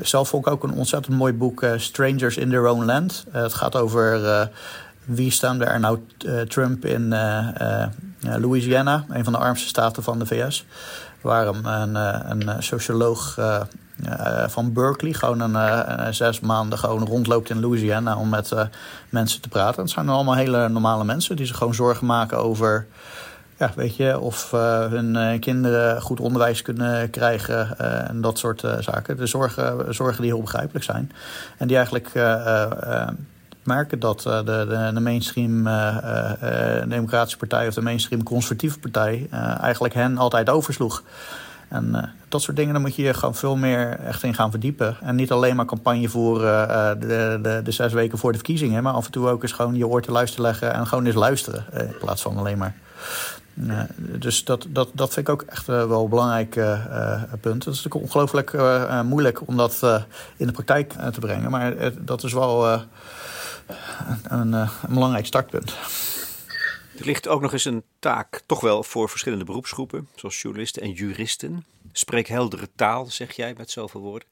Zelf 0.00 0.28
vond 0.28 0.46
ik 0.46 0.52
ook 0.52 0.62
een 0.62 0.72
ontzettend 0.72 1.16
mooi 1.16 1.32
boek, 1.32 1.66
Strangers 1.76 2.36
in 2.36 2.48
Their 2.48 2.66
Own 2.66 2.84
Land. 2.84 3.24
het 3.30 3.54
gaat 3.54 3.76
over 3.76 4.20
wie 5.04 5.30
stemde 5.30 5.64
er 5.64 5.80
nou 5.80 5.98
Trump 6.48 6.84
in 6.84 7.14
Louisiana, 8.20 9.04
een 9.08 9.24
van 9.24 9.32
de 9.32 9.38
armste 9.38 9.68
staten 9.68 10.02
van 10.02 10.18
de 10.18 10.26
VS. 10.26 10.66
Waar 11.20 11.46
een, 11.46 11.94
een 12.30 12.62
socioloog 12.62 13.38
uh, 14.06 14.48
van 14.48 14.72
Berkeley 14.72 15.12
gewoon 15.12 15.40
een, 15.40 15.54
uh, 15.54 16.06
zes 16.10 16.40
maanden 16.40 16.78
gewoon 16.78 17.06
rondloopt 17.06 17.50
in 17.50 17.60
Louisiana 17.60 18.16
om 18.16 18.28
met 18.28 18.50
uh, 18.50 18.62
mensen 19.08 19.40
te 19.40 19.48
praten. 19.48 19.82
Het 19.82 19.90
zijn 19.90 20.08
allemaal 20.08 20.34
hele 20.34 20.68
normale 20.68 21.04
mensen 21.04 21.36
die 21.36 21.46
zich 21.46 21.56
gewoon 21.56 21.74
zorgen 21.74 22.06
maken 22.06 22.38
over 22.38 22.86
ja, 23.58 23.72
weet 23.76 23.96
je, 23.96 24.18
of 24.18 24.50
hun 24.90 25.38
kinderen 25.40 26.02
goed 26.02 26.20
onderwijs 26.20 26.62
kunnen 26.62 27.10
krijgen 27.10 27.78
en 28.08 28.20
dat 28.20 28.38
soort 28.38 28.64
zaken. 28.80 29.16
De 29.16 29.26
zorgen, 29.26 29.94
zorgen 29.94 30.22
die 30.22 30.30
heel 30.30 30.40
begrijpelijk 30.40 30.84
zijn. 30.84 31.12
En 31.58 31.66
die 31.66 31.76
eigenlijk 31.76 32.12
merken 33.62 33.98
dat 33.98 34.20
de, 34.20 34.42
de, 34.44 34.90
de 34.94 35.00
mainstream 35.00 35.64
Democratische 36.88 37.38
Partij 37.38 37.68
of 37.68 37.74
de 37.74 37.82
mainstream 37.82 38.22
Conservatieve 38.22 38.78
Partij 38.78 39.28
eigenlijk 39.60 39.94
hen 39.94 40.18
altijd 40.18 40.50
oversloeg. 40.50 41.02
En 41.72 41.88
uh, 41.94 42.02
dat 42.28 42.42
soort 42.42 42.56
dingen, 42.56 42.72
daar 42.72 42.82
moet 42.82 42.94
je 42.94 43.02
je 43.02 43.14
gewoon 43.14 43.34
veel 43.34 43.56
meer 43.56 43.98
echt 43.98 44.22
in 44.22 44.34
gaan 44.34 44.50
verdiepen. 44.50 44.96
En 45.00 45.14
niet 45.14 45.30
alleen 45.30 45.56
maar 45.56 45.64
campagne 45.64 46.08
voeren 46.08 46.68
uh, 46.68 46.90
de, 47.00 47.38
de, 47.42 47.60
de, 47.64 47.70
zes 47.70 47.92
weken 47.92 48.18
voor 48.18 48.32
de 48.32 48.38
verkiezingen, 48.38 48.82
maar 48.82 48.92
af 48.92 49.06
en 49.06 49.12
toe 49.12 49.28
ook 49.28 49.42
eens 49.42 49.52
gewoon 49.52 49.74
je 49.74 49.86
oor 49.86 50.02
te 50.02 50.12
luisteren 50.12 50.44
leggen 50.44 50.72
en 50.72 50.86
gewoon 50.86 51.06
eens 51.06 51.14
luisteren. 51.14 51.64
Uh, 51.74 51.80
in 51.80 51.98
plaats 52.00 52.22
van 52.22 52.36
alleen 52.36 52.58
maar. 52.58 52.74
dus 53.96 54.44
dat, 54.44 54.66
dat, 54.68 54.88
dat 54.92 55.12
vind 55.12 55.28
ik 55.28 55.32
ook 55.32 55.42
echt 55.42 55.66
wel 55.66 56.02
een 56.02 56.08
belangrijk 56.08 56.50
punt. 57.40 57.64
Het 57.64 57.74
is 57.74 57.82
natuurlijk 57.82 58.04
ongelooflijk 58.04 58.56
moeilijk 59.04 59.48
om 59.48 59.56
dat 59.56 59.80
in 60.36 60.46
de 60.46 60.52
praktijk 60.52 60.92
te 61.12 61.20
brengen. 61.20 61.50
Maar 61.50 61.74
dat 61.98 62.24
is 62.24 62.32
wel 62.32 62.66
een, 64.28 64.52
een 64.52 64.68
belangrijk 64.88 65.26
startpunt. 65.26 65.74
Er 67.02 67.08
ligt 67.08 67.28
ook 67.28 67.40
nog 67.40 67.52
eens 67.52 67.64
een 67.64 67.84
taak, 67.98 68.42
toch 68.46 68.60
wel 68.60 68.82
voor 68.82 69.08
verschillende 69.08 69.44
beroepsgroepen, 69.44 70.08
zoals 70.14 70.42
journalisten 70.42 70.82
en 70.82 70.92
juristen. 70.92 71.64
Spreek 71.92 72.26
heldere 72.26 72.68
taal, 72.74 73.06
zeg 73.06 73.36
jij 73.36 73.54
met 73.56 73.70
zoveel 73.70 74.00
woorden. 74.00 74.28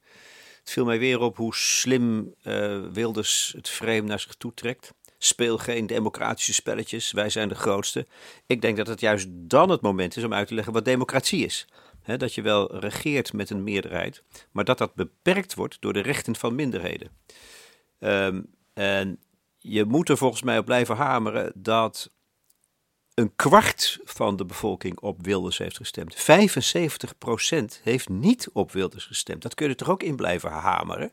Het 0.59 0.71
viel 0.71 0.85
mij 0.85 0.99
weer 0.99 1.19
op 1.19 1.37
hoe 1.37 1.55
slim 1.55 2.33
uh, 2.43 2.79
Wilders 2.91 3.53
het 3.55 3.69
frame 3.69 4.01
naar 4.01 4.19
zich 4.19 4.33
toe 4.33 4.53
trekt. 4.53 4.93
Speel 5.17 5.57
geen 5.57 5.87
democratische 5.87 6.53
spelletjes, 6.53 7.11
wij 7.11 7.29
zijn 7.29 7.49
de 7.49 7.55
grootste. 7.55 8.07
Ik 8.45 8.61
denk 8.61 8.77
dat 8.77 8.87
het 8.87 8.99
juist 8.99 9.27
dan 9.31 9.69
het 9.69 9.81
moment 9.81 10.17
is 10.17 10.23
om 10.23 10.33
uit 10.33 10.47
te 10.47 10.53
leggen 10.53 10.73
wat 10.73 10.85
democratie 10.85 11.45
is. 11.45 11.67
dat 12.17 12.33
je 12.33 12.41
wel 12.41 12.79
regeert 12.79 13.33
met 13.33 13.49
een 13.49 13.63
meerderheid, 13.63 14.23
maar 14.51 14.65
dat 14.65 14.77
dat 14.77 14.95
beperkt 14.95 15.53
wordt 15.53 15.77
door 15.79 15.93
de 15.93 16.01
rechten 16.01 16.35
van 16.35 16.55
minderheden. 16.55 17.11
Um, 17.99 18.45
en 18.73 19.19
je 19.57 19.85
moet 19.85 20.09
er 20.09 20.17
volgens 20.17 20.41
mij 20.41 20.57
op 20.57 20.65
blijven 20.65 20.95
hameren 20.95 21.51
dat 21.55 22.09
een 23.13 23.31
kwart 23.35 23.99
van 24.03 24.35
de 24.35 24.45
bevolking 24.45 24.99
op 24.99 25.17
Wilders 25.21 25.57
heeft 25.57 25.77
gestemd. 25.77 26.15
75% 26.15 27.81
heeft 27.83 28.09
niet 28.09 28.49
op 28.53 28.71
Wilders 28.71 29.05
gestemd. 29.05 29.41
Dat 29.41 29.55
kun 29.55 29.65
je 29.65 29.71
er 29.71 29.77
toch 29.77 29.89
ook 29.89 30.03
in 30.03 30.15
blijven 30.15 30.51
hameren? 30.51 31.11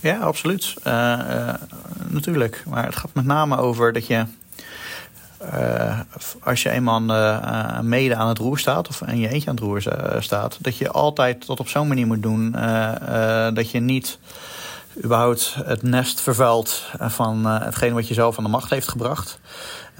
Ja, 0.00 0.18
absoluut. 0.18 0.74
Uh, 0.86 0.92
uh, 0.92 1.54
natuurlijk. 2.08 2.62
Maar 2.68 2.84
het 2.84 2.96
gaat 2.96 3.14
met 3.14 3.24
name 3.24 3.56
over 3.56 3.92
dat 3.92 4.06
je. 4.06 4.24
Uh, 5.54 6.00
als 6.42 6.62
je 6.62 6.70
eenmaal 6.70 7.00
mede 7.82 8.14
aan 8.14 8.28
het 8.28 8.38
roer 8.38 8.58
staat, 8.58 8.88
of 8.88 9.02
in 9.02 9.18
je 9.18 9.28
eentje 9.28 9.48
aan 9.48 9.54
het 9.54 9.64
roer 9.64 9.82
staat, 10.18 10.58
dat 10.60 10.76
je 10.76 10.90
altijd 10.90 11.46
dat 11.46 11.60
op 11.60 11.68
zo'n 11.68 11.88
manier 11.88 12.06
moet 12.06 12.22
doen 12.22 12.52
dat 13.54 13.70
je 13.70 13.80
niet 13.80 14.18
überhaupt 15.04 15.54
het 15.64 15.82
nest 15.82 16.20
vervuilt 16.20 16.84
van 16.98 17.46
hetgeen 17.46 17.94
wat 17.94 18.08
je 18.08 18.14
zelf 18.14 18.38
aan 18.38 18.44
de 18.44 18.50
macht 18.50 18.70
heeft 18.70 18.88
gebracht. 18.88 19.40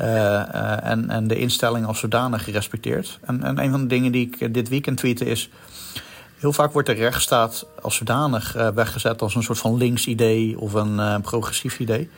Uh, 0.00 0.06
uh, 0.06 0.84
en, 0.84 1.10
en 1.10 1.28
de 1.28 1.36
instelling 1.36 1.86
als 1.86 1.98
zodanig 1.98 2.44
gerespecteerd. 2.44 3.18
En, 3.20 3.42
en 3.42 3.58
een 3.58 3.70
van 3.70 3.80
de 3.80 3.86
dingen 3.86 4.12
die 4.12 4.30
ik 4.32 4.54
dit 4.54 4.68
weekend 4.68 4.96
tweette 4.96 5.24
is. 5.24 5.50
Heel 6.38 6.52
vaak 6.52 6.72
wordt 6.72 6.88
de 6.88 6.94
rechtsstaat 6.94 7.66
als 7.82 7.96
zodanig 7.96 8.52
weggezet 8.74 9.22
als 9.22 9.34
een 9.34 9.42
soort 9.42 9.58
van 9.58 9.76
links 9.76 10.06
idee 10.06 10.60
of 10.60 10.72
een 10.72 11.20
progressief 11.20 11.78
idee. 11.78 12.10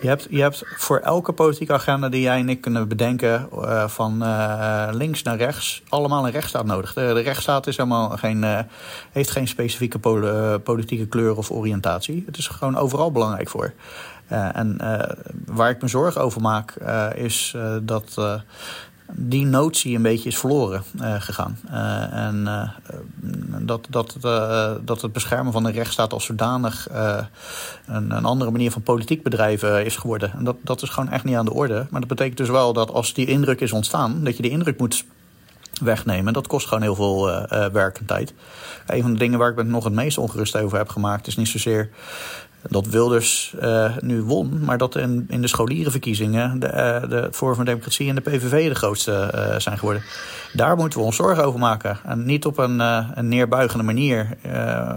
Je 0.00 0.08
hebt, 0.08 0.26
je 0.30 0.40
hebt 0.40 0.62
voor 0.76 0.98
elke 0.98 1.32
politieke 1.32 1.72
agenda 1.72 2.08
die 2.08 2.20
jij 2.20 2.38
en 2.38 2.48
ik 2.48 2.60
kunnen 2.60 2.88
bedenken, 2.88 3.48
van 3.86 4.24
links 4.90 5.22
naar 5.22 5.36
rechts, 5.36 5.82
allemaal 5.88 6.26
een 6.26 6.32
rechtsstaat 6.32 6.66
nodig. 6.66 6.92
De, 6.92 7.12
rechtsstaat 7.12 7.66
is 7.66 7.76
helemaal 7.76 8.10
geen, 8.10 8.66
heeft 9.12 9.30
geen 9.30 9.48
specifieke 9.48 9.98
pol 9.98 10.20
politieke 10.58 11.06
kleur 11.06 11.36
of 11.36 11.50
oriëntatie. 11.50 12.22
Het 12.26 12.36
is 12.36 12.48
gewoon 12.48 12.76
overal 12.76 13.12
belangrijk 13.12 13.48
voor. 13.48 13.72
Uh, 14.32 14.56
en 14.56 14.78
uh, 14.80 14.98
waar 15.46 15.70
ik 15.70 15.82
me 15.82 15.88
zorgen 15.88 16.20
over 16.20 16.40
maak, 16.40 16.74
uh, 16.82 17.06
is 17.14 17.56
dat 17.82 18.20
die 19.12 19.46
notie 19.46 19.96
een 19.96 20.02
beetje 20.02 20.28
is 20.28 20.38
verloren 20.38 20.82
gegaan. 21.18 21.58
en 22.10 22.48
dat, 23.60 23.86
dat, 23.90 24.16
dat 24.84 25.02
het 25.02 25.12
beschermen 25.12 25.52
van 25.52 25.62
de 25.62 25.70
rechtsstaat 25.70 26.12
als 26.12 26.24
zodanig 26.24 26.88
een, 27.86 28.10
een, 28.10 28.24
andere 28.24 28.50
manier 28.50 28.70
van 28.70 28.82
politiek 28.82 29.22
bedrijven 29.22 29.84
is 29.84 29.96
geworden. 29.96 30.32
En 30.32 30.44
dat, 30.44 30.56
dat 30.62 30.82
is 30.82 30.88
gewoon 30.88 31.10
echt 31.10 31.24
niet 31.24 31.36
aan 31.36 31.44
de 31.44 31.52
orde. 31.52 31.86
Maar 31.90 32.00
dat 32.00 32.08
betekent 32.08 32.36
dus 32.36 32.48
wel 32.48 32.72
dat 32.72 32.90
als 32.90 33.14
die 33.14 33.26
indruk 33.26 33.60
is 33.60 33.72
ontstaan, 33.72 34.24
dat 34.24 34.36
je 34.36 34.42
die 34.42 34.50
indruk 34.50 34.78
moet 34.78 35.04
wegnemen. 35.82 36.32
Dat 36.32 36.46
kost 36.46 36.66
gewoon 36.66 36.82
heel 36.82 36.94
veel 36.94 37.46
werk 37.72 37.98
en 37.98 38.06
tijd. 38.06 38.34
Een 38.86 39.02
van 39.02 39.12
de 39.12 39.18
dingen 39.18 39.38
waar 39.38 39.50
ik 39.50 39.56
me 39.56 39.62
nog 39.62 39.84
het 39.84 39.92
meest 39.92 40.18
ongerust 40.18 40.56
over 40.56 40.78
heb 40.78 40.88
gemaakt, 40.88 41.26
is 41.26 41.36
niet 41.36 41.48
zozeer 41.48 41.90
dat 42.68 42.86
Wilders 42.86 43.54
uh, 43.62 43.96
nu 44.00 44.22
won, 44.22 44.64
maar 44.64 44.78
dat 44.78 44.96
in, 44.96 45.24
in 45.28 45.40
de 45.40 45.46
scholierenverkiezingen 45.46 46.58
de, 46.58 46.66
uh, 46.66 47.10
de 47.10 47.28
Forum 47.32 47.54
van 47.54 47.64
Democratie 47.64 48.08
en 48.08 48.14
de 48.14 48.20
PVV 48.20 48.68
de 48.68 48.74
grootste 48.74 49.32
uh, 49.34 49.58
zijn 49.58 49.78
geworden. 49.78 50.02
Daar 50.52 50.76
moeten 50.76 50.98
we 50.98 51.04
ons 51.04 51.16
zorgen 51.16 51.44
over 51.44 51.60
maken. 51.60 51.98
En 52.04 52.24
niet 52.24 52.46
op 52.46 52.58
een, 52.58 52.80
een 53.18 53.28
neerbuigende 53.28 53.84
manier 53.84 54.28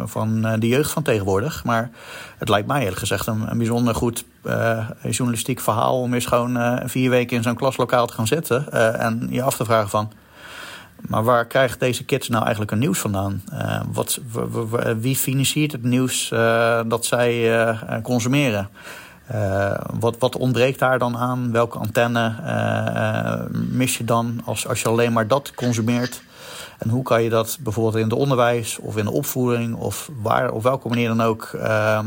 van 0.06 0.56
de 0.60 0.68
jeugd 0.68 0.92
van 0.92 1.04
tegenwoordig. 1.04 1.64
Maar 1.64 1.90
het 2.38 2.50
lijkt 2.50 2.68
mij 2.68 2.80
eerlijk 2.80 3.00
gezegd 3.00 3.28
een, 3.28 3.52
een 3.52 3.58
bijzonder 3.58 3.96
goed 3.96 4.26
journalistiek 5.02 5.60
verhaal 5.60 6.02
om 6.02 6.14
eens 6.14 6.26
gewoon 6.26 6.82
vier 6.86 7.10
weken 7.10 7.38
in 7.38 7.44
zo'n 7.44 7.56
klaslokaal 7.56 8.08
te 8.08 8.14
gaan 8.14 8.28
zitten 8.28 8.72
en 9.00 9.28
je 9.30 9.42
af 9.42 9.58
te 9.58 9.66
vragen 9.66 9.90
van 9.90 10.12
maar 11.02 11.24
waar 11.24 11.46
krijgen 11.46 11.80
deze 11.80 12.06
kids 12.06 12.28
nou 12.28 12.42
eigenlijk 12.42 12.72
hun 12.72 12.80
nieuws 12.80 13.00
vandaan? 13.00 13.42
Uh, 13.54 13.82
wat, 13.92 14.20
wie 15.00 15.16
financiert 15.16 15.72
het 15.72 15.84
nieuws 15.84 16.32
uh, 16.34 16.82
dat 16.88 17.06
zij 17.06 17.60
uh, 17.60 18.02
consumeren? 18.04 18.70
wat, 20.00 20.16
wat 20.20 20.36
ontbreekt 20.36 20.80
daar 20.80 21.00
dan 21.00 21.18
aan? 21.18 21.52
Welke 21.52 21.78
antenne 21.78 22.36
mis 23.52 23.98
je 23.98 24.04
dan 24.04 24.42
als, 24.46 24.68
als 24.68 24.82
je 24.82 24.88
alleen 24.88 25.14
maar 25.14 25.28
dat 25.28 25.52
consumeert? 25.56 26.22
En 26.78 26.90
hoe 26.90 27.04
kan 27.04 27.24
je 27.24 27.30
dat 27.30 27.58
bijvoorbeeld 27.62 27.96
in 27.96 28.04
het 28.04 28.14
onderwijs 28.14 28.78
of 28.80 28.98
in 28.98 29.06
de 29.06 29.12
opvoeding 29.12 29.76
of 29.76 30.10
waar 30.22 30.52
op 30.52 30.64
welke 30.64 30.88
manier 30.88 31.08
dan 31.08 31.22
ook 31.22 31.52
uh, 31.54 32.00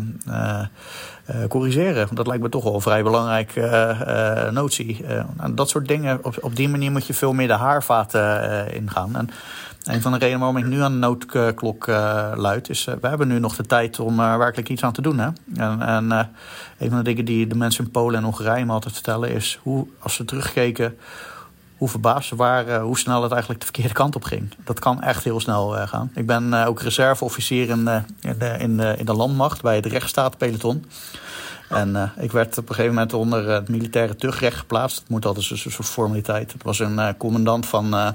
corrigeren. 1.48 2.08
Dat 2.12 2.26
lijkt 2.26 2.42
me 2.42 2.48
toch 2.48 2.64
wel 2.64 2.74
een 2.74 2.80
vrij 2.80 3.02
belangrijke 3.02 3.60
uh, 3.60 4.50
notie. 4.50 5.04
Nou, 5.36 5.54
dat 5.54 5.68
soort 5.68 5.88
dingen, 5.88 6.18
op, 6.22 6.36
op 6.40 6.56
die 6.56 6.68
manier 6.68 6.90
moet 6.90 7.06
je 7.06 7.14
veel 7.14 7.32
meer 7.32 7.46
de 7.46 7.52
haarvaten 7.52 8.72
ingaan. 8.74 9.16
En 9.16 9.28
een 9.84 10.02
van 10.02 10.12
de 10.12 10.18
redenen 10.18 10.40
waarom 10.40 10.56
ik 10.56 10.66
nu 10.66 10.80
aan 10.80 10.92
de 10.92 10.98
noodklok 10.98 11.86
luid, 12.34 12.68
is 12.68 12.84
we 12.84 13.08
hebben 13.08 13.28
nu 13.28 13.38
nog 13.38 13.56
de 13.56 13.66
tijd 13.66 14.00
om 14.00 14.16
werkelijk 14.16 14.68
iets 14.68 14.82
aan 14.82 14.92
te 14.92 15.02
doen. 15.02 15.18
Hè? 15.18 15.28
En, 15.56 15.82
en 15.82 16.10
een 16.78 16.88
van 16.88 16.98
de 16.98 17.04
dingen 17.04 17.24
die 17.24 17.46
de 17.46 17.56
mensen 17.56 17.84
in 17.84 17.90
Polen 17.90 18.18
en 18.18 18.24
Hongarije 18.24 18.64
me 18.64 18.72
altijd 18.72 18.94
vertellen, 18.94 19.30
is 19.30 19.58
hoe, 19.62 19.86
als 19.98 20.14
ze 20.14 20.24
terugkeken, 20.24 20.98
hoe 21.80 21.88
verbaasd 21.88 22.28
ze 22.28 22.36
waren 22.36 22.80
hoe 22.80 22.98
snel 22.98 23.22
het 23.22 23.30
eigenlijk 23.30 23.60
de 23.60 23.66
verkeerde 23.66 23.94
kant 23.94 24.16
op 24.16 24.24
ging. 24.24 24.54
Dat 24.64 24.78
kan 24.78 25.02
echt 25.02 25.24
heel 25.24 25.40
snel 25.40 25.68
gaan. 25.86 26.10
Ik 26.14 26.26
ben 26.26 26.54
ook 26.54 26.80
reserveofficier 26.80 27.68
in, 27.68 27.88
in, 28.20 28.38
de, 28.38 28.56
in, 28.58 28.80
in 28.80 29.04
de 29.04 29.12
landmacht 29.12 29.62
bij 29.62 29.76
het 29.76 29.86
rechtsstaatpeloton. 29.86 30.84
En 31.68 32.12
ik 32.18 32.32
werd 32.32 32.58
op 32.58 32.68
een 32.68 32.74
gegeven 32.74 32.94
moment 32.94 33.12
onder 33.12 33.48
het 33.48 33.68
militaire 33.68 34.16
tuchtrecht 34.16 34.56
geplaatst. 34.56 34.98
Het 34.98 35.08
moet 35.08 35.26
altijd 35.26 35.50
een 35.50 35.58
soort 35.58 35.88
formaliteit. 35.88 36.52
Het 36.52 36.62
was 36.62 36.78
een 36.78 37.16
commandant 37.16 37.66
van, 37.66 38.14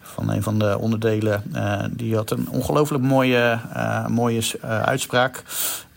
van 0.00 0.30
een 0.30 0.42
van 0.42 0.58
de 0.58 0.78
onderdelen. 0.78 1.42
die 1.90 2.16
had 2.16 2.30
een 2.30 2.48
ongelooflijk 2.50 3.04
mooie, 3.04 3.58
mooie 4.08 4.42
uitspraak. 4.62 5.42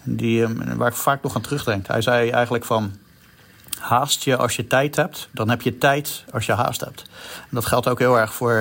Die, 0.04 0.48
waar 0.76 0.90
ik 0.90 0.96
vaak 0.96 1.24
nog 1.24 1.36
aan 1.36 1.42
terugdenk. 1.42 1.88
Hij 1.88 2.02
zei 2.02 2.30
eigenlijk 2.30 2.66
van... 2.66 2.92
Haast 3.82 4.24
je 4.24 4.38
als 4.38 4.56
je 4.56 4.68
tijd 4.68 4.96
hebt, 4.96 5.30
dan 5.32 5.50
heb 5.50 5.62
je 5.62 5.78
tijd 5.78 6.24
als 6.32 6.46
je 6.46 6.54
haast 6.54 6.82
hebt. 6.82 7.02
En 7.36 7.50
dat 7.50 7.66
geldt 7.66 7.88
ook 7.88 8.00
heel 8.00 8.20
erg 8.20 8.34
voor 8.34 8.54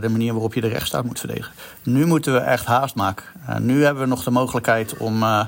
de 0.00 0.08
manier 0.10 0.32
waarop 0.32 0.54
je 0.54 0.60
de 0.60 0.68
rechtsstaat 0.68 1.04
moet 1.04 1.18
verdedigen. 1.18 1.52
Nu 1.82 2.06
moeten 2.06 2.32
we 2.32 2.38
echt 2.38 2.66
haast 2.66 2.94
maken. 2.94 3.24
nu 3.58 3.84
hebben 3.84 4.02
we 4.02 4.08
nog 4.08 4.24
de 4.24 4.30
mogelijkheid 4.30 4.96
om 4.96 5.22
uh, 5.22 5.44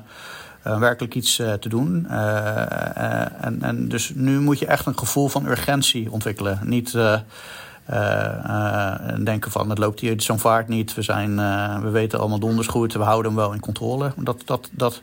werkelijk 0.62 1.14
iets 1.14 1.36
te 1.36 1.68
doen. 1.68 2.06
En, 3.40 3.58
en 3.62 3.88
dus 3.88 4.12
nu 4.14 4.40
moet 4.40 4.58
je 4.58 4.66
echt 4.66 4.86
een 4.86 4.98
gevoel 4.98 5.28
van 5.28 5.46
urgentie 5.46 6.10
ontwikkelen. 6.10 6.60
Niet 6.62 6.96
denken 9.24 9.50
van 9.50 9.70
het 9.70 9.78
loopt 9.78 10.00
hier 10.00 10.20
zo'n 10.20 10.38
vaart 10.38 10.68
niet. 10.68 10.94
We, 10.94 11.02
zijn, 11.02 11.36
we 11.82 11.90
weten 11.90 12.18
allemaal 12.18 12.38
donders 12.38 12.66
goed. 12.66 12.92
We 12.92 13.02
houden 13.02 13.32
hem 13.32 13.40
wel 13.40 13.52
in 13.52 13.60
controle. 13.60 14.12
Dat, 14.16 14.42
dat, 14.44 14.68
dat, 14.72 15.02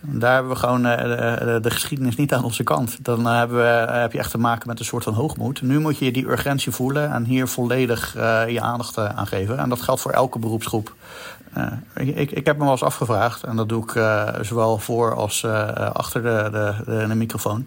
daar 0.00 0.34
hebben 0.34 0.52
we 0.52 0.58
gewoon 0.58 0.82
de, 0.82 1.58
de, 1.62 1.70
geschiedenis 1.70 2.16
niet 2.16 2.32
aan 2.34 2.44
onze 2.44 2.62
kant. 2.62 3.04
Dan 3.04 3.26
hebben 3.26 3.56
we, 3.56 3.92
heb 3.92 4.12
je 4.12 4.18
echt 4.18 4.30
te 4.30 4.38
maken 4.38 4.68
met 4.68 4.78
een 4.78 4.84
soort 4.84 5.04
van 5.04 5.14
hoogmoed. 5.14 5.62
Nu 5.62 5.80
moet 5.80 5.98
je 5.98 6.12
die 6.12 6.28
urgentie 6.28 6.72
voelen 6.72 7.12
en 7.12 7.24
hier 7.24 7.48
volledig 7.48 8.12
je 8.48 8.60
aandacht 8.60 8.98
aan 8.98 9.26
geven. 9.26 9.58
En 9.58 9.68
dat 9.68 9.82
geldt 9.82 10.00
voor 10.00 10.12
elke 10.12 10.38
beroepsgroep. 10.38 10.94
Ik, 11.94 12.30
ik 12.30 12.46
heb 12.46 12.56
me 12.56 12.62
wel 12.62 12.72
eens 12.72 12.82
afgevraagd, 12.82 13.42
en 13.42 13.56
dat 13.56 13.68
doe 13.68 13.82
ik 13.82 13.90
zowel 14.44 14.78
voor 14.78 15.14
als 15.14 15.44
achter 15.92 16.22
de, 16.22 16.48
de, 16.50 16.74
de, 16.84 17.06
de 17.08 17.14
microfoon. 17.14 17.66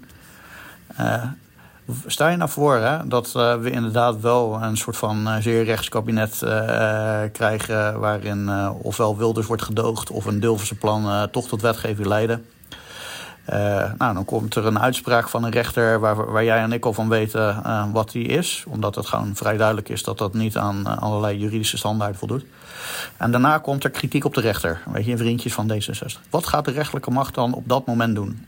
Sta 2.05 2.29
je 2.29 2.37
nou 2.37 2.49
voor 2.49 2.75
hè, 2.75 3.07
dat 3.07 3.33
uh, 3.37 3.55
we 3.55 3.71
inderdaad 3.71 4.21
wel 4.21 4.61
een 4.61 4.77
soort 4.77 4.97
van 4.97 5.27
uh, 5.27 5.35
zeer 5.37 5.63
rechtskabinet 5.63 6.41
uh, 6.43 6.49
krijgen... 7.31 7.99
waarin 7.99 8.49
ofwel 8.81 9.17
Wilders 9.17 9.47
wordt 9.47 9.61
gedoogd 9.61 10.09
of 10.09 10.25
een 10.25 10.41
zijn 10.41 10.79
plan 10.79 11.29
toch 11.31 11.47
tot 11.47 11.61
wetgeving 11.61 12.07
leiden... 12.07 12.45
nou, 13.97 14.13
dan 14.13 14.25
komt 14.25 14.55
er 14.55 14.65
een 14.65 14.79
uitspraak 14.79 15.29
van 15.29 15.43
een 15.43 15.51
rechter 15.51 15.99
waar, 15.99 16.31
waar 16.31 16.43
jij 16.43 16.59
en 16.59 16.71
ik 16.71 16.85
al 16.85 16.93
van 16.93 17.09
weten 17.09 17.63
wat 17.91 18.11
die 18.11 18.25
is. 18.25 18.63
Omdat 18.67 18.95
het 18.95 19.05
gewoon 19.05 19.35
vrij 19.35 19.57
duidelijk 19.57 19.89
is 19.89 20.03
dat 20.03 20.17
dat 20.17 20.33
niet 20.33 20.57
aan 20.57 20.99
allerlei 20.99 21.37
juridische 21.37 21.77
standaarden 21.77 22.17
voldoet. 22.17 22.45
En 23.17 23.31
daarna 23.31 23.57
komt 23.57 23.83
er 23.83 23.89
kritiek 23.89 24.25
op 24.25 24.33
de 24.33 24.41
rechter. 24.41 24.81
Weet 24.91 25.05
je, 25.05 25.17
vriendjes 25.17 25.53
van 25.53 25.71
D66. 25.71 26.29
Wat 26.29 26.47
gaat 26.47 26.65
de 26.65 26.71
rechterlijke 26.71 27.11
macht 27.11 27.33
dan 27.33 27.53
op 27.53 27.67
dat 27.67 27.85
moment 27.85 28.15
doen? 28.15 28.47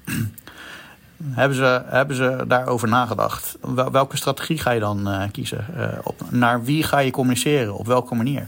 Hebben 1.26 1.58
ze, 1.58 1.84
hebben 1.86 2.16
ze 2.16 2.44
daarover 2.48 2.88
nagedacht? 2.88 3.58
Welke 3.92 4.18
strategie 4.18 4.58
ga 4.58 4.72
je 4.72 4.80
dan 4.80 5.08
uh, 5.08 5.24
kiezen? 5.32 5.66
Uh, 5.78 5.98
op, 6.04 6.22
naar 6.30 6.64
wie 6.64 6.84
ga 6.84 7.00
je 7.00 7.12
communiceren? 7.12 7.76
Op 7.76 7.86
welke 7.86 8.16
manier? 8.16 8.48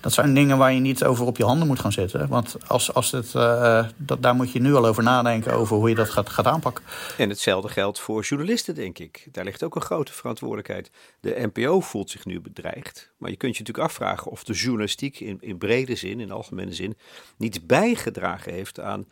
Dat 0.00 0.12
zijn 0.12 0.34
dingen 0.34 0.58
waar 0.58 0.72
je 0.72 0.80
niet 0.80 1.04
over 1.04 1.26
op 1.26 1.36
je 1.36 1.44
handen 1.44 1.66
moet 1.66 1.80
gaan 1.80 1.92
zitten. 1.92 2.28
Want 2.28 2.56
als, 2.66 2.94
als 2.94 3.10
het, 3.10 3.32
uh, 3.34 3.86
dat, 3.96 4.22
daar 4.22 4.34
moet 4.34 4.52
je 4.52 4.60
nu 4.60 4.74
al 4.74 4.86
over 4.86 5.02
nadenken 5.02 5.52
over 5.52 5.76
hoe 5.76 5.88
je 5.88 5.94
dat 5.94 6.10
gaat, 6.10 6.28
gaat 6.28 6.46
aanpakken. 6.46 6.84
En 7.18 7.28
hetzelfde 7.28 7.68
geldt 7.68 8.00
voor 8.00 8.22
journalisten, 8.22 8.74
denk 8.74 8.98
ik. 8.98 9.28
Daar 9.32 9.44
ligt 9.44 9.62
ook 9.62 9.74
een 9.74 9.82
grote 9.82 10.12
verantwoordelijkheid. 10.12 10.90
De 11.20 11.50
NPO 11.52 11.80
voelt 11.80 12.10
zich 12.10 12.24
nu 12.24 12.40
bedreigd. 12.40 13.12
Maar 13.16 13.30
je 13.30 13.36
kunt 13.36 13.56
je 13.56 13.62
natuurlijk 13.62 13.88
afvragen 13.88 14.30
of 14.30 14.44
de 14.44 14.52
journalistiek 14.52 15.20
in, 15.20 15.38
in 15.40 15.58
brede 15.58 15.94
zin, 15.94 16.20
in 16.20 16.30
algemene 16.30 16.74
zin, 16.74 16.96
niet 17.36 17.66
bijgedragen 17.66 18.52
heeft 18.52 18.80
aan 18.80 19.06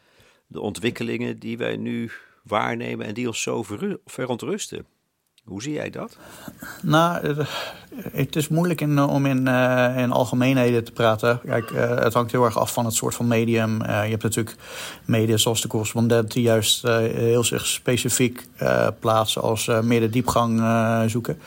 de 0.46 0.60
ontwikkelingen 0.60 1.38
die 1.38 1.58
wij 1.58 1.76
nu 1.76 2.10
waarnemen 2.44 3.06
en 3.06 3.14
die 3.14 3.26
ons 3.26 3.42
zo 3.42 3.64
verontrusten. 4.04 4.86
Hoe 5.44 5.62
zie 5.62 5.72
jij 5.72 5.90
dat? 5.90 6.16
Nou, 6.82 7.36
het 8.12 8.36
is 8.36 8.48
moeilijk 8.48 8.80
in, 8.80 9.02
om 9.02 9.26
in, 9.26 9.48
uh, 9.48 9.94
in 9.96 10.10
algemeenheden 10.10 10.84
te 10.84 10.92
praten. 10.92 11.40
Kijk, 11.44 11.70
uh, 11.70 11.88
het 11.98 12.14
hangt 12.14 12.32
heel 12.32 12.44
erg 12.44 12.58
af 12.58 12.72
van 12.72 12.84
het 12.84 12.94
soort 12.94 13.14
van 13.14 13.26
medium. 13.26 13.82
Je 13.82 13.88
hebt 13.88 14.22
natuurlijk 14.22 14.56
media 15.04 15.36
zoals 15.36 15.60
de 15.60 15.68
correspondent... 15.68 16.32
die 16.32 16.42
juist 16.42 16.82
heel 16.82 17.44
zich 17.44 17.66
specifiek 17.66 18.46
plaatsen 19.00 19.42
als 19.42 19.66
meer 19.82 20.00
de 20.00 20.10
diepgang 20.10 20.62
zoeken. 21.10 21.38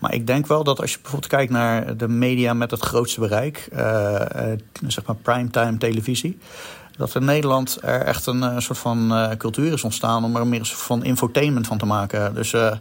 Maar 0.00 0.14
ik 0.14 0.26
denk 0.26 0.46
wel 0.46 0.64
dat 0.64 0.80
als 0.80 0.92
je 0.92 0.98
bijvoorbeeld 1.02 1.32
kijkt 1.32 1.52
naar 1.52 1.96
de 1.96 2.08
media 2.08 2.54
met 2.54 2.70
het 2.70 2.80
grootste 2.80 3.20
bereik... 3.20 3.68
zeg 4.86 5.06
maar 5.06 5.16
primetime 5.22 5.78
televisie 5.78 6.38
dat 6.96 7.14
in 7.14 7.24
Nederland 7.24 7.78
er 7.82 8.00
echt 8.00 8.26
een, 8.26 8.42
een 8.42 8.62
soort 8.62 8.78
van 8.78 9.12
uh, 9.12 9.30
cultuur 9.38 9.72
is 9.72 9.84
ontstaan 9.84 10.24
om 10.24 10.36
er 10.36 10.46
meer 10.46 10.60
een 10.60 10.66
soort 10.66 10.80
van 10.80 11.04
infotainment 11.04 11.66
van 11.66 11.78
te 11.78 11.86
maken. 11.86 12.34
Dus 12.34 12.52
uh, 12.52 12.72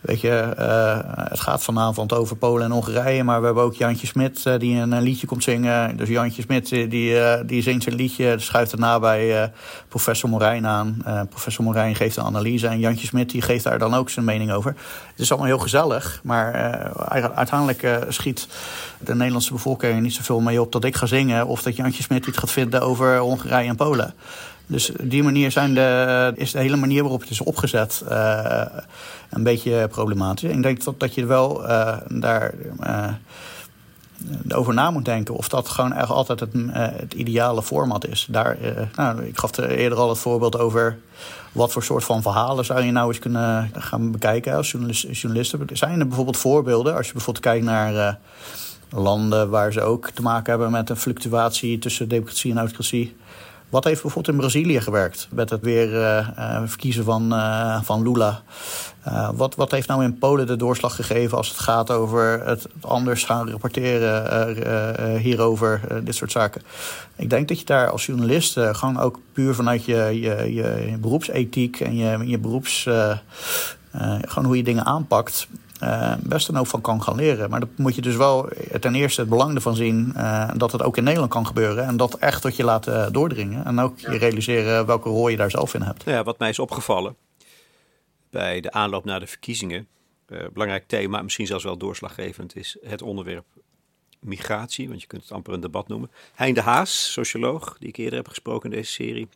Weet 0.00 0.20
je, 0.20 0.54
uh, 0.58 0.98
het 1.30 1.40
gaat 1.40 1.62
vanavond 1.62 2.12
over 2.12 2.36
Polen 2.36 2.64
en 2.64 2.70
Hongarije, 2.70 3.24
maar 3.24 3.38
we 3.40 3.46
hebben 3.46 3.64
ook 3.64 3.74
Jantje 3.74 4.06
Smit 4.06 4.44
uh, 4.46 4.58
die 4.58 4.76
een, 4.76 5.00
liedje 5.00 5.26
komt 5.26 5.42
zingen. 5.42 5.96
Dus 5.96 6.08
Jantje 6.08 6.42
Smit 6.42 6.68
die, 6.68 7.10
uh, 7.10 7.34
die 7.46 7.62
zingt 7.62 7.82
zijn 7.82 7.94
liedje, 7.94 8.34
schuift 8.38 8.70
daarna 8.70 8.98
bij 8.98 9.52
professor 9.88 10.28
Morijn 10.28 10.66
aan. 10.66 11.02
professor 11.28 11.64
Morijn 11.64 11.94
geeft 11.94 12.16
een 12.16 12.24
analyse 12.24 12.66
en 12.66 12.78
Jantje 12.78 13.06
Smit 13.06 13.30
die 13.30 13.42
geeft 13.42 13.64
daar 13.64 13.78
dan 13.78 13.94
ook 13.94 14.10
zijn 14.10 14.24
mening 14.24 14.52
over. 14.52 14.74
Het 15.10 15.20
is 15.20 15.30
allemaal 15.30 15.48
heel 15.48 15.58
gezellig, 15.58 16.20
maar 16.22 16.52
uiteindelijk 17.34 18.04
schiet 18.08 18.48
de 18.98 19.14
Nederlandse 19.14 19.52
bevolking 19.52 20.00
niet 20.00 20.14
zoveel 20.14 20.40
mee 20.40 20.60
op 20.60 20.72
dat 20.72 20.84
ik 20.84 20.96
ga 20.96 21.06
zingen 21.06 21.46
of 21.46 21.62
dat 21.62 21.76
Jantje 21.76 22.02
Smit 22.02 22.26
iets 22.26 22.38
gaat 22.38 22.50
vinden 22.50 22.82
over 22.82 23.18
Hongarije 23.18 23.68
en 23.68 23.76
Polen. 23.76 24.14
Dus 24.70 24.90
die 25.02 25.22
manier 25.22 25.50
zijn 25.50 25.74
de, 25.74 26.32
is 26.34 26.52
de 26.52 26.58
hele 26.58 26.76
manier 26.76 27.02
waarop 27.02 27.20
het 27.20 27.30
is 27.30 27.40
opgezet 27.40 28.02
uh, 28.08 28.64
een 29.30 29.42
beetje 29.42 29.88
problematisch. 29.88 30.50
Ik 30.50 30.62
denk 30.62 30.84
dat, 30.84 31.00
dat 31.00 31.14
je 31.14 31.26
wel 31.26 31.64
uh, 31.64 31.96
daar 32.08 32.54
uh, 32.80 33.08
over 34.48 34.74
na 34.74 34.90
moet 34.90 35.04
denken 35.04 35.34
of 35.34 35.48
dat 35.48 35.68
gewoon 35.68 35.92
echt 35.92 36.10
altijd 36.10 36.40
het, 36.40 36.50
het 36.72 37.14
ideale 37.14 37.62
format 37.62 38.06
is. 38.06 38.26
Daar, 38.30 38.58
nou, 38.96 39.24
ik 39.24 39.38
gaf 39.38 39.56
er 39.56 39.70
eerder 39.70 39.98
al 39.98 40.08
het 40.08 40.18
voorbeeld 40.18 40.58
over 40.58 40.98
wat 41.52 41.72
voor 41.72 41.82
soort 41.82 42.04
van 42.04 42.22
verhalen 42.22 42.64
zou 42.64 42.82
je 42.82 42.92
nou 42.92 43.08
eens 43.08 43.18
kunnen 43.18 43.70
gaan 43.74 44.10
bekijken 44.10 44.56
als 44.56 44.70
journalisten. 44.70 45.68
Zijn 45.72 46.00
er 46.00 46.06
bijvoorbeeld 46.06 46.36
voorbeelden, 46.36 46.96
als 46.96 47.06
je 47.06 47.12
bijvoorbeeld 47.12 47.44
kijkt 47.44 47.64
naar 47.64 48.18
landen 48.90 49.50
waar 49.50 49.72
ze 49.72 49.80
ook 49.80 50.10
te 50.10 50.22
maken 50.22 50.50
hebben 50.50 50.70
met 50.70 50.90
een 50.90 50.96
fluctuatie 50.96 51.78
tussen 51.78 52.08
democratie 52.08 52.50
en 52.50 52.58
autocratie 52.58 53.16
wat 53.70 53.84
heeft 53.84 54.02
bijvoorbeeld 54.02 54.34
in 54.34 54.40
Brazilië 54.40 54.80
gewerkt 54.80 55.28
met 55.30 55.50
het 55.50 55.60
weer 55.60 55.92
uh, 55.92 56.62
verkiezen 56.64 57.04
van, 57.04 57.32
uh, 57.32 57.82
van 57.82 58.02
Lula? 58.02 58.42
wat, 59.34 59.54
wat 59.54 59.70
heeft 59.70 59.88
nou 59.88 60.04
in 60.04 60.18
Polen 60.18 60.46
de 60.46 60.56
doorslag 60.56 60.94
gegeven 60.94 61.36
als 61.36 61.48
het 61.48 61.58
gaat 61.58 61.90
over 61.90 62.46
het 62.46 62.66
anders 62.80 63.24
gaan 63.24 63.50
rapporteren 63.50 65.18
hierover, 65.18 65.80
dit 66.04 66.14
soort 66.14 66.32
zaken? 66.32 66.62
Ik 67.16 67.30
denk 67.30 67.48
dat 67.48 67.58
je 67.58 67.64
daar 67.64 67.90
als 67.90 68.06
journalist 68.06 68.58
gewoon 68.58 68.98
ook 68.98 69.18
puur 69.32 69.54
vanuit 69.54 69.84
je, 69.84 70.20
je, 70.20 70.54
je, 70.54 70.96
beroepsethiek 71.00 71.80
en 71.80 71.96
je, 71.96 72.26
je 72.26 72.38
beroeps. 72.38 72.88
gewoon 74.22 74.44
hoe 74.44 74.56
je 74.56 74.62
dingen 74.62 74.84
aanpakt, 74.84 75.48
uh, 75.82 76.14
best 76.20 76.46
dan 76.46 76.56
ook 76.56 76.66
van 76.66 76.80
kan 76.80 77.02
gaan 77.02 77.16
leren. 77.16 77.50
Maar 77.50 77.60
dan 77.60 77.68
moet 77.76 77.94
je 77.94 78.02
dus 78.02 78.16
wel 78.16 78.48
ten 78.80 78.94
eerste 78.94 79.20
het 79.20 79.30
belang 79.30 79.54
ervan 79.54 79.76
zien 79.76 80.12
uh, 80.16 80.50
dat 80.56 80.72
het 80.72 80.82
ook 80.82 80.96
in 80.96 81.04
Nederland 81.04 81.32
kan 81.32 81.46
gebeuren. 81.46 81.84
En 81.84 81.96
dat 81.96 82.14
echt 82.14 82.42
tot 82.42 82.56
je 82.56 82.64
laten 82.64 83.12
doordringen. 83.12 83.64
En 83.64 83.78
ook 83.78 83.98
je 83.98 84.18
realiseren 84.18 84.86
welke 84.86 85.08
rol 85.08 85.28
je 85.28 85.36
daar 85.36 85.50
zelf 85.50 85.74
in 85.74 85.82
hebt. 85.82 86.04
Ja, 86.04 86.22
wat 86.22 86.38
mij 86.38 86.48
is 86.48 86.58
opgevallen 86.58 87.16
bij 88.30 88.60
de 88.60 88.72
aanloop 88.72 89.04
naar 89.04 89.20
de 89.20 89.26
verkiezingen. 89.26 89.86
Uh, 90.28 90.38
belangrijk 90.52 90.84
thema, 90.86 91.22
misschien 91.22 91.46
zelfs 91.46 91.64
wel 91.64 91.76
doorslaggevend, 91.76 92.56
is 92.56 92.76
het 92.82 93.02
onderwerp 93.02 93.44
migratie. 94.20 94.88
Want 94.88 95.00
je 95.00 95.06
kunt 95.06 95.22
het 95.22 95.32
amper 95.32 95.52
een 95.52 95.60
debat 95.60 95.88
noemen. 95.88 96.10
Hein 96.34 96.54
de 96.54 96.60
Haas, 96.60 97.12
socioloog, 97.12 97.76
die 97.78 97.88
ik 97.88 97.96
eerder 97.96 98.18
heb 98.18 98.28
gesproken 98.28 98.70
in 98.70 98.76
deze 98.76 98.92
serie, 98.92 99.28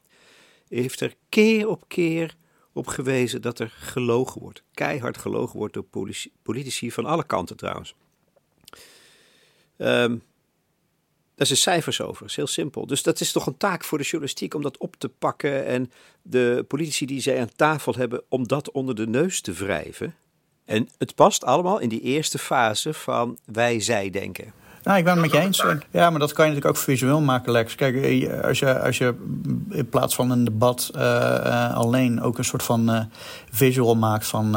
heeft 0.69 1.01
er 1.01 1.15
keer 1.29 1.69
op 1.69 1.85
keer 1.89 2.35
op 2.75 2.87
gewezen 2.87 3.43
dat 3.43 3.59
er 3.59 3.71
gelogen 3.79 4.41
wordt. 4.41 4.63
Keihard 4.75 5.19
gelogen 5.19 5.59
wordt 5.59 5.75
door 5.75 5.87
politici, 6.43 6.91
van 6.91 7.05
alle 7.05 7.25
kanten 7.27 7.57
trouwens. 7.57 7.95
Um, 9.77 10.23
daar 11.35 11.47
zijn 11.47 11.59
cijfers 11.59 12.01
over, 12.01 12.27
is 12.27 12.37
heel 12.37 12.47
simpel. 12.47 12.87
Dus 12.87 13.03
dat 13.03 13.21
is 13.21 13.33
toch 13.33 13.47
een 13.47 13.57
taak 13.57 13.85
voor 13.85 13.99
de 13.99 14.05
journalistiek 14.05 14.55
om 14.55 14.63
dat 14.63 14.79
op 14.79 14.97
te 14.99 15.09
pakken 15.09 15.67
en 15.67 15.93
de 16.23 16.65
politici 16.69 17.07
die 17.07 17.21
zij 17.21 17.41
aan 17.41 17.55
tafel 17.57 17.95
hebben 17.95 18.23
om 18.29 18.49
dat 18.49 18.71
onder 18.71 18.95
de 18.95 19.07
neus 19.07 19.41
te 19.41 19.53
wrijven. 19.53 20.15
En 20.65 20.89
het 20.99 21.15
past 21.15 21.45
allemaal 21.45 21.79
in 21.79 21.89
die 21.89 22.01
eerste 22.01 22.39
fase 22.39 22.95
van 22.95 23.39
wij-zij 23.45 24.11
denken. 24.11 24.53
Nou, 24.85 24.99
ik 24.99 25.05
ben 25.05 25.13
het 25.13 25.23
met 25.23 25.33
je 25.33 25.39
eens. 25.39 25.65
Ja, 25.91 26.11
maar 26.11 26.21
dat 26.21 26.33
kan 26.33 26.45
je 26.45 26.51
natuurlijk 26.51 26.79
ook 26.79 26.85
visueel 26.85 27.21
maken, 27.21 27.53
Lex. 27.53 27.75
Kijk, 27.75 27.97
eh, 27.97 28.45
als 28.45 28.59
je, 28.59 28.81
als 28.81 28.99
je 28.99 29.15
in 29.71 29.89
plaats 29.89 30.15
van 30.15 30.31
een 30.31 30.45
debat 30.45 30.91
uh, 30.97 31.75
alleen 31.75 32.23
ook 32.23 32.39
een 32.39 32.45
soort 32.45 32.63
van 32.63 32.91
uh, 32.91 33.01
visual 33.51 33.95
maakt 33.95 34.27
van... 34.27 34.53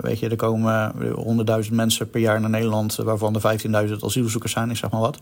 Weet 0.00 0.18
je, 0.18 0.28
er 0.28 0.36
komen 0.36 0.92
honderdduizend 1.14 1.76
mensen 1.76 2.10
per 2.10 2.20
jaar 2.20 2.40
naar 2.40 2.50
Nederland... 2.50 2.94
waarvan 2.94 3.34
er 3.34 3.58
15.000 3.88 3.94
asielzoekers 4.00 4.52
zijn, 4.52 4.70
ik 4.70 4.76
zeg 4.76 4.90
maar 4.90 5.00
wat. 5.00 5.20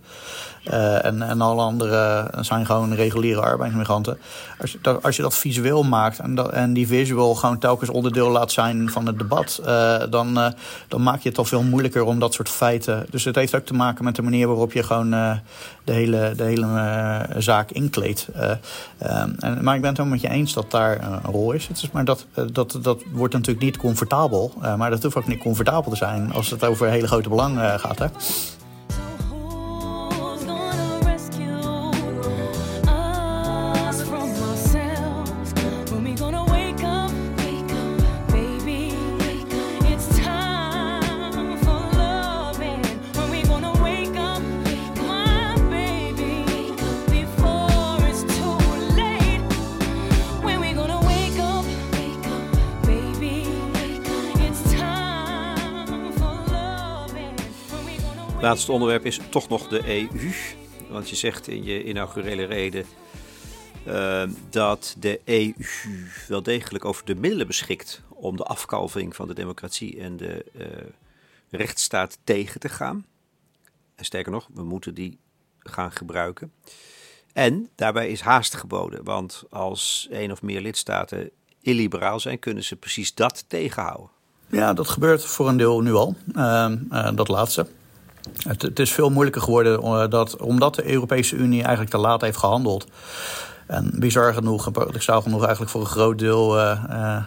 en, 1.02 1.22
en 1.22 1.40
alle 1.40 1.62
anderen 1.62 2.44
zijn 2.44 2.66
gewoon 2.66 2.94
reguliere 2.94 3.40
arbeidsmigranten. 3.40 4.18
Als, 4.60 4.76
dat, 4.82 5.02
als 5.02 5.16
je 5.16 5.22
dat 5.22 5.34
visueel 5.34 5.82
maakt 5.82 6.18
en, 6.18 6.34
dat, 6.34 6.50
en 6.50 6.72
die 6.72 6.86
visual 6.86 7.34
gewoon 7.34 7.58
telkens 7.58 7.90
onderdeel 7.90 8.30
laat 8.30 8.52
zijn 8.52 8.90
van 8.90 9.06
het 9.06 9.18
debat... 9.18 9.62
dan, 10.10 10.54
dan 10.88 11.02
maak 11.02 11.20
je 11.20 11.28
het 11.28 11.38
al 11.38 11.44
veel 11.44 11.62
moeilijker 11.62 12.02
om 12.02 12.18
dat 12.18 12.34
soort 12.34 12.48
feiten... 12.48 13.06
Dus 13.10 13.24
het 13.24 13.36
heeft 13.36 13.54
ook 13.54 13.64
te 13.64 13.74
maken 13.74 14.04
met 14.04 14.11
de 14.16 14.22
manier 14.22 14.46
waarop 14.46 14.72
je 14.72 14.82
gewoon 14.82 15.14
uh, 15.14 15.36
de 15.84 15.92
hele, 15.92 16.32
de 16.36 16.42
hele 16.42 16.66
uh, 16.66 17.20
zaak 17.40 17.70
inkleedt. 17.70 18.28
Uh, 18.36 18.50
en, 18.98 19.58
maar 19.60 19.74
ik 19.74 19.80
ben 19.80 19.90
het 19.90 20.00
ook 20.00 20.06
met 20.06 20.20
je 20.20 20.28
eens 20.28 20.52
dat 20.52 20.70
daar 20.70 21.02
een 21.02 21.20
rol 21.22 21.52
is. 21.52 21.66
Het 21.66 21.76
is 21.76 21.90
maar 21.90 22.04
dat, 22.04 22.26
dat, 22.52 22.78
dat 22.82 23.02
wordt 23.12 23.34
natuurlijk 23.34 23.64
niet 23.64 23.76
comfortabel. 23.76 24.52
maar 24.76 24.90
dat 24.90 25.02
hoeft 25.02 25.16
ook 25.16 25.26
niet 25.26 25.38
comfortabel 25.38 25.90
te 25.90 25.96
zijn 25.96 26.32
als 26.32 26.50
het 26.50 26.64
over 26.64 26.88
hele 26.88 27.06
grote 27.06 27.28
belangen 27.28 27.80
gaat. 27.80 27.98
Hè? 27.98 28.06
Laatste 58.52 58.72
onderwerp 58.72 59.06
is 59.06 59.20
toch 59.30 59.48
nog 59.48 59.68
de 59.68 59.88
EU. 59.88 60.30
Want 60.88 61.08
je 61.08 61.16
zegt 61.16 61.48
in 61.48 61.64
je 61.64 61.84
inaugurele 61.84 62.44
reden 62.44 62.84
uh, 63.86 64.22
dat 64.50 64.96
de 64.98 65.20
EU 65.24 65.54
wel 66.28 66.42
degelijk 66.42 66.84
over 66.84 67.04
de 67.04 67.14
middelen 67.14 67.46
beschikt 67.46 68.02
om 68.08 68.36
de 68.36 68.42
afkalving 68.44 69.16
van 69.16 69.28
de 69.28 69.34
democratie 69.34 70.00
en 70.00 70.16
de 70.16 70.44
rechtsstaat 71.50 72.18
tegen 72.24 72.60
te 72.60 72.68
gaan. 72.68 73.06
En 73.94 74.04
sterker 74.04 74.32
nog, 74.32 74.48
we 74.54 74.62
moeten 74.62 74.94
die 74.94 75.18
gaan 75.58 75.92
gebruiken. 75.92 76.52
En 77.32 77.68
daarbij 77.74 78.08
is 78.08 78.20
haast 78.20 78.54
geboden, 78.54 79.04
want 79.04 79.44
als 79.50 80.08
één 80.10 80.30
of 80.30 80.42
meer 80.42 80.60
lidstaten 80.60 81.30
illiberaal 81.60 82.20
zijn, 82.20 82.38
kunnen 82.38 82.64
ze 82.64 82.76
precies 82.76 83.14
dat 83.14 83.44
tegenhouden. 83.46 84.10
Ja, 84.46 84.72
dat 84.72 84.88
gebeurt 84.88 85.24
voor 85.24 85.48
een 85.48 85.56
deel 85.56 85.80
nu 85.80 85.92
al, 85.92 86.16
uh, 86.36 86.72
uh, 86.90 87.10
dat 87.14 87.28
laatste. 87.28 87.66
Het, 88.48 88.78
is 88.78 88.92
veel 88.92 89.10
moeilijker 89.10 89.42
geworden 89.42 89.80
uh, 89.84 90.08
dat, 90.08 90.36
omdat 90.36 90.74
de 90.74 90.92
Europese 90.92 91.36
Unie 91.36 91.60
eigenlijk 91.60 91.90
te 91.90 91.98
laat 91.98 92.20
heeft 92.20 92.36
gehandeld. 92.36 92.86
En 93.66 93.90
bizar 93.94 94.34
genoeg, 94.34 94.66
en 94.66 94.72
paradoxaal 94.72 95.22
genoeg 95.22 95.40
eigenlijk 95.40 95.70
voor 95.70 95.80
een 95.80 95.86
groot 95.86 96.18
deel 96.18 96.58
uh, 96.58 96.84
uh, 96.90 97.22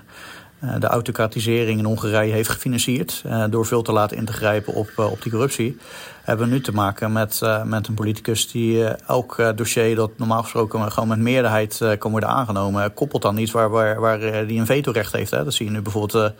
de 0.79 0.87
autocratisering 0.87 1.79
in 1.79 1.85
Hongarije 1.85 2.33
heeft 2.33 2.49
gefinancierd. 2.49 3.23
Door 3.49 3.65
veel 3.65 3.81
te 3.81 3.91
laat 3.91 4.11
in 4.11 4.25
te 4.25 4.33
grijpen 4.33 4.73
op, 4.73 4.89
op 4.95 5.21
die 5.21 5.31
corruptie. 5.31 5.77
Hebben 6.23 6.47
we 6.47 6.53
nu 6.53 6.61
te 6.61 6.71
maken 6.71 7.11
met, 7.11 7.41
met 7.65 7.87
een 7.87 7.93
politicus 7.93 8.51
die 8.51 8.83
elk 8.83 9.53
dossier 9.55 9.95
dat 9.95 10.11
normaal 10.17 10.41
gesproken 10.41 10.91
gewoon 10.91 11.09
met 11.09 11.19
meerderheid 11.19 11.81
kan 11.99 12.11
worden 12.11 12.29
aangenomen. 12.29 12.93
koppelt 12.93 13.25
aan 13.25 13.37
iets 13.37 13.51
waar, 13.51 13.69
waar, 13.69 13.99
waar 13.99 14.47
die 14.47 14.59
een 14.59 14.65
vetorecht 14.65 15.11
heeft. 15.11 15.31
Hè. 15.31 15.43
Dat 15.43 15.53
zie 15.53 15.65
je 15.65 15.71
nu 15.71 15.81
bijvoorbeeld 15.81 16.33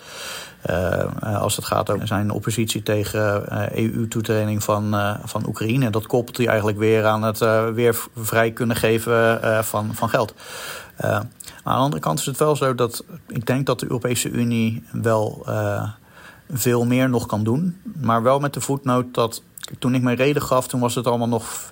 als 1.22 1.56
het 1.56 1.66
gaat 1.66 1.90
over 1.90 2.08
zijn 2.08 2.32
oppositie 2.32 2.84
tegen 2.84 3.44
EU-toetreding 3.78 4.64
van, 4.64 5.18
van 5.24 5.48
Oekraïne. 5.48 5.90
Dat 5.90 6.08
koppelt 6.08 6.38
hij 6.38 6.48
eigenlijk 6.48 6.78
weer 6.78 7.06
aan 7.06 7.24
het 7.24 7.40
weer 7.74 7.96
vrij 8.16 8.52
kunnen 8.52 8.76
geven 8.76 9.40
van, 9.66 9.90
van 9.94 10.10
geld. 10.10 10.34
Aan 10.98 11.30
de 11.64 11.70
andere 11.70 12.02
kant 12.02 12.20
is 12.20 12.26
het 12.26 12.38
wel 12.38 12.56
zo 12.56 12.76
dat 12.76 13.04
ik 13.28 13.46
denk 13.46 13.66
dat 13.66 13.80
de 13.80 13.86
Europese 13.86 14.30
Unie 14.30 14.84
wel 14.92 15.46
veel 16.50 16.86
meer 16.86 17.10
nog 17.10 17.26
kan 17.26 17.44
doen. 17.44 17.82
Maar 18.02 18.24
wel 18.24 18.40
met 18.40 18.54
de 18.54 18.62
voetnoot 18.62 19.14
dat 19.14 19.44
toen 19.80 19.96
ik 19.96 20.02
mijn 20.02 20.18
reden 20.18 20.42
gaf, 20.42 20.68
toen 20.68 20.80
was 20.80 20.96
het 20.96 21.08
allemaal 21.08 21.28
nog 21.28 21.72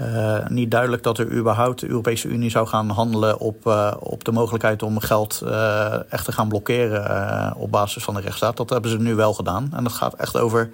uh, 0.00 0.46
niet 0.48 0.70
duidelijk 0.70 1.02
dat 1.02 1.18
er 1.18 1.32
überhaupt 1.32 1.80
de 1.80 1.88
Europese 1.88 2.28
Unie 2.28 2.50
zou 2.50 2.66
gaan 2.66 2.88
handelen 2.90 3.38
op, 3.38 3.66
uh, 3.66 3.92
op 3.98 4.24
de 4.24 4.32
mogelijkheid 4.32 4.82
om 4.82 5.00
geld 5.00 5.40
uh, 5.44 6.12
echt 6.12 6.24
te 6.24 6.32
gaan 6.32 6.48
blokkeren 6.48 7.56
op 7.56 7.70
basis 7.70 8.04
van 8.04 8.14
de 8.14 8.20
rechtsstaat. 8.20 8.56
Dat 8.56 8.70
hebben 8.70 8.90
ze 8.90 8.98
nu 8.98 9.14
wel 9.14 9.34
gedaan. 9.34 9.70
En 9.74 9.84
dat 9.84 9.92
gaat 9.92 10.14
echt 10.14 10.36
over 10.36 10.70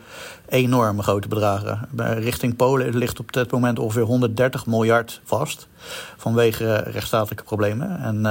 enorme 0.49 1.03
grote 1.03 1.29
bedragen. 1.29 1.89
Richting 1.97 2.57
Polen 2.57 2.97
ligt 2.97 3.21
op 3.21 3.33
dit 3.33 3.51
moment 3.51 3.79
ongeveer 3.79 4.03
130 4.03 4.67
miljard 4.67 5.21
vast 5.25 5.69
vanwege 6.17 6.77
rechtsstatelijke 6.77 7.45
problemen. 7.45 8.01
En 8.01 8.23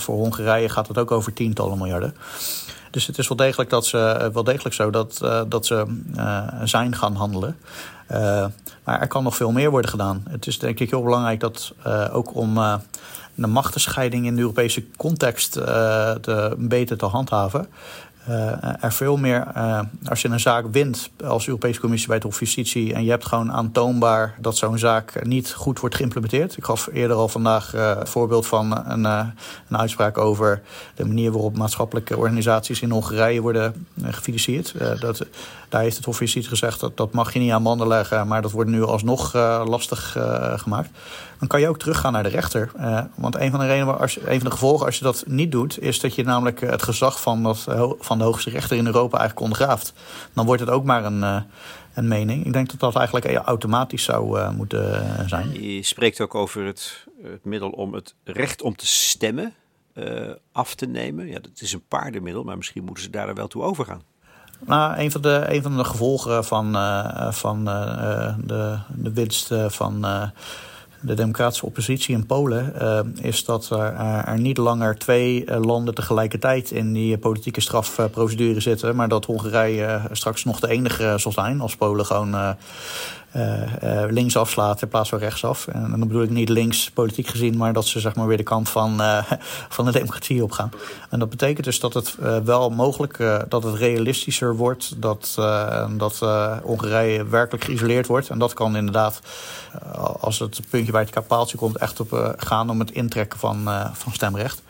voor 0.00 0.14
Hongarije 0.14 0.68
gaat 0.68 0.88
het 0.88 0.98
ook 0.98 1.10
over 1.10 1.32
tientallen 1.32 1.78
miljarden. 1.78 2.14
Dus 2.90 3.06
het 3.06 3.18
is 3.18 3.28
wel 3.28 3.36
degelijk, 3.36 3.70
dat 3.70 3.86
ze, 3.86 4.30
wel 4.32 4.44
degelijk 4.44 4.74
zo 4.74 4.90
dat, 4.90 5.18
dat 5.48 5.66
ze 5.66 5.84
zijn 6.64 6.94
gaan 6.94 7.14
handelen. 7.14 7.56
Uh, 8.12 8.46
maar 8.84 9.00
er 9.00 9.08
kan 9.08 9.22
nog 9.22 9.36
veel 9.36 9.52
meer 9.52 9.70
worden 9.70 9.90
gedaan. 9.90 10.24
Het 10.28 10.46
is 10.46 10.58
denk 10.58 10.80
ik 10.80 10.90
heel 10.90 11.02
belangrijk 11.02 11.40
dat 11.40 11.74
uh, 11.86 12.08
ook 12.12 12.34
om 12.34 12.56
uh, 12.56 12.74
de 13.34 13.46
machtenscheiding 13.46 14.26
in 14.26 14.34
de 14.34 14.40
Europese 14.40 14.84
context 14.96 15.52
te, 15.52 16.54
beter 16.58 16.96
te 16.98 17.06
handhaven. 17.06 17.68
Uh, 18.28 18.84
er 18.84 18.92
veel 18.92 19.16
meer, 19.16 19.46
uh, 19.56 19.80
als 20.08 20.22
je 20.22 20.28
een 20.28 20.40
zaak 20.40 20.64
wint 20.70 21.10
als 21.24 21.46
Europese 21.46 21.80
Commissie 21.80 22.08
bij 22.08 22.16
het 22.16 22.24
Hof 22.24 22.40
Justitie 22.40 22.94
en 22.94 23.04
je 23.04 23.10
hebt 23.10 23.26
gewoon 23.26 23.52
aantoonbaar 23.52 24.34
dat 24.40 24.56
zo'n 24.56 24.78
zaak 24.78 25.24
niet 25.24 25.52
goed 25.52 25.80
wordt 25.80 25.94
geïmplementeerd. 25.94 26.56
Ik 26.56 26.64
gaf 26.64 26.88
eerder 26.92 27.16
al 27.16 27.28
vandaag 27.28 27.74
uh, 27.74 27.96
voorbeeld 28.04 28.46
van 28.46 28.90
een, 28.90 29.04
een, 29.04 29.78
uitspraak 29.78 30.18
over 30.18 30.62
de 30.94 31.04
manier 31.04 31.32
waarop 31.32 31.56
maatschappelijke 31.56 32.16
organisaties 32.16 32.80
in 32.80 32.90
Hongarije 32.90 33.40
worden 33.40 33.86
gefinancierd. 34.02 34.74
dat, 35.00 35.26
daar 35.68 35.82
heeft 35.82 35.96
het 35.96 36.04
Hof 36.04 36.18
Justitie 36.18 36.48
gezegd 36.48 36.80
dat 36.80 36.96
dat 36.96 37.12
mag 37.12 37.32
je 37.32 37.38
niet 37.38 37.52
aan 37.52 37.62
banden 37.62 37.88
leggen, 37.88 38.26
maar 38.26 38.42
dat 38.42 38.50
wordt 38.50 38.70
nu 38.70 38.82
alsnog 38.82 39.34
lastig 39.64 40.16
gemaakt 40.56 40.90
dan 41.38 41.48
kan 41.48 41.60
je 41.60 41.68
ook 41.68 41.78
teruggaan 41.78 42.12
naar 42.12 42.22
de 42.22 42.28
rechter. 42.28 42.70
Want 43.14 43.36
een 43.36 43.50
van 43.50 43.60
de 43.60 43.66
redenen, 43.66 44.00
een 44.00 44.40
van 44.40 44.48
de 44.48 44.50
gevolgen 44.50 44.86
als 44.86 44.98
je 44.98 45.04
dat 45.04 45.24
niet 45.26 45.52
doet, 45.52 45.82
is 45.82 46.00
dat 46.00 46.14
je 46.14 46.24
namelijk 46.24 46.60
het 46.60 46.82
gezag 46.82 47.20
van, 47.20 47.42
dat, 47.42 47.66
van 48.00 48.15
de 48.18 48.24
hoogste 48.24 48.50
rechter 48.50 48.76
in 48.76 48.86
Europa 48.86 49.18
eigenlijk 49.18 49.46
ondergraaft. 49.50 49.92
Dan 50.32 50.46
wordt 50.46 50.60
het 50.60 50.70
ook 50.70 50.84
maar 50.84 51.04
een, 51.04 51.20
uh, 51.20 51.40
een 51.94 52.08
mening. 52.08 52.46
Ik 52.46 52.52
denk 52.52 52.70
dat 52.70 52.80
dat 52.80 52.96
eigenlijk 52.96 53.26
automatisch 53.26 54.04
zou 54.04 54.38
uh, 54.38 54.50
moeten 54.50 55.04
zijn. 55.28 55.62
Je 55.62 55.82
spreekt 55.82 56.20
ook 56.20 56.34
over 56.34 56.64
het, 56.64 57.06
het 57.22 57.44
middel 57.44 57.70
om 57.70 57.94
het 57.94 58.14
recht 58.24 58.62
om 58.62 58.76
te 58.76 58.86
stemmen 58.86 59.54
af 60.52 60.74
te 60.74 60.86
nemen. 60.86 61.26
Ja, 61.26 61.38
dat 61.38 61.60
is 61.60 61.72
een 61.72 61.86
paardenmiddel, 61.88 62.44
maar 62.44 62.56
misschien 62.56 62.84
moeten 62.84 63.04
ze 63.04 63.10
daar 63.10 63.34
wel 63.34 63.48
toe 63.48 63.62
overgaan. 63.62 64.02
Nou, 64.66 64.98
een 64.98 65.10
van 65.10 65.20
de, 65.20 65.44
een 65.48 65.62
van 65.62 65.76
de 65.76 65.84
gevolgen 65.84 66.44
van, 66.44 66.72
van 67.32 67.64
de, 67.64 68.78
de 68.94 69.12
winst 69.12 69.54
van 69.66 70.04
de 71.06 71.14
democratische 71.14 71.66
oppositie 71.66 72.14
in 72.14 72.26
Polen 72.26 72.72
uh, 72.80 73.00
is 73.20 73.44
dat 73.44 73.70
er, 73.70 73.94
er, 74.24 74.38
niet 74.38 74.56
langer 74.56 74.98
twee 74.98 75.44
uh, 75.44 75.60
landen 75.60 75.94
tegelijkertijd 75.94 76.70
in 76.70 76.92
die 76.92 77.18
politieke 77.18 77.60
strafprocedure 77.60 78.60
zitten, 78.60 78.96
maar 78.96 79.08
dat 79.08 79.24
Hongarije 79.24 80.00
straks 80.12 80.44
nog 80.44 80.60
de 80.60 80.68
enige 80.68 81.14
zal 81.16 81.32
zijn 81.32 81.60
als 81.60 81.76
Polen 81.76 82.06
gewoon 82.06 82.56
links 84.08 84.36
afslaat 84.36 84.82
in 84.82 84.88
plaats 84.88 85.08
van 85.08 85.18
rechtsaf. 85.18 85.66
En, 85.66 85.84
en 85.84 85.90
dan 85.90 86.08
bedoel 86.08 86.22
ik 86.22 86.30
niet 86.30 86.48
links 86.48 86.90
politiek 86.90 87.26
gezien, 87.26 87.56
maar 87.56 87.72
dat 87.72 87.86
ze 87.86 88.00
zeg 88.00 88.14
maar 88.14 88.26
weer 88.26 88.36
de 88.36 88.42
kant 88.42 88.68
van, 88.68 89.00
uh, 89.00 89.22
van 89.68 89.84
de 89.84 89.92
democratie 89.92 90.42
opgaan. 90.42 90.70
En 91.10 91.18
dat 91.18 91.30
betekent 91.30 91.64
dus 91.64 91.80
dat 91.80 91.94
het 91.94 92.16
wel 92.44 92.70
mogelijk, 92.70 93.16
dat 93.48 93.62
het 93.62 93.74
realistischer 93.74 94.56
wordt, 94.56 95.02
dat, 95.02 95.34
dat 95.96 96.18
Hongarije 96.62 97.26
werkelijk 97.26 97.64
geïsoleerd 97.64 98.06
wordt. 98.06 98.28
En 98.28 98.38
dat 98.38 98.54
kan 98.54 98.76
inderdaad, 98.76 99.20
als 100.20 100.38
het 100.38 100.60
puntje 100.70 100.92
bij 100.92 101.00
het 101.00 101.10
kapaaltje 101.10 101.56
komt, 101.56 101.76
echt 101.76 102.00
op 102.00 102.34
gaan 102.36 102.70
om 102.70 102.78
het 102.78 102.90
intrekken 102.90 103.38
van, 103.38 103.68
van 103.92 104.12
stemrecht. 104.12 104.62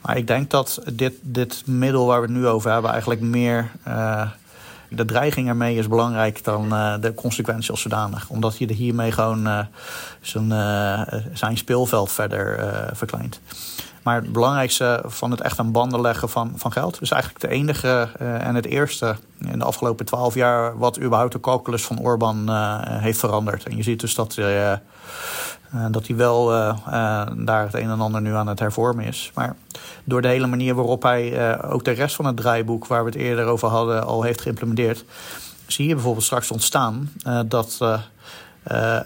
Maar 0.00 0.16
ik 0.16 0.26
denk 0.26 0.50
dat 0.50 0.80
dit, 0.92 1.14
dit 1.20 1.62
middel 1.66 2.06
waar 2.06 2.20
we 2.20 2.26
het 2.26 2.36
nu 2.36 2.46
over 2.46 2.70
hebben 2.70 2.90
eigenlijk 2.90 3.20
meer 3.20 3.70
de 4.94 5.04
dreiging 5.04 5.48
ermee 5.48 5.76
is 5.76 5.88
belangrijk 5.88 6.44
dan 6.44 6.64
uh, 6.72 6.94
de 7.00 7.14
consequentie 7.14 7.70
als 7.70 7.80
zodanig. 7.80 8.28
Omdat 8.28 8.58
je 8.58 8.66
er 8.66 8.74
hiermee 8.74 9.12
gewoon 9.12 9.66
zijn, 10.20 10.50
uh, 10.50 11.02
zijn 11.32 11.56
speelveld 11.56 12.12
verder 12.12 12.58
verkleint. 12.92 13.40
Maar 14.04 14.22
het 14.22 14.32
belangrijkste 14.32 15.02
van 15.06 15.30
het 15.30 15.40
echt 15.40 15.58
aan 15.58 15.72
banden 15.72 16.00
leggen 16.00 16.28
van, 16.28 16.52
van 16.56 16.72
geld 16.72 17.00
is 17.00 17.10
eigenlijk 17.10 17.44
de 17.44 17.50
enige 17.50 18.08
en 18.18 18.54
het 18.54 18.66
eerste 18.66 19.16
in 19.40 19.58
de 19.58 19.64
afgelopen 19.64 20.06
twaalf 20.06 20.34
jaar 20.34 20.78
wat 20.78 21.00
überhaupt 21.00 21.32
de 21.32 21.40
calculus 21.40 21.84
van 21.84 22.00
Orbán 22.00 22.50
heeft 22.86 23.18
veranderd. 23.18 23.64
En 23.64 23.76
je 23.76 23.82
ziet 23.82 24.00
dus 24.00 24.14
dat 24.14 24.36
uh, 24.36 24.72
dat 25.90 26.06
hij 26.06 26.16
wel 26.16 26.46
daar 27.36 27.64
het 27.64 27.74
een 27.74 27.90
en 27.90 28.00
ander 28.00 28.20
nu 28.20 28.34
aan 28.34 28.46
het 28.46 28.58
hervormen 28.58 29.04
is. 29.04 29.30
Maar 29.34 29.56
door 30.04 30.22
de 30.22 30.28
hele 30.28 30.46
manier 30.46 30.74
waarop 30.74 31.02
hij 31.02 31.62
ook 31.62 31.84
de 31.84 31.90
rest 31.90 32.16
van 32.16 32.24
het 32.24 32.36
draaiboek, 32.36 32.86
waar 32.86 33.04
we 33.04 33.10
het 33.10 33.18
eerder 33.18 33.44
over 33.44 33.68
hadden, 33.68 34.06
al 34.06 34.22
heeft 34.22 34.40
geïmplementeerd, 34.40 35.04
zie 35.66 35.88
je 35.88 35.94
bijvoorbeeld 35.94 36.24
straks 36.24 36.50
ontstaan 36.50 37.12
dat 37.46 37.78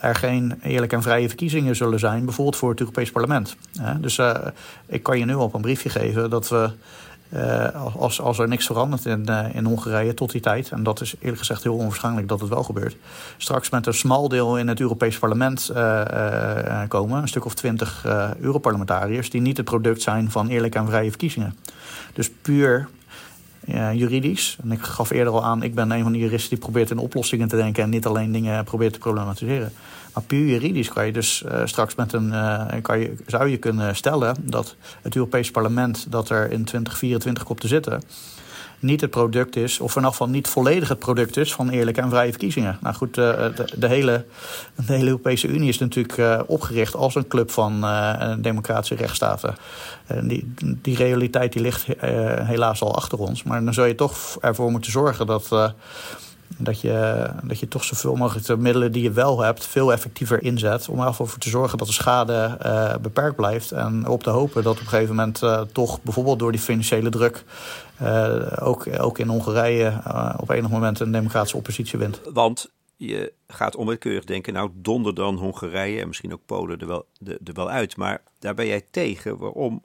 er 0.00 0.14
geen 0.14 0.60
eerlijke 0.62 0.96
en 0.96 1.02
vrije 1.02 1.28
verkiezingen 1.28 1.76
zullen 1.76 1.98
zijn, 1.98 2.24
bijvoorbeeld 2.24 2.56
voor 2.56 2.70
het 2.70 2.80
Europees 2.80 3.10
Parlement. 3.10 3.56
dus 4.00 4.20
ik 4.86 5.02
kan 5.02 5.18
je 5.18 5.24
nu 5.24 5.34
op 5.34 5.54
een 5.54 5.60
briefje 5.60 5.88
geven 5.88 6.30
dat 6.30 6.48
we 6.48 6.70
uh, 7.34 7.96
als, 7.96 8.20
als 8.20 8.38
er 8.38 8.48
niks 8.48 8.66
verandert 8.66 9.04
in, 9.04 9.26
uh, 9.30 9.54
in 9.54 9.64
Hongarije 9.64 10.14
tot 10.14 10.32
die 10.32 10.40
tijd, 10.40 10.70
en 10.70 10.82
dat 10.82 11.00
is 11.00 11.14
eerlijk 11.18 11.38
gezegd 11.38 11.62
heel 11.62 11.74
onwaarschijnlijk 11.74 12.28
dat 12.28 12.40
het 12.40 12.48
wel 12.48 12.62
gebeurt, 12.62 12.96
straks 13.36 13.70
met 13.70 13.86
een 13.86 13.94
smal 13.94 14.28
deel 14.28 14.58
in 14.58 14.68
het 14.68 14.80
Europees 14.80 15.18
Parlement 15.18 15.70
uh, 15.74 16.82
komen, 16.88 17.22
een 17.22 17.28
stuk 17.28 17.44
of 17.44 17.54
twintig 17.54 18.06
Europarlementariërs, 18.40 19.30
die 19.30 19.40
niet 19.40 19.56
het 19.56 19.66
product 19.66 20.02
zijn 20.02 20.30
van 20.30 20.48
eerlijke 20.48 20.78
en 20.78 20.86
vrije 20.86 21.08
verkiezingen. 21.08 21.56
Dus 22.12 22.30
puur 22.42 22.88
juridisch, 23.92 24.56
en 24.62 24.72
ik 24.72 24.80
gaf 24.80 25.10
eerder 25.10 25.32
al 25.32 25.44
aan, 25.44 25.62
ik 25.62 25.74
ben 25.74 25.90
een 25.90 26.02
van 26.02 26.12
de 26.12 26.18
juristen 26.18 26.50
die 26.50 26.58
probeert 26.58 26.90
in 26.90 26.98
oplossingen 26.98 27.48
te 27.48 27.56
denken 27.56 27.82
en 27.82 27.90
niet 27.90 28.06
alleen 28.06 28.32
dingen 28.32 28.64
probeert 28.64 28.92
te 28.92 28.98
problematiseren. 28.98 29.72
Maar 30.14 30.22
puur 30.22 30.46
juridisch 30.46 30.88
kan 30.88 31.06
je 31.06 31.12
dus 31.12 31.42
uh, 31.46 31.60
straks 31.64 31.94
met 31.94 32.12
een, 32.12 32.26
uh, 32.26 32.66
kan 32.82 32.98
je, 32.98 33.14
zou 33.26 33.48
je 33.48 33.56
kunnen 33.56 33.96
stellen 33.96 34.36
dat 34.40 34.76
het 35.02 35.16
Europees 35.16 35.50
Parlement 35.50 36.06
dat 36.10 36.28
er 36.28 36.50
in 36.50 36.64
2024 36.64 37.44
komt 37.44 37.60
te 37.60 37.68
zitten, 37.68 38.02
niet 38.78 39.00
het 39.00 39.10
product 39.10 39.56
is, 39.56 39.80
of 39.80 39.96
in 39.96 40.04
geval 40.04 40.28
niet 40.28 40.48
volledig 40.48 40.88
het 40.88 40.98
product 40.98 41.36
is 41.36 41.54
van 41.54 41.68
eerlijke 41.68 42.00
en 42.00 42.10
vrije 42.10 42.30
verkiezingen. 42.30 42.78
Nou 42.80 42.94
goed, 42.94 43.16
uh, 43.16 43.24
de, 43.34 43.72
de, 43.76 43.88
hele, 43.88 44.24
de 44.86 44.92
hele 44.92 45.06
Europese 45.06 45.48
Unie 45.48 45.68
is 45.68 45.78
natuurlijk 45.78 46.48
opgericht 46.48 46.94
als 46.94 47.14
een 47.14 47.28
club 47.28 47.50
van 47.50 47.86
democratische 48.38 48.94
rechtsstaten. 48.94 49.56
die, 50.22 50.54
die 50.58 50.96
realiteit 50.96 51.52
die 51.52 51.62
ligt 51.62 51.86
helaas 52.44 52.80
al 52.80 52.94
achter 52.94 53.18
ons. 53.18 53.42
Maar 53.42 53.64
dan 53.64 53.74
zou 53.74 53.88
je 53.88 53.94
toch 53.94 54.36
ervoor 54.40 54.70
moeten 54.70 54.90
zorgen 54.90 55.26
dat 55.26 55.74
dat 56.56 56.80
je, 56.80 57.28
dat 57.42 57.58
je 57.58 57.68
toch 57.68 57.84
zoveel 57.84 58.14
mogelijk 58.14 58.46
de 58.46 58.56
middelen 58.56 58.92
die 58.92 59.02
je 59.02 59.10
wel 59.10 59.40
hebt, 59.40 59.66
veel 59.66 59.92
effectiever 59.92 60.42
inzet. 60.42 60.88
Om 60.88 61.00
ervoor 61.00 61.38
te 61.38 61.48
zorgen 61.48 61.78
dat 61.78 61.86
de 61.86 61.92
schade 61.92 62.58
beperkt 63.02 63.36
blijft. 63.36 63.72
En 63.72 64.06
op 64.06 64.22
te 64.22 64.30
hopen 64.30 64.62
dat 64.62 64.72
op 64.72 64.80
een 64.80 64.88
gegeven 64.88 65.14
moment 65.14 65.42
toch 65.72 66.02
bijvoorbeeld 66.02 66.38
door 66.38 66.52
die 66.52 66.60
financiële 66.60 67.10
druk. 67.10 67.44
Uh, 68.02 68.52
ook, 68.60 69.00
ook 69.00 69.18
in 69.18 69.28
Hongarije 69.28 70.02
op 70.36 70.50
enig 70.50 70.70
moment 70.70 71.00
een 71.00 71.12
democratische 71.12 71.56
oppositie 71.56 71.98
wint. 71.98 72.20
Want 72.32 72.70
je 72.96 73.32
gaat 73.46 73.76
onwillekeurig 73.76 74.24
denken, 74.24 74.52
nou 74.52 74.70
donder 74.74 75.14
dan 75.14 75.36
Hongarije 75.36 76.00
en 76.00 76.06
misschien 76.06 76.32
ook 76.32 76.44
Polen 76.46 76.78
er 76.78 76.86
wel, 76.86 77.06
er 77.24 77.52
wel 77.52 77.70
uit. 77.70 77.96
Maar 77.96 78.22
daar 78.38 78.54
ben 78.54 78.66
jij 78.66 78.86
tegen. 78.90 79.38
Waarom? 79.38 79.84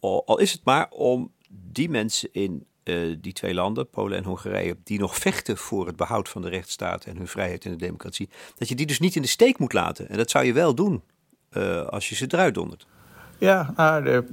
Al 0.00 0.38
is 0.38 0.52
het 0.52 0.60
maar 0.64 0.88
om 0.90 1.32
die 1.48 1.90
mensen 1.90 2.28
in 2.32 2.66
uh, 2.84 3.16
die 3.20 3.32
twee 3.32 3.54
landen, 3.54 3.90
Polen 3.90 4.18
en 4.18 4.24
Hongarije, 4.24 4.76
die 4.84 4.98
nog 4.98 5.16
vechten 5.16 5.56
voor 5.56 5.86
het 5.86 5.96
behoud 5.96 6.28
van 6.28 6.42
de 6.42 6.48
rechtsstaat 6.48 7.04
en 7.04 7.16
hun 7.16 7.28
vrijheid 7.28 7.64
en 7.64 7.70
de 7.70 7.76
democratie, 7.76 8.28
dat 8.56 8.68
je 8.68 8.74
die 8.74 8.86
dus 8.86 9.00
niet 9.00 9.16
in 9.16 9.22
de 9.22 9.28
steek 9.28 9.58
moet 9.58 9.72
laten. 9.72 10.08
En 10.08 10.16
dat 10.16 10.30
zou 10.30 10.44
je 10.44 10.52
wel 10.52 10.74
doen 10.74 11.02
als 11.88 12.08
je 12.08 12.14
ze 12.14 12.24
eruit 12.28 12.54
dondert. 12.54 12.86
Ja, 13.38 13.72
nou, 13.76 14.24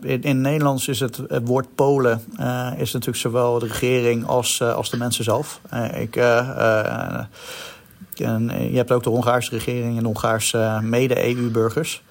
in, 0.00 0.22
in 0.22 0.40
Nederlands 0.40 0.88
is 0.88 1.00
het, 1.00 1.16
het 1.28 1.48
woord 1.48 1.74
Polen 1.74 2.22
uh, 2.40 2.72
is 2.76 2.92
natuurlijk 2.92 3.22
zowel 3.22 3.58
de 3.58 3.66
regering 3.66 4.26
als, 4.26 4.62
als 4.62 4.90
de 4.90 4.96
mensen 4.96 5.24
zelf. 5.24 5.60
ik, 5.94 6.16
en 8.24 8.70
je 8.70 8.76
hebt 8.76 8.92
ook 8.92 9.02
de 9.02 9.10
Hongaarse 9.10 9.50
regering 9.50 9.96
en 9.96 10.02
de 10.02 10.06
Hongaarse 10.06 10.78
mede-EU-burgers. 10.82 12.02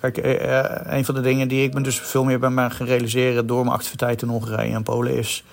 Kijk, 0.00 0.18
eh, 0.18 0.58
eh, 0.58 0.96
een 0.96 1.04
van 1.04 1.14
de 1.14 1.20
dingen 1.20 1.48
die 1.48 1.64
ik 1.64 1.74
me 1.74 1.80
dus 1.80 2.00
veel 2.00 2.24
meer 2.24 2.38
ben 2.38 2.70
gaan 2.70 2.86
realiseren 2.86 3.46
door 3.46 3.64
mijn 3.64 3.76
activiteiten 3.76 4.26
in 4.26 4.32
Hongarije 4.32 4.74
en 4.74 4.82
Polen 4.82 5.16
is 5.16 5.44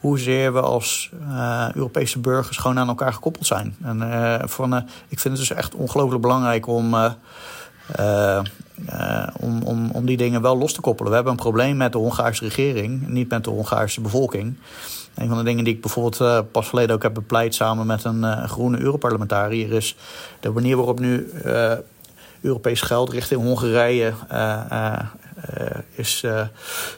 hoezeer 0.00 0.52
we 0.52 0.60
als 0.60 1.10
Europese 1.74 2.18
burgers 2.18 2.56
gewoon 2.56 2.78
aan 2.78 2.88
elkaar 2.88 3.12
gekoppeld 3.12 3.46
zijn. 3.46 3.76
En 3.82 4.48
van, 4.48 4.76
ik 5.08 5.18
vind 5.20 5.38
het 5.38 5.48
dus 5.48 5.50
echt 5.50 5.74
ongelooflijk 5.74 6.22
belangrijk 6.22 6.66
om, 6.66 6.94
om, 9.40 9.62
om, 9.62 9.90
om 9.90 10.06
die 10.06 10.16
dingen 10.16 10.42
wel 10.42 10.58
los 10.58 10.72
te 10.72 10.80
koppelen. 10.80 11.08
We 11.10 11.14
hebben 11.14 11.32
een 11.32 11.42
probleem 11.42 11.76
met 11.76 11.92
de 11.92 11.98
Hongaarse 11.98 12.44
regering, 12.44 13.08
niet 13.08 13.28
met 13.28 13.44
de 13.44 13.50
Hongaarse 13.50 14.00
bevolking. 14.00 14.56
Een 15.14 15.28
van 15.28 15.38
de 15.38 15.44
dingen 15.44 15.64
die 15.64 15.74
ik 15.74 15.80
bijvoorbeeld 15.80 16.50
pas 16.50 16.68
geleden 16.68 16.94
ook 16.94 17.02
heb 17.02 17.14
bepleit 17.14 17.54
samen 17.54 17.86
met 17.86 18.04
een 18.04 18.48
groene 18.48 18.78
Europarlementariër 18.78 19.72
is 19.72 19.96
de 20.40 20.50
manier 20.50 20.76
waarop 20.76 21.00
nu 21.00 21.30
Europees 22.40 22.80
geld 22.80 23.10
richting 23.10 23.42
Hongarije 23.42 24.12
is 25.94 26.24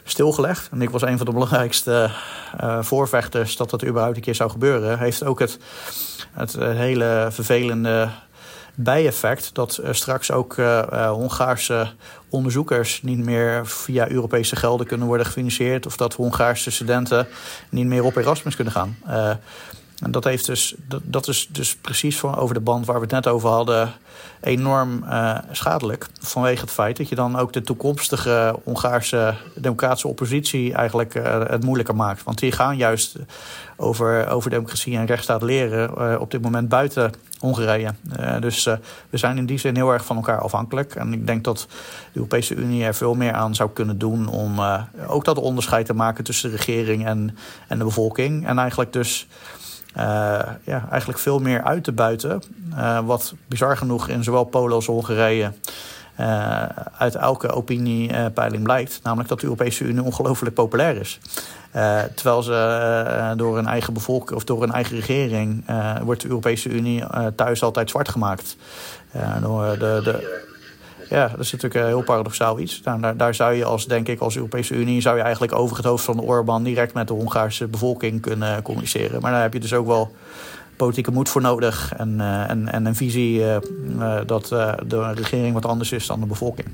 stilgelegd. 0.03 0.69
En 0.71 0.81
ik 0.81 0.89
was 0.89 1.01
een 1.01 1.17
van 1.17 1.25
de 1.25 1.31
belangrijkste 1.31 2.09
voorvechters 2.81 3.57
dat 3.57 3.69
dat 3.69 3.85
überhaupt 3.85 4.15
een 4.15 4.21
keer 4.21 4.35
zou 4.35 4.49
gebeuren. 4.49 4.99
Heeft 4.99 5.23
ook 5.23 5.39
het, 5.39 5.59
het 6.31 6.53
hele 6.53 7.27
vervelende 7.31 8.09
bijeffect 8.79 9.49
dat 9.53 9.81
straks 9.91 10.31
ook 10.31 10.55
Hongaarse 10.91 11.87
onderzoekers 12.29 13.01
niet 13.01 13.25
meer 13.25 13.67
via 13.67 14.09
Europese 14.09 14.55
gelden 14.55 14.87
kunnen 14.87 15.07
worden 15.07 15.25
gefinancierd. 15.25 15.85
Of 15.85 15.97
dat 15.97 16.13
Hongaarse 16.13 16.71
studenten 16.71 17.27
niet 17.69 17.85
meer 17.85 18.03
op 18.03 18.15
Erasmus 18.15 18.55
kunnen 18.55 18.73
gaan. 18.73 18.97
En 20.03 20.11
dat, 20.11 20.23
heeft 20.23 20.45
dus, 20.45 20.75
dat, 21.03 21.27
is 21.27 21.47
dus 21.51 21.75
precies 21.75 22.23
over 22.23 22.53
de 22.53 22.61
band 22.61 22.85
waar 22.85 22.95
we 22.95 23.01
het 23.01 23.11
net 23.11 23.27
over 23.27 23.49
hadden 23.49 23.93
enorm 24.41 25.05
schadelijk. 25.51 26.07
Vanwege 26.21 26.61
het 26.61 26.71
feit 26.71 26.97
dat 26.97 27.09
je 27.09 27.15
dan 27.15 27.37
ook 27.37 27.53
de 27.53 27.61
toekomstige 27.61 28.55
Hongaarse 28.63 29.35
democratische 29.55 30.07
oppositie 30.07 30.73
eigenlijk 30.73 31.13
het 31.47 31.63
moeilijker 31.63 31.95
maakt. 31.95 32.23
Want 32.23 32.39
die 32.39 32.51
gaan 32.51 32.77
juist 32.77 33.15
over, 33.75 34.27
over 34.27 34.49
democratie 34.49 34.97
en 34.97 35.05
rechtsstaat 35.05 35.41
leren 35.41 36.19
op 36.19 36.31
dit 36.31 36.41
moment 36.41 36.69
buiten 36.69 37.11
Hongarije. 37.39 37.93
dus 38.39 38.63
we 39.09 39.17
zijn 39.17 39.37
in 39.37 39.45
die 39.45 39.57
zin 39.57 39.75
heel 39.75 39.91
erg 39.91 40.05
van 40.05 40.15
elkaar 40.15 40.39
afhankelijk. 40.39 40.95
En 40.95 41.13
ik 41.13 41.27
denk 41.27 41.43
dat 41.43 41.67
de 42.11 42.19
Europese 42.19 42.55
Unie 42.55 42.83
er 42.83 42.95
veel 42.95 43.13
meer 43.13 43.33
aan 43.33 43.55
zou 43.55 43.69
kunnen 43.69 43.97
doen 43.97 44.27
om 44.27 44.59
ook 45.07 45.25
dat 45.25 45.37
onderscheid 45.37 45.85
te 45.85 45.93
maken 45.93 46.23
tussen 46.23 46.49
de 46.49 46.55
regering 46.55 47.05
en, 47.05 47.37
en 47.67 47.77
de 47.77 47.83
bevolking. 47.83 48.47
En 48.47 48.59
eigenlijk 48.59 48.93
dus 48.93 49.27
ja, 50.63 50.87
eigenlijk 50.89 51.19
veel 51.19 51.39
meer 51.39 51.63
uit 51.63 51.83
te 51.83 51.91
buiten. 51.91 52.41
Wat 53.05 53.33
bizar 53.47 53.77
genoeg 53.77 54.07
in 54.07 54.23
zowel 54.23 54.43
Polen 54.43 54.75
als 54.75 54.85
Hongarije 54.85 55.51
uit 56.97 57.15
elke 57.15 57.51
opiniepeiling 57.51 58.63
blijkt. 58.63 58.99
Namelijk 59.03 59.29
dat 59.29 59.39
de 59.39 59.45
Europese 59.45 59.83
Unie 59.83 60.03
ongelooflijk 60.03 60.55
populair 60.55 60.95
is. 60.95 61.19
Terwijl 62.15 62.43
ze 62.43 63.33
door 63.37 63.57
een 63.57 63.67
eigen 63.67 63.93
bevolking 63.93 64.37
of 64.37 64.43
door 64.43 64.63
een 64.63 64.71
eigen 64.71 64.95
regering 64.95 65.65
wordt 66.03 66.21
de 66.21 66.27
Europese 66.27 66.69
Unie 66.69 67.03
thuis 67.35 67.63
altijd 67.63 67.89
zwart 67.89 68.09
gemaakt. 68.09 68.57
de, 69.11 70.01
de 70.03 70.45
ja, 71.09 71.27
dat 71.27 71.39
is 71.39 71.51
natuurlijk 71.51 71.81
een 71.81 71.87
heel 71.87 72.03
paradoxaal 72.03 72.59
iets. 72.59 72.81
Nou, 72.83 73.01
daar, 73.01 73.17
daar, 73.17 73.35
zou 73.35 73.53
je 73.53 73.65
als, 73.65 73.85
denk 73.85 74.07
ik, 74.07 74.19
als 74.19 74.35
Europese 74.35 74.73
Unie... 74.73 75.01
zou 75.01 75.17
je 75.17 75.21
eigenlijk 75.21 75.53
over 75.53 75.77
het 75.77 75.85
hoofd 75.85 76.03
van 76.03 76.15
de 76.15 76.21
Orbán... 76.21 76.63
direct 76.63 76.93
met 76.93 77.07
de 77.07 77.13
Hongaarse 77.13 77.67
bevolking 77.67 78.21
kunnen 78.21 78.61
communiceren. 78.61 79.21
Maar 79.21 79.31
daar 79.31 79.41
heb 79.41 79.53
je 79.53 79.59
dus 79.59 79.73
ook 79.73 79.87
wel 79.87 80.15
politieke 80.75 81.11
moed 81.11 81.29
voor 81.29 81.41
nodig... 81.41 81.93
en, 81.97 82.21
en, 82.47 82.71
en 82.71 82.85
een 82.85 82.95
visie 82.95 83.43
dat 84.25 84.47
de 84.87 85.13
regering 85.13 85.53
wat 85.53 85.65
anders 85.65 85.91
is 85.91 86.07
dan 86.07 86.19
de 86.19 86.25
bevolking. 86.25 86.67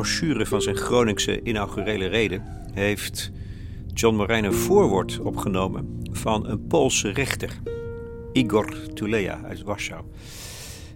Brochure 0.00 0.46
van 0.46 0.62
zijn 0.62 0.76
Groningse 0.76 1.42
inaugurele 1.42 2.06
reden 2.06 2.42
heeft 2.72 3.30
John 3.94 4.16
Morijn 4.16 4.44
een 4.44 4.52
voorwoord 4.52 5.18
opgenomen 5.18 6.02
van 6.12 6.46
een 6.46 6.66
Poolse 6.66 7.08
rechter, 7.08 7.58
Igor 8.32 8.92
Tuleja 8.94 9.40
uit 9.44 9.62
Warschau. 9.62 10.04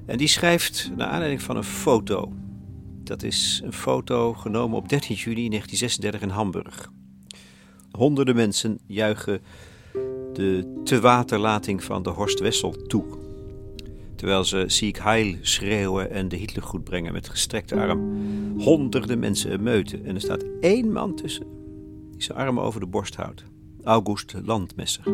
En 0.07 0.18
die 0.18 0.28
schrijft 0.28 0.90
naar 0.96 1.07
aanleiding 1.07 1.42
van 1.42 1.57
een 1.57 1.64
foto. 1.64 2.32
Dat 3.02 3.22
is 3.22 3.61
een 3.64 3.72
foto 3.72 4.32
genomen 4.32 4.76
op 4.76 4.88
13 4.88 5.16
juni 5.16 5.48
1936 5.48 6.20
in 6.20 6.28
Hamburg. 6.28 6.90
Honderden 7.90 8.36
mensen 8.36 8.78
juichen 8.86 9.42
de 10.32 10.80
tewaterlating 10.84 11.84
van 11.84 12.02
de 12.02 12.11
Horst 12.11 12.40
Wessel 12.40 12.70
toe 12.86 13.23
terwijl 14.16 14.44
ze 14.44 14.64
Sieg 14.66 15.02
Heil 15.02 15.36
schreeuwen 15.40 16.10
en 16.10 16.28
de 16.28 16.36
Hitler 16.36 16.64
goed 16.64 16.84
brengen 16.84 17.12
met 17.12 17.28
gestrekte 17.28 17.74
arm. 17.74 18.00
Honderden 18.58 19.18
mensen 19.18 19.62
meuten 19.62 20.04
en 20.04 20.14
er 20.14 20.20
staat 20.20 20.44
één 20.60 20.92
man 20.92 21.14
tussen 21.14 21.46
die 22.14 22.22
zijn 22.22 22.38
armen 22.38 22.62
over 22.62 22.80
de 22.80 22.86
borst 22.86 23.16
houdt. 23.16 23.44
August 23.82 24.34
Landmesser. 24.44 25.04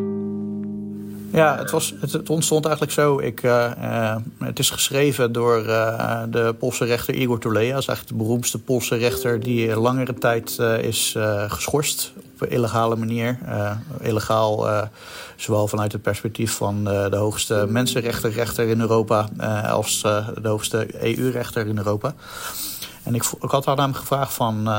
Ja, 1.31 1.57
het, 1.57 1.71
was, 1.71 1.93
het, 1.99 2.29
ontstond 2.29 2.65
eigenlijk 2.65 2.95
zo. 2.95 3.19
Ik, 3.19 3.43
uh, 3.43 3.71
uh, 3.81 4.15
het 4.39 4.59
is 4.59 4.69
geschreven 4.69 5.31
door 5.31 5.65
uh, 5.65 6.23
de 6.29 6.55
Poolse 6.59 6.85
rechter 6.85 7.13
Igor 7.13 7.39
Tulea. 7.39 7.73
Dat 7.73 7.81
is 7.81 7.87
eigenlijk 7.87 8.07
de 8.07 8.23
beroemdste 8.23 8.59
Poolse 8.59 8.95
rechter 8.95 9.39
die 9.39 9.75
langere 9.75 10.13
tijd 10.13 10.59
is 10.81 11.15
geschorst 11.47 12.13
op 12.33 12.47
illegale 12.47 12.95
manier. 12.95 13.37
illegaal 14.01 14.67
zowel 15.35 15.67
vanuit 15.67 15.91
het 15.91 16.01
perspectief 16.01 16.53
van 16.53 16.83
de 16.83 17.15
hoogste 17.15 17.65
mensenrechtenrechter 17.69 18.67
in 18.67 18.79
Europa 18.79 19.29
als 19.69 20.01
de 20.41 20.47
hoogste 20.47 21.03
EU-rechter 21.03 21.67
in 21.67 21.77
Europa. 21.77 22.13
En 23.03 23.15
ik, 23.15 23.23
ik 23.41 23.49
had 23.49 23.67
aan 23.67 23.79
hem 23.79 23.93
gevraagd 23.93 24.33
van 24.33 24.69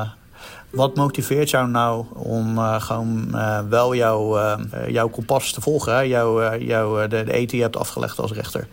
wat 0.72 0.96
motiveert 0.96 1.50
jou 1.50 1.68
nou 1.68 2.04
om 2.12 2.58
uh, 2.58 2.80
gewoon 2.80 3.28
uh, 3.32 3.58
wel 3.68 3.94
jouw, 3.94 4.38
uh, 4.38 4.54
jouw 4.88 5.08
kompas 5.08 5.52
te 5.52 5.60
volgen? 5.60 5.94
Hè? 5.94 6.00
Jouw, 6.00 6.56
jouw, 6.58 7.06
de, 7.08 7.24
de 7.24 7.56
je 7.56 7.62
hebt 7.62 7.76
afgelegd 7.76 8.18
als 8.18 8.32
rechter. 8.32 8.66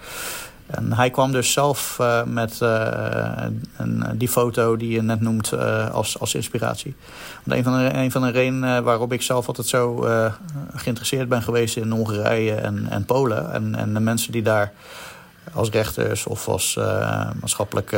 En 0.66 0.94
hij 0.94 1.10
kwam 1.10 1.32
dus 1.32 1.52
zelf 1.52 2.00
met 2.26 2.60
een, 2.60 4.04
die 4.16 4.28
foto 4.28 4.78
die 4.78 4.90
je 4.90 5.02
net 5.02 5.22
noemt 5.22 5.54
als, 5.92 6.20
als 6.20 6.36
inspiratie. 6.36 6.96
Want 7.44 7.58
een 7.58 7.64
van 7.64 7.78
de, 7.78 7.94
een 7.94 8.12
van 8.12 8.22
de 8.22 8.32
redenen 8.32 8.84
waarop 8.84 9.14
ik 9.14 9.22
zelf 9.22 9.48
altijd 9.48 9.68
zo 9.68 10.06
geïnteresseerd 10.76 11.30
ben 11.30 11.42
geweest 11.42 11.78
in 11.78 11.92
Hongarije 11.92 12.54
en, 12.54 12.88
en 12.90 13.06
Polen... 13.06 13.54
En, 13.54 13.76
en 13.76 13.94
de 13.94 14.00
mensen 14.00 14.32
die 14.32 14.42
daar 14.42 14.74
als 15.54 15.70
rechters 15.70 16.26
of 16.26 16.48
als 16.48 16.80
maatschappelijk 17.40 17.98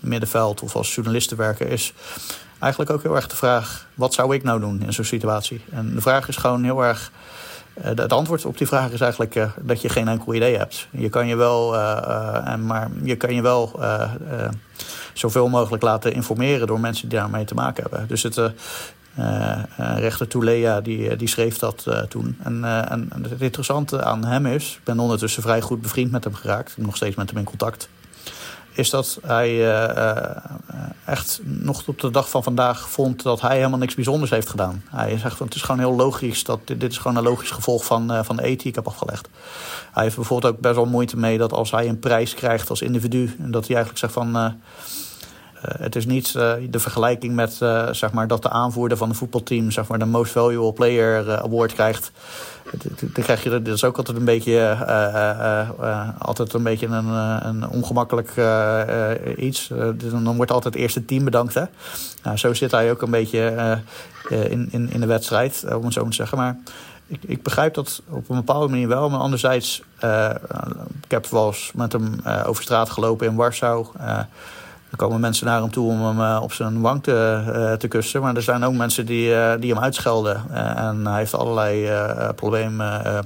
middenveld 0.00 0.62
of 0.62 0.76
als 0.76 0.94
journalisten 0.94 1.36
werken... 1.36 1.68
is 1.68 1.92
eigenlijk 2.58 2.90
ook 2.90 3.02
heel 3.02 3.16
erg 3.16 3.26
de 3.26 3.36
vraag: 3.36 3.86
wat 3.94 4.14
zou 4.14 4.34
ik 4.34 4.42
nou 4.42 4.60
doen 4.60 4.82
in 4.82 4.92
zo'n 4.92 5.04
situatie? 5.04 5.64
En 5.70 5.94
de 5.94 6.00
vraag 6.00 6.28
is 6.28 6.36
gewoon 6.36 6.64
heel 6.64 6.84
erg. 6.84 7.12
Uh, 7.78 7.84
het 7.84 8.12
antwoord 8.12 8.44
op 8.44 8.58
die 8.58 8.66
vraag 8.66 8.90
is 8.90 9.00
eigenlijk 9.00 9.34
uh, 9.34 9.50
dat 9.60 9.80
je 9.80 9.88
geen 9.88 10.08
enkel 10.08 10.34
idee 10.34 10.56
hebt. 10.56 10.88
Je 10.90 11.08
kan 11.08 11.26
je 11.26 11.36
wel, 11.36 11.74
uh, 11.74 12.56
maar 12.56 12.88
je 13.02 13.16
kan 13.16 13.34
je 13.34 13.42
wel 13.42 13.80
zoveel 15.12 15.48
mogelijk 15.48 15.82
laten 15.82 16.12
informeren 16.12 16.66
door 16.66 16.80
mensen 16.80 17.08
die 17.08 17.18
daarmee 17.18 17.44
te 17.44 17.54
maken 17.54 17.82
hebben. 17.82 18.08
Dus 18.08 18.22
het, 18.22 18.40
rechter 19.76 20.28
Toulea 20.28 20.80
die, 20.80 21.16
die 21.16 21.28
schreef 21.28 21.58
dat 21.58 21.86
toen. 22.08 22.36
En, 22.42 22.64
en 22.88 23.10
het 23.22 23.40
interessante 23.40 24.04
aan 24.04 24.24
hem 24.24 24.46
is, 24.46 24.74
ik 24.78 24.84
ben 24.84 24.98
ondertussen 24.98 25.42
vrij 25.42 25.60
goed 25.60 25.80
bevriend 25.80 26.10
met 26.10 26.24
hem 26.24 26.34
geraakt, 26.34 26.76
nog 26.76 26.96
steeds 26.96 27.16
met 27.16 27.28
hem 27.28 27.38
in 27.38 27.44
contact 27.44 27.88
is 28.78 28.90
dat 28.90 29.18
hij 29.26 29.50
uh, 29.50 30.36
echt 31.04 31.40
nog 31.42 31.82
op 31.86 32.00
de 32.00 32.10
dag 32.10 32.30
van 32.30 32.42
vandaag 32.42 32.88
vond 32.88 33.22
dat 33.22 33.40
hij 33.40 33.56
helemaal 33.56 33.78
niks 33.78 33.94
bijzonders 33.94 34.30
heeft 34.30 34.48
gedaan. 34.48 34.82
Hij 34.90 35.18
zegt 35.18 35.36
van 35.36 35.46
het 35.46 35.54
is 35.54 35.62
gewoon 35.62 35.80
heel 35.80 35.94
logisch, 35.94 36.44
dat 36.44 36.60
dit, 36.64 36.80
dit 36.80 36.92
is 36.92 36.98
gewoon 36.98 37.16
een 37.16 37.22
logisch 37.22 37.50
gevolg 37.50 37.84
van, 37.84 38.12
uh, 38.12 38.20
van 38.22 38.36
de 38.36 38.42
ethiek 38.42 38.74
heb 38.74 38.86
afgelegd. 38.86 39.28
Hij 39.92 40.02
heeft 40.02 40.16
bijvoorbeeld 40.16 40.54
ook 40.54 40.60
best 40.60 40.74
wel 40.74 40.86
moeite 40.86 41.16
mee 41.16 41.38
dat 41.38 41.52
als 41.52 41.70
hij 41.70 41.88
een 41.88 41.98
prijs 41.98 42.34
krijgt 42.34 42.70
als 42.70 42.82
individu, 42.82 43.36
dat 43.38 43.66
hij 43.66 43.76
eigenlijk 43.76 43.98
zegt 43.98 44.12
van 44.12 44.56
het 45.60 45.96
is 45.96 46.06
niet 46.06 46.32
de 46.32 46.78
vergelijking 46.78 47.34
met 47.34 47.52
zeg 47.90 48.12
maar 48.12 48.26
dat 48.26 48.42
de 48.42 48.50
aanvoerder 48.50 48.98
van 48.98 49.08
een 49.08 49.14
voetbalteam 49.14 49.70
zeg 49.70 49.88
maar, 49.88 49.98
de 49.98 50.04
Most 50.04 50.32
Valuable 50.32 50.72
Player 50.72 51.40
Award 51.42 51.72
krijgt. 51.72 52.12
Dan 53.00 53.24
krijg 53.24 53.42
je, 53.42 53.50
dat 53.50 53.66
is 53.66 53.84
ook 53.84 53.96
altijd 53.96 54.16
een 54.16 54.24
beetje, 54.24 54.76
uh, 55.80 56.08
altijd 56.18 56.52
een, 56.52 56.62
beetje 56.62 56.86
een, 56.86 57.06
een 57.46 57.68
ongemakkelijk 57.68 58.32
iets. 59.36 59.70
dan 59.96 60.36
wordt 60.36 60.50
altijd 60.50 60.74
eerst 60.74 60.94
het 60.94 61.08
team 61.08 61.24
bedankt. 61.24 61.54
Hè? 61.54 61.64
Nou, 62.22 62.36
zo 62.36 62.54
zit 62.54 62.70
hij 62.70 62.90
ook 62.90 63.02
een 63.02 63.10
beetje 63.10 63.78
in, 64.28 64.68
in, 64.70 64.90
in 64.90 65.00
de 65.00 65.06
wedstrijd, 65.06 65.64
om 65.74 65.84
het 65.84 65.92
zo 65.92 66.04
te 66.04 66.14
zeggen. 66.14 66.38
Maar 66.38 66.56
ik, 67.06 67.22
ik, 67.26 67.42
begrijp 67.42 67.74
dat 67.74 68.02
op 68.08 68.30
een 68.30 68.36
bepaalde 68.36 68.68
manier 68.68 68.88
wel. 68.88 69.10
Maar 69.10 69.20
anderzijds, 69.20 69.82
ik 71.04 71.10
heb 71.10 71.26
wel 71.26 71.46
eens 71.46 71.72
met 71.74 71.92
hem 71.92 72.20
over 72.46 72.62
straat 72.62 72.90
gelopen 72.90 73.26
in 73.26 73.34
Warschau. 73.34 73.86
Er 74.90 74.96
komen 74.96 75.20
mensen 75.20 75.46
naar 75.46 75.60
hem 75.60 75.70
toe 75.70 75.88
om 75.88 76.02
hem 76.02 76.20
eh, 76.20 76.40
op 76.42 76.52
zijn 76.52 76.80
wang 76.80 77.02
te, 77.02 77.42
uh, 77.46 77.72
te 77.72 77.88
kussen. 77.88 78.20
Maar 78.20 78.36
er 78.36 78.42
zijn 78.42 78.64
ook 78.64 78.74
mensen 78.74 79.06
die, 79.06 79.28
uh, 79.28 79.54
die 79.60 79.72
hem 79.72 79.82
uitschelden. 79.82 80.50
en 80.76 81.06
hij 81.06 81.18
heeft 81.18 81.34
allerlei 81.34 81.90
problemen 82.34 83.24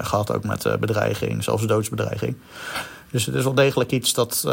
gehad, 0.00 0.32
ook 0.32 0.44
met 0.44 0.76
bedreiging, 0.80 1.44
zelfs 1.44 1.66
doodsbedreiging. 1.66 2.36
Dus 3.10 3.26
het 3.26 3.34
is 3.34 3.44
wel 3.44 3.54
degelijk 3.54 3.92
iets 3.92 4.14
dat 4.14 4.48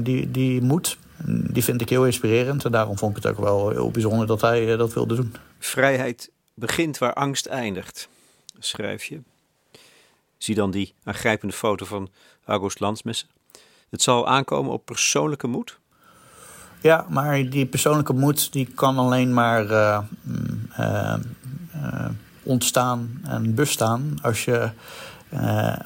die, 0.00 0.30
die 0.30 0.62
moet. 0.62 0.98
Die 1.26 1.64
vind 1.64 1.80
ik 1.80 1.88
heel 1.88 2.04
inspirerend. 2.04 2.64
En 2.64 2.72
daarom 2.72 2.98
vond 2.98 3.16
ik 3.16 3.22
het 3.22 3.32
ook 3.32 3.44
wel 3.44 3.70
heel 3.70 3.90
bijzonder 3.90 4.26
dat 4.26 4.40
hij 4.40 4.76
dat 4.76 4.92
wilde 4.92 5.14
doen. 5.14 5.34
Vrijheid 5.58 6.30
begint 6.54 6.98
waar 6.98 7.12
angst 7.12 7.46
eindigt, 7.46 8.08
schrijf 8.58 9.04
je. 9.04 9.20
Zie 10.38 10.54
dan 10.54 10.70
die 10.70 10.94
aangrijpende 11.04 11.54
foto 11.54 11.84
van 11.84 12.08
August 12.44 12.80
Landsmessen. 12.80 13.28
Het 13.90 14.02
zal 14.02 14.28
aankomen 14.28 14.72
op 14.72 14.84
persoonlijke 14.84 15.46
moed? 15.46 15.78
Ja, 16.80 17.06
maar 17.08 17.50
die 17.50 17.66
persoonlijke 17.66 18.12
moed 18.12 18.52
die 18.52 18.66
kan 18.74 18.98
alleen 18.98 19.34
maar 19.34 19.64
uh, 19.70 19.98
uh, 20.78 21.14
ontstaan 22.42 23.20
en 23.24 23.54
bestaan 23.54 24.18
als 24.22 24.44
je 24.44 24.70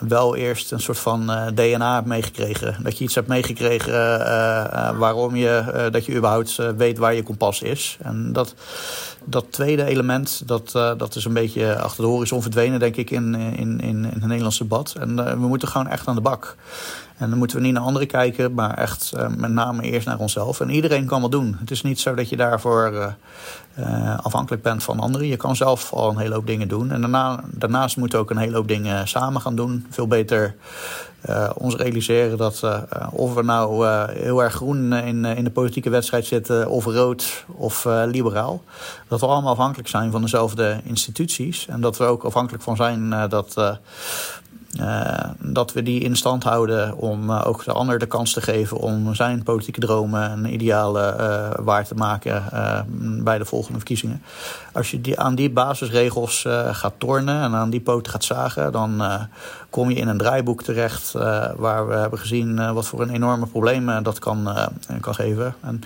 wel 0.00 0.36
eerst 0.36 0.72
een 0.72 0.80
soort 0.80 0.98
van 0.98 1.26
DNA 1.54 1.94
hebt 1.94 2.06
meegekregen. 2.06 2.76
Dat 2.82 2.98
je 2.98 3.04
iets 3.04 3.14
hebt 3.14 3.28
meegekregen 3.28 3.92
waarom 4.98 5.36
je, 5.36 5.88
dat 5.92 6.06
je 6.06 6.14
überhaupt 6.14 6.56
weet 6.76 6.98
waar 6.98 7.14
je 7.14 7.22
kompas 7.22 7.62
is. 7.62 7.96
En 8.02 8.32
dat, 8.32 8.54
dat 9.24 9.52
tweede 9.52 9.84
element, 9.84 10.42
dat, 10.46 10.70
dat 10.72 11.14
is 11.14 11.24
een 11.24 11.32
beetje 11.32 11.78
achter 11.78 12.02
de 12.02 12.10
horizon 12.10 12.42
verdwenen, 12.42 12.78
denk 12.78 12.96
ik, 12.96 13.10
in, 13.10 13.34
in, 13.34 13.80
in, 13.80 13.80
in 13.80 14.04
het 14.04 14.26
Nederlandse 14.26 14.62
debat. 14.62 14.94
En 14.98 15.16
we 15.40 15.46
moeten 15.46 15.68
gewoon 15.68 15.88
echt 15.88 16.06
aan 16.06 16.14
de 16.14 16.20
bak. 16.20 16.56
En 17.16 17.28
dan 17.28 17.38
moeten 17.38 17.56
we 17.56 17.62
niet 17.62 17.72
naar 17.72 17.82
anderen 17.82 18.08
kijken, 18.08 18.54
maar 18.54 18.78
echt 18.78 19.12
met 19.36 19.50
name 19.50 19.82
eerst 19.82 20.06
naar 20.06 20.18
onszelf. 20.18 20.60
En 20.60 20.70
iedereen 20.70 21.06
kan 21.06 21.20
wat 21.20 21.30
doen. 21.30 21.56
Het 21.60 21.70
is 21.70 21.82
niet 21.82 22.00
zo 22.00 22.14
dat 22.14 22.28
je 22.28 22.36
daarvoor 22.36 23.14
uh, 23.80 23.86
uh, 23.86 24.18
afhankelijk 24.18 24.62
bent 24.62 24.82
van 24.82 25.00
anderen. 25.00 25.26
Je 25.26 25.36
kan 25.36 25.56
zelf 25.56 25.92
al 25.92 26.10
een 26.10 26.18
hele 26.18 26.34
hoop 26.34 26.46
dingen 26.46 26.68
doen. 26.68 26.90
En 26.90 27.00
daarna, 27.00 27.40
daarnaast 27.50 27.96
moeten 27.96 28.18
we 28.18 28.24
ook 28.24 28.30
een 28.30 28.36
hele 28.36 28.56
hoop 28.56 28.68
dingen 28.68 29.08
samen 29.08 29.40
gaan 29.40 29.56
doen. 29.56 29.86
Veel 29.90 30.06
beter 30.06 30.54
ons 31.54 31.74
realiseren 31.74 32.38
dat 32.38 32.62
of 33.10 33.34
we 33.34 33.42
nou 33.42 33.88
heel 34.12 34.42
erg 34.42 34.54
groen 34.54 34.92
in, 34.92 35.24
in 35.24 35.44
de 35.44 35.50
politieke 35.50 35.90
wedstrijd 35.90 36.26
zitten, 36.26 36.68
of 36.68 36.84
rood 36.84 37.44
of 37.46 37.86
liberaal, 38.06 38.62
dat 39.08 39.20
we 39.20 39.26
allemaal 39.26 39.52
afhankelijk 39.52 39.88
zijn 39.88 40.10
van 40.10 40.20
dezelfde 40.20 40.80
instituties. 40.84 41.66
En 41.66 41.80
dat 41.80 41.96
we 41.96 42.04
ook 42.04 42.24
afhankelijk 42.24 42.62
van 42.62 42.76
zijn 42.76 43.28
dat 43.28 43.54
uh, 43.58 43.70
dat 45.38 45.72
we 45.72 45.82
die 45.82 46.00
in 46.00 46.16
stand 46.16 46.42
houden 46.42 46.96
om 46.96 47.30
uh, 47.30 47.46
ook 47.46 47.64
de 47.64 47.72
ander 47.72 47.98
de 47.98 48.06
kans 48.06 48.32
te 48.32 48.40
geven 48.40 48.76
om 48.76 49.14
zijn 49.14 49.42
politieke 49.42 49.80
dromen 49.80 50.30
en 50.30 50.52
idealen 50.52 51.20
uh, 51.20 51.64
waar 51.64 51.86
te 51.86 51.94
maken 51.94 52.44
bij 53.24 53.38
de 53.38 53.44
volgende 53.44 53.78
verkiezingen. 53.78 54.22
Als 54.72 54.90
je 54.90 55.00
die, 55.00 55.20
aan 55.20 55.34
die 55.34 55.50
basisregels 55.50 56.44
gaat 56.70 56.94
tornen 56.98 57.42
en 57.42 57.54
aan 57.54 57.70
die 57.70 57.80
poten 57.80 58.12
gaat 58.12 58.24
zagen, 58.24 58.72
dan 58.72 59.02
kom 59.70 59.90
je 59.90 59.96
in 59.96 60.08
een 60.08 60.18
draaiboek 60.18 60.62
terecht 60.62 61.12
waar 61.56 61.88
we 61.88 61.94
hebben 61.94 62.18
gezien 62.18 62.72
wat 62.72 62.86
voor 62.86 63.00
een 63.00 63.10
enorme 63.10 63.46
problemen 63.46 64.02
dat 64.02 64.18
kan, 64.18 64.48
kan 65.00 65.14
geven. 65.14 65.54
En 65.60 65.82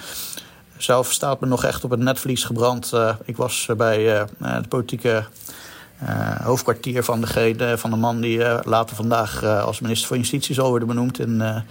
zelf 0.77 1.13
staat 1.13 1.41
me 1.41 1.47
nog 1.47 1.65
echt 1.65 1.85
op 1.85 1.91
het 1.91 2.01
netvlies 2.01 2.45
gebrand. 2.45 2.93
ik 3.25 3.37
was 3.37 3.69
bij 3.77 4.27
de 4.39 4.69
politieke 4.69 5.25
uh, 6.03 6.41
hoofdkwartier 6.41 7.05
van 7.05 7.21
de, 7.21 7.75
van 7.77 7.91
de 7.91 7.97
man 7.97 8.21
die 8.21 8.39
uh, 8.39 8.59
later 8.63 8.97
vandaag 8.97 9.43
uh, 9.43 9.65
als 9.65 9.81
minister 9.81 10.09
van 10.09 10.19
Justitie 10.19 10.55
zal 10.55 10.69
worden 10.69 10.89
benoemd 10.89 11.19
in, 11.19 11.63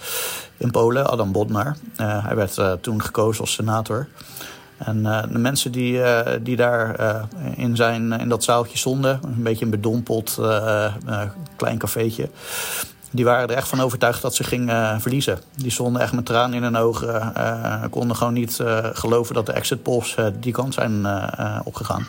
in 0.58 0.72
Polen, 0.72 1.10
Adam 1.10 1.32
Bodnar. 1.32 1.76
hij 1.98 2.36
werd 2.36 2.82
toen 2.82 3.02
gekozen 3.02 3.42
als 3.42 3.54
senator. 3.54 4.08
En 4.78 5.04
de 5.32 5.40
mensen 5.40 5.72
die, 5.72 6.02
die 6.42 6.56
daar 6.56 7.26
in, 7.56 7.76
zijn, 7.76 8.12
in 8.12 8.30
dat 8.30 8.44
zaaltje 8.44 8.78
stonden, 8.78 9.20
een 9.24 9.44
beetje 9.44 9.66
een 9.66 9.72
bedompeld 9.72 10.40
klein 11.56 11.78
cafeetje, 11.78 12.30
die 13.12 13.26
waren 13.26 13.50
er 13.50 13.56
echt 13.56 13.68
van 13.68 13.82
overtuigd 13.82 14.22
dat 14.22 14.36
ze 14.36 14.44
gingen 14.44 15.02
verliezen. 15.02 15.40
Die 15.56 15.72
stonden 15.72 16.02
echt 16.02 16.14
met 16.14 16.26
tranen 16.26 16.56
in 16.56 16.64
hun 16.64 16.78
ogen, 16.78 17.34
konden 17.90 18.16
gewoon 18.16 18.34
niet 18.34 18.60
geloven 18.94 19.36
dat 19.36 19.46
de 19.46 19.54
exit 19.54 19.84
polls 19.84 20.16
die 20.40 20.54
kant 20.54 20.74
zijn 20.74 21.08
opgegaan. 21.64 22.08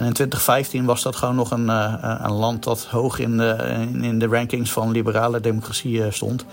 En 0.00 0.06
in 0.06 0.12
2015 0.12 0.84
was 0.84 1.02
dat 1.02 1.16
gewoon 1.16 1.34
nog 1.34 1.50
een, 1.50 1.66
uh, 1.66 2.14
een 2.22 2.32
land 2.32 2.64
dat 2.64 2.84
hoog 2.84 3.18
in 3.18 3.36
de, 3.36 3.56
in, 4.00 4.18
de 4.18 4.26
rankings 4.26 4.72
van 4.72 4.90
liberale 4.90 5.40
democratie 5.40 5.92
uh, 5.92 6.06
stond. 6.10 6.44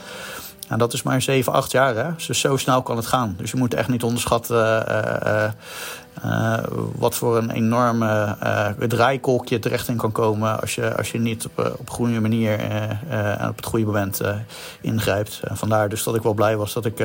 En 0.67 0.77
dat 0.77 0.93
is 0.93 1.03
maar 1.03 1.21
7, 1.21 1.53
8 1.53 1.71
jaar. 1.71 1.95
Hè? 1.95 2.09
Dus 2.27 2.39
zo 2.39 2.57
snel 2.57 2.81
kan 2.81 2.95
het 2.95 3.05
gaan. 3.05 3.35
Dus 3.37 3.51
je 3.51 3.57
moet 3.57 3.73
echt 3.73 3.87
niet 3.87 4.03
onderschatten 4.03 4.85
wat 6.95 7.15
voor 7.15 7.37
een 7.37 7.51
enorme 7.51 8.35
draaikolkje 8.87 9.59
terecht 9.59 9.87
in 9.87 9.97
kan 9.97 10.11
komen 10.11 10.61
als 10.61 10.75
je, 10.75 10.97
als 10.97 11.11
je 11.11 11.19
niet 11.19 11.45
op, 11.45 11.75
op 11.77 11.89
goede 11.89 12.19
manier 12.19 12.59
en 13.09 13.49
op 13.49 13.55
het 13.55 13.65
goede 13.65 13.85
moment 13.85 14.21
ingrijpt. 14.81 15.39
vandaar 15.51 15.89
dus 15.89 16.03
dat 16.03 16.15
ik 16.15 16.21
wel 16.21 16.33
blij 16.33 16.57
was 16.57 16.73
dat 16.73 16.85
ik 16.85 16.97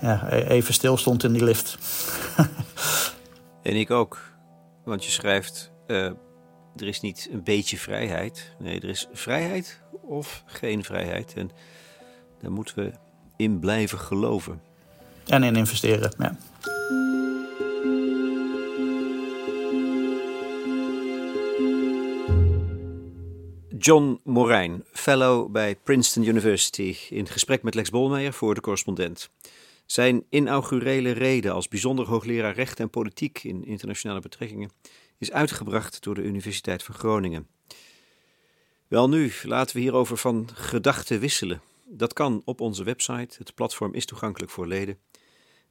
ja, 0.00 0.26
e-, 0.30 0.44
even 0.44 0.74
stil 0.74 0.96
stond 0.96 1.24
in 1.24 1.32
die 1.32 1.44
lift. 1.44 1.78
en 3.62 3.76
ik 3.76 3.90
ook. 3.90 4.18
Want 4.84 5.04
je 5.04 5.10
schrijft, 5.10 5.72
uh, 5.86 6.04
er 6.76 6.86
is 6.86 7.00
niet 7.00 7.28
een 7.32 7.44
beetje 7.44 7.76
vrijheid. 7.76 8.54
Nee, 8.58 8.80
er 8.80 8.88
is 8.88 9.08
vrijheid 9.12 9.80
of 10.02 10.42
geen 10.46 10.84
vrijheid. 10.84 11.34
En 11.36 11.50
daar 12.40 12.52
moeten 12.52 12.76
we 12.76 12.92
in 13.36 13.58
blijven 13.58 13.98
geloven. 13.98 14.62
En 15.26 15.42
in 15.42 15.56
investeren, 15.56 16.14
ja. 16.18 16.36
John 23.78 24.20
Morijn, 24.24 24.84
fellow 24.92 25.50
bij 25.50 25.76
Princeton 25.76 26.26
University, 26.26 26.96
in 27.08 27.28
gesprek 27.28 27.62
met 27.62 27.74
Lex 27.74 27.90
Bolmeijer 27.90 28.32
voor 28.32 28.54
de 28.54 28.60
correspondent. 28.60 29.30
Zijn 29.86 30.24
inaugurele 30.28 31.10
reden 31.10 31.52
als 31.52 31.68
bijzonder 31.68 32.06
hoogleraar 32.06 32.54
recht 32.54 32.80
en 32.80 32.90
politiek 32.90 33.42
in 33.42 33.64
internationale 33.64 34.20
betrekkingen 34.20 34.70
is 35.18 35.32
uitgebracht 35.32 36.02
door 36.02 36.14
de 36.14 36.22
Universiteit 36.22 36.82
van 36.82 36.94
Groningen. 36.94 37.48
Wel 38.88 39.08
nu, 39.08 39.32
laten 39.42 39.76
we 39.76 39.82
hierover 39.82 40.16
van 40.16 40.48
gedachten 40.54 41.20
wisselen. 41.20 41.60
Dat 41.84 42.12
kan 42.12 42.42
op 42.44 42.60
onze 42.60 42.84
website. 42.84 43.36
Het 43.38 43.54
platform 43.54 43.94
is 43.94 44.06
toegankelijk 44.06 44.52
voor 44.52 44.66
leden. 44.66 44.98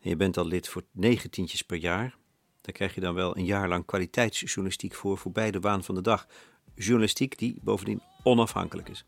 En 0.01 0.09
je 0.09 0.15
bent 0.15 0.37
al 0.37 0.47
lid 0.47 0.67
voor 0.69 0.83
negentientjes 0.91 1.61
per 1.61 1.77
jaar. 1.77 2.15
Daar 2.61 2.73
krijg 2.73 2.95
je 2.95 3.01
dan 3.01 3.13
wel 3.13 3.37
een 3.37 3.45
jaar 3.45 3.67
lang 3.67 3.85
kwaliteitsjournalistiek 3.85 4.93
voor, 4.93 5.17
voorbij 5.17 5.51
de 5.51 5.59
waan 5.59 5.83
van 5.83 5.95
de 5.95 6.01
dag. 6.01 6.27
Journalistiek 6.75 7.37
die 7.37 7.59
bovendien 7.61 8.01
onafhankelijk 8.23 8.89
is. 8.89 9.05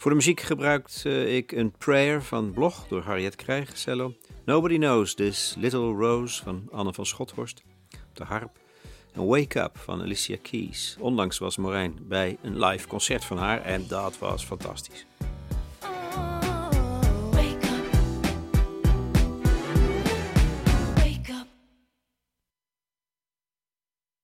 Voor 0.00 0.10
de 0.10 0.16
muziek 0.16 0.40
gebruikte 0.40 1.36
ik 1.36 1.52
een 1.52 1.72
prayer 1.78 2.22
van 2.22 2.52
Blog 2.52 2.86
door 2.88 3.02
Harriet 3.02 3.36
Krijg, 3.36 3.78
cello. 3.78 4.14
Nobody 4.44 4.76
Knows 4.76 5.14
This 5.14 5.54
Little 5.58 5.92
Rose 5.92 6.42
van 6.42 6.68
Anne 6.70 6.92
van 6.92 7.06
Schothorst 7.06 7.62
op 8.08 8.16
de 8.16 8.24
harp. 8.24 8.58
En 9.12 9.26
Wake 9.26 9.60
Up 9.60 9.78
van 9.78 10.00
Alicia 10.00 10.36
Keys. 10.42 10.96
Onlangs 11.00 11.38
was 11.38 11.56
Morijn 11.56 11.98
bij 12.02 12.36
een 12.42 12.64
live 12.64 12.88
concert 12.88 13.24
van 13.24 13.38
haar 13.38 13.62
en 13.62 13.86
dat 13.88 14.18
was 14.18 14.44
fantastisch. 14.44 15.06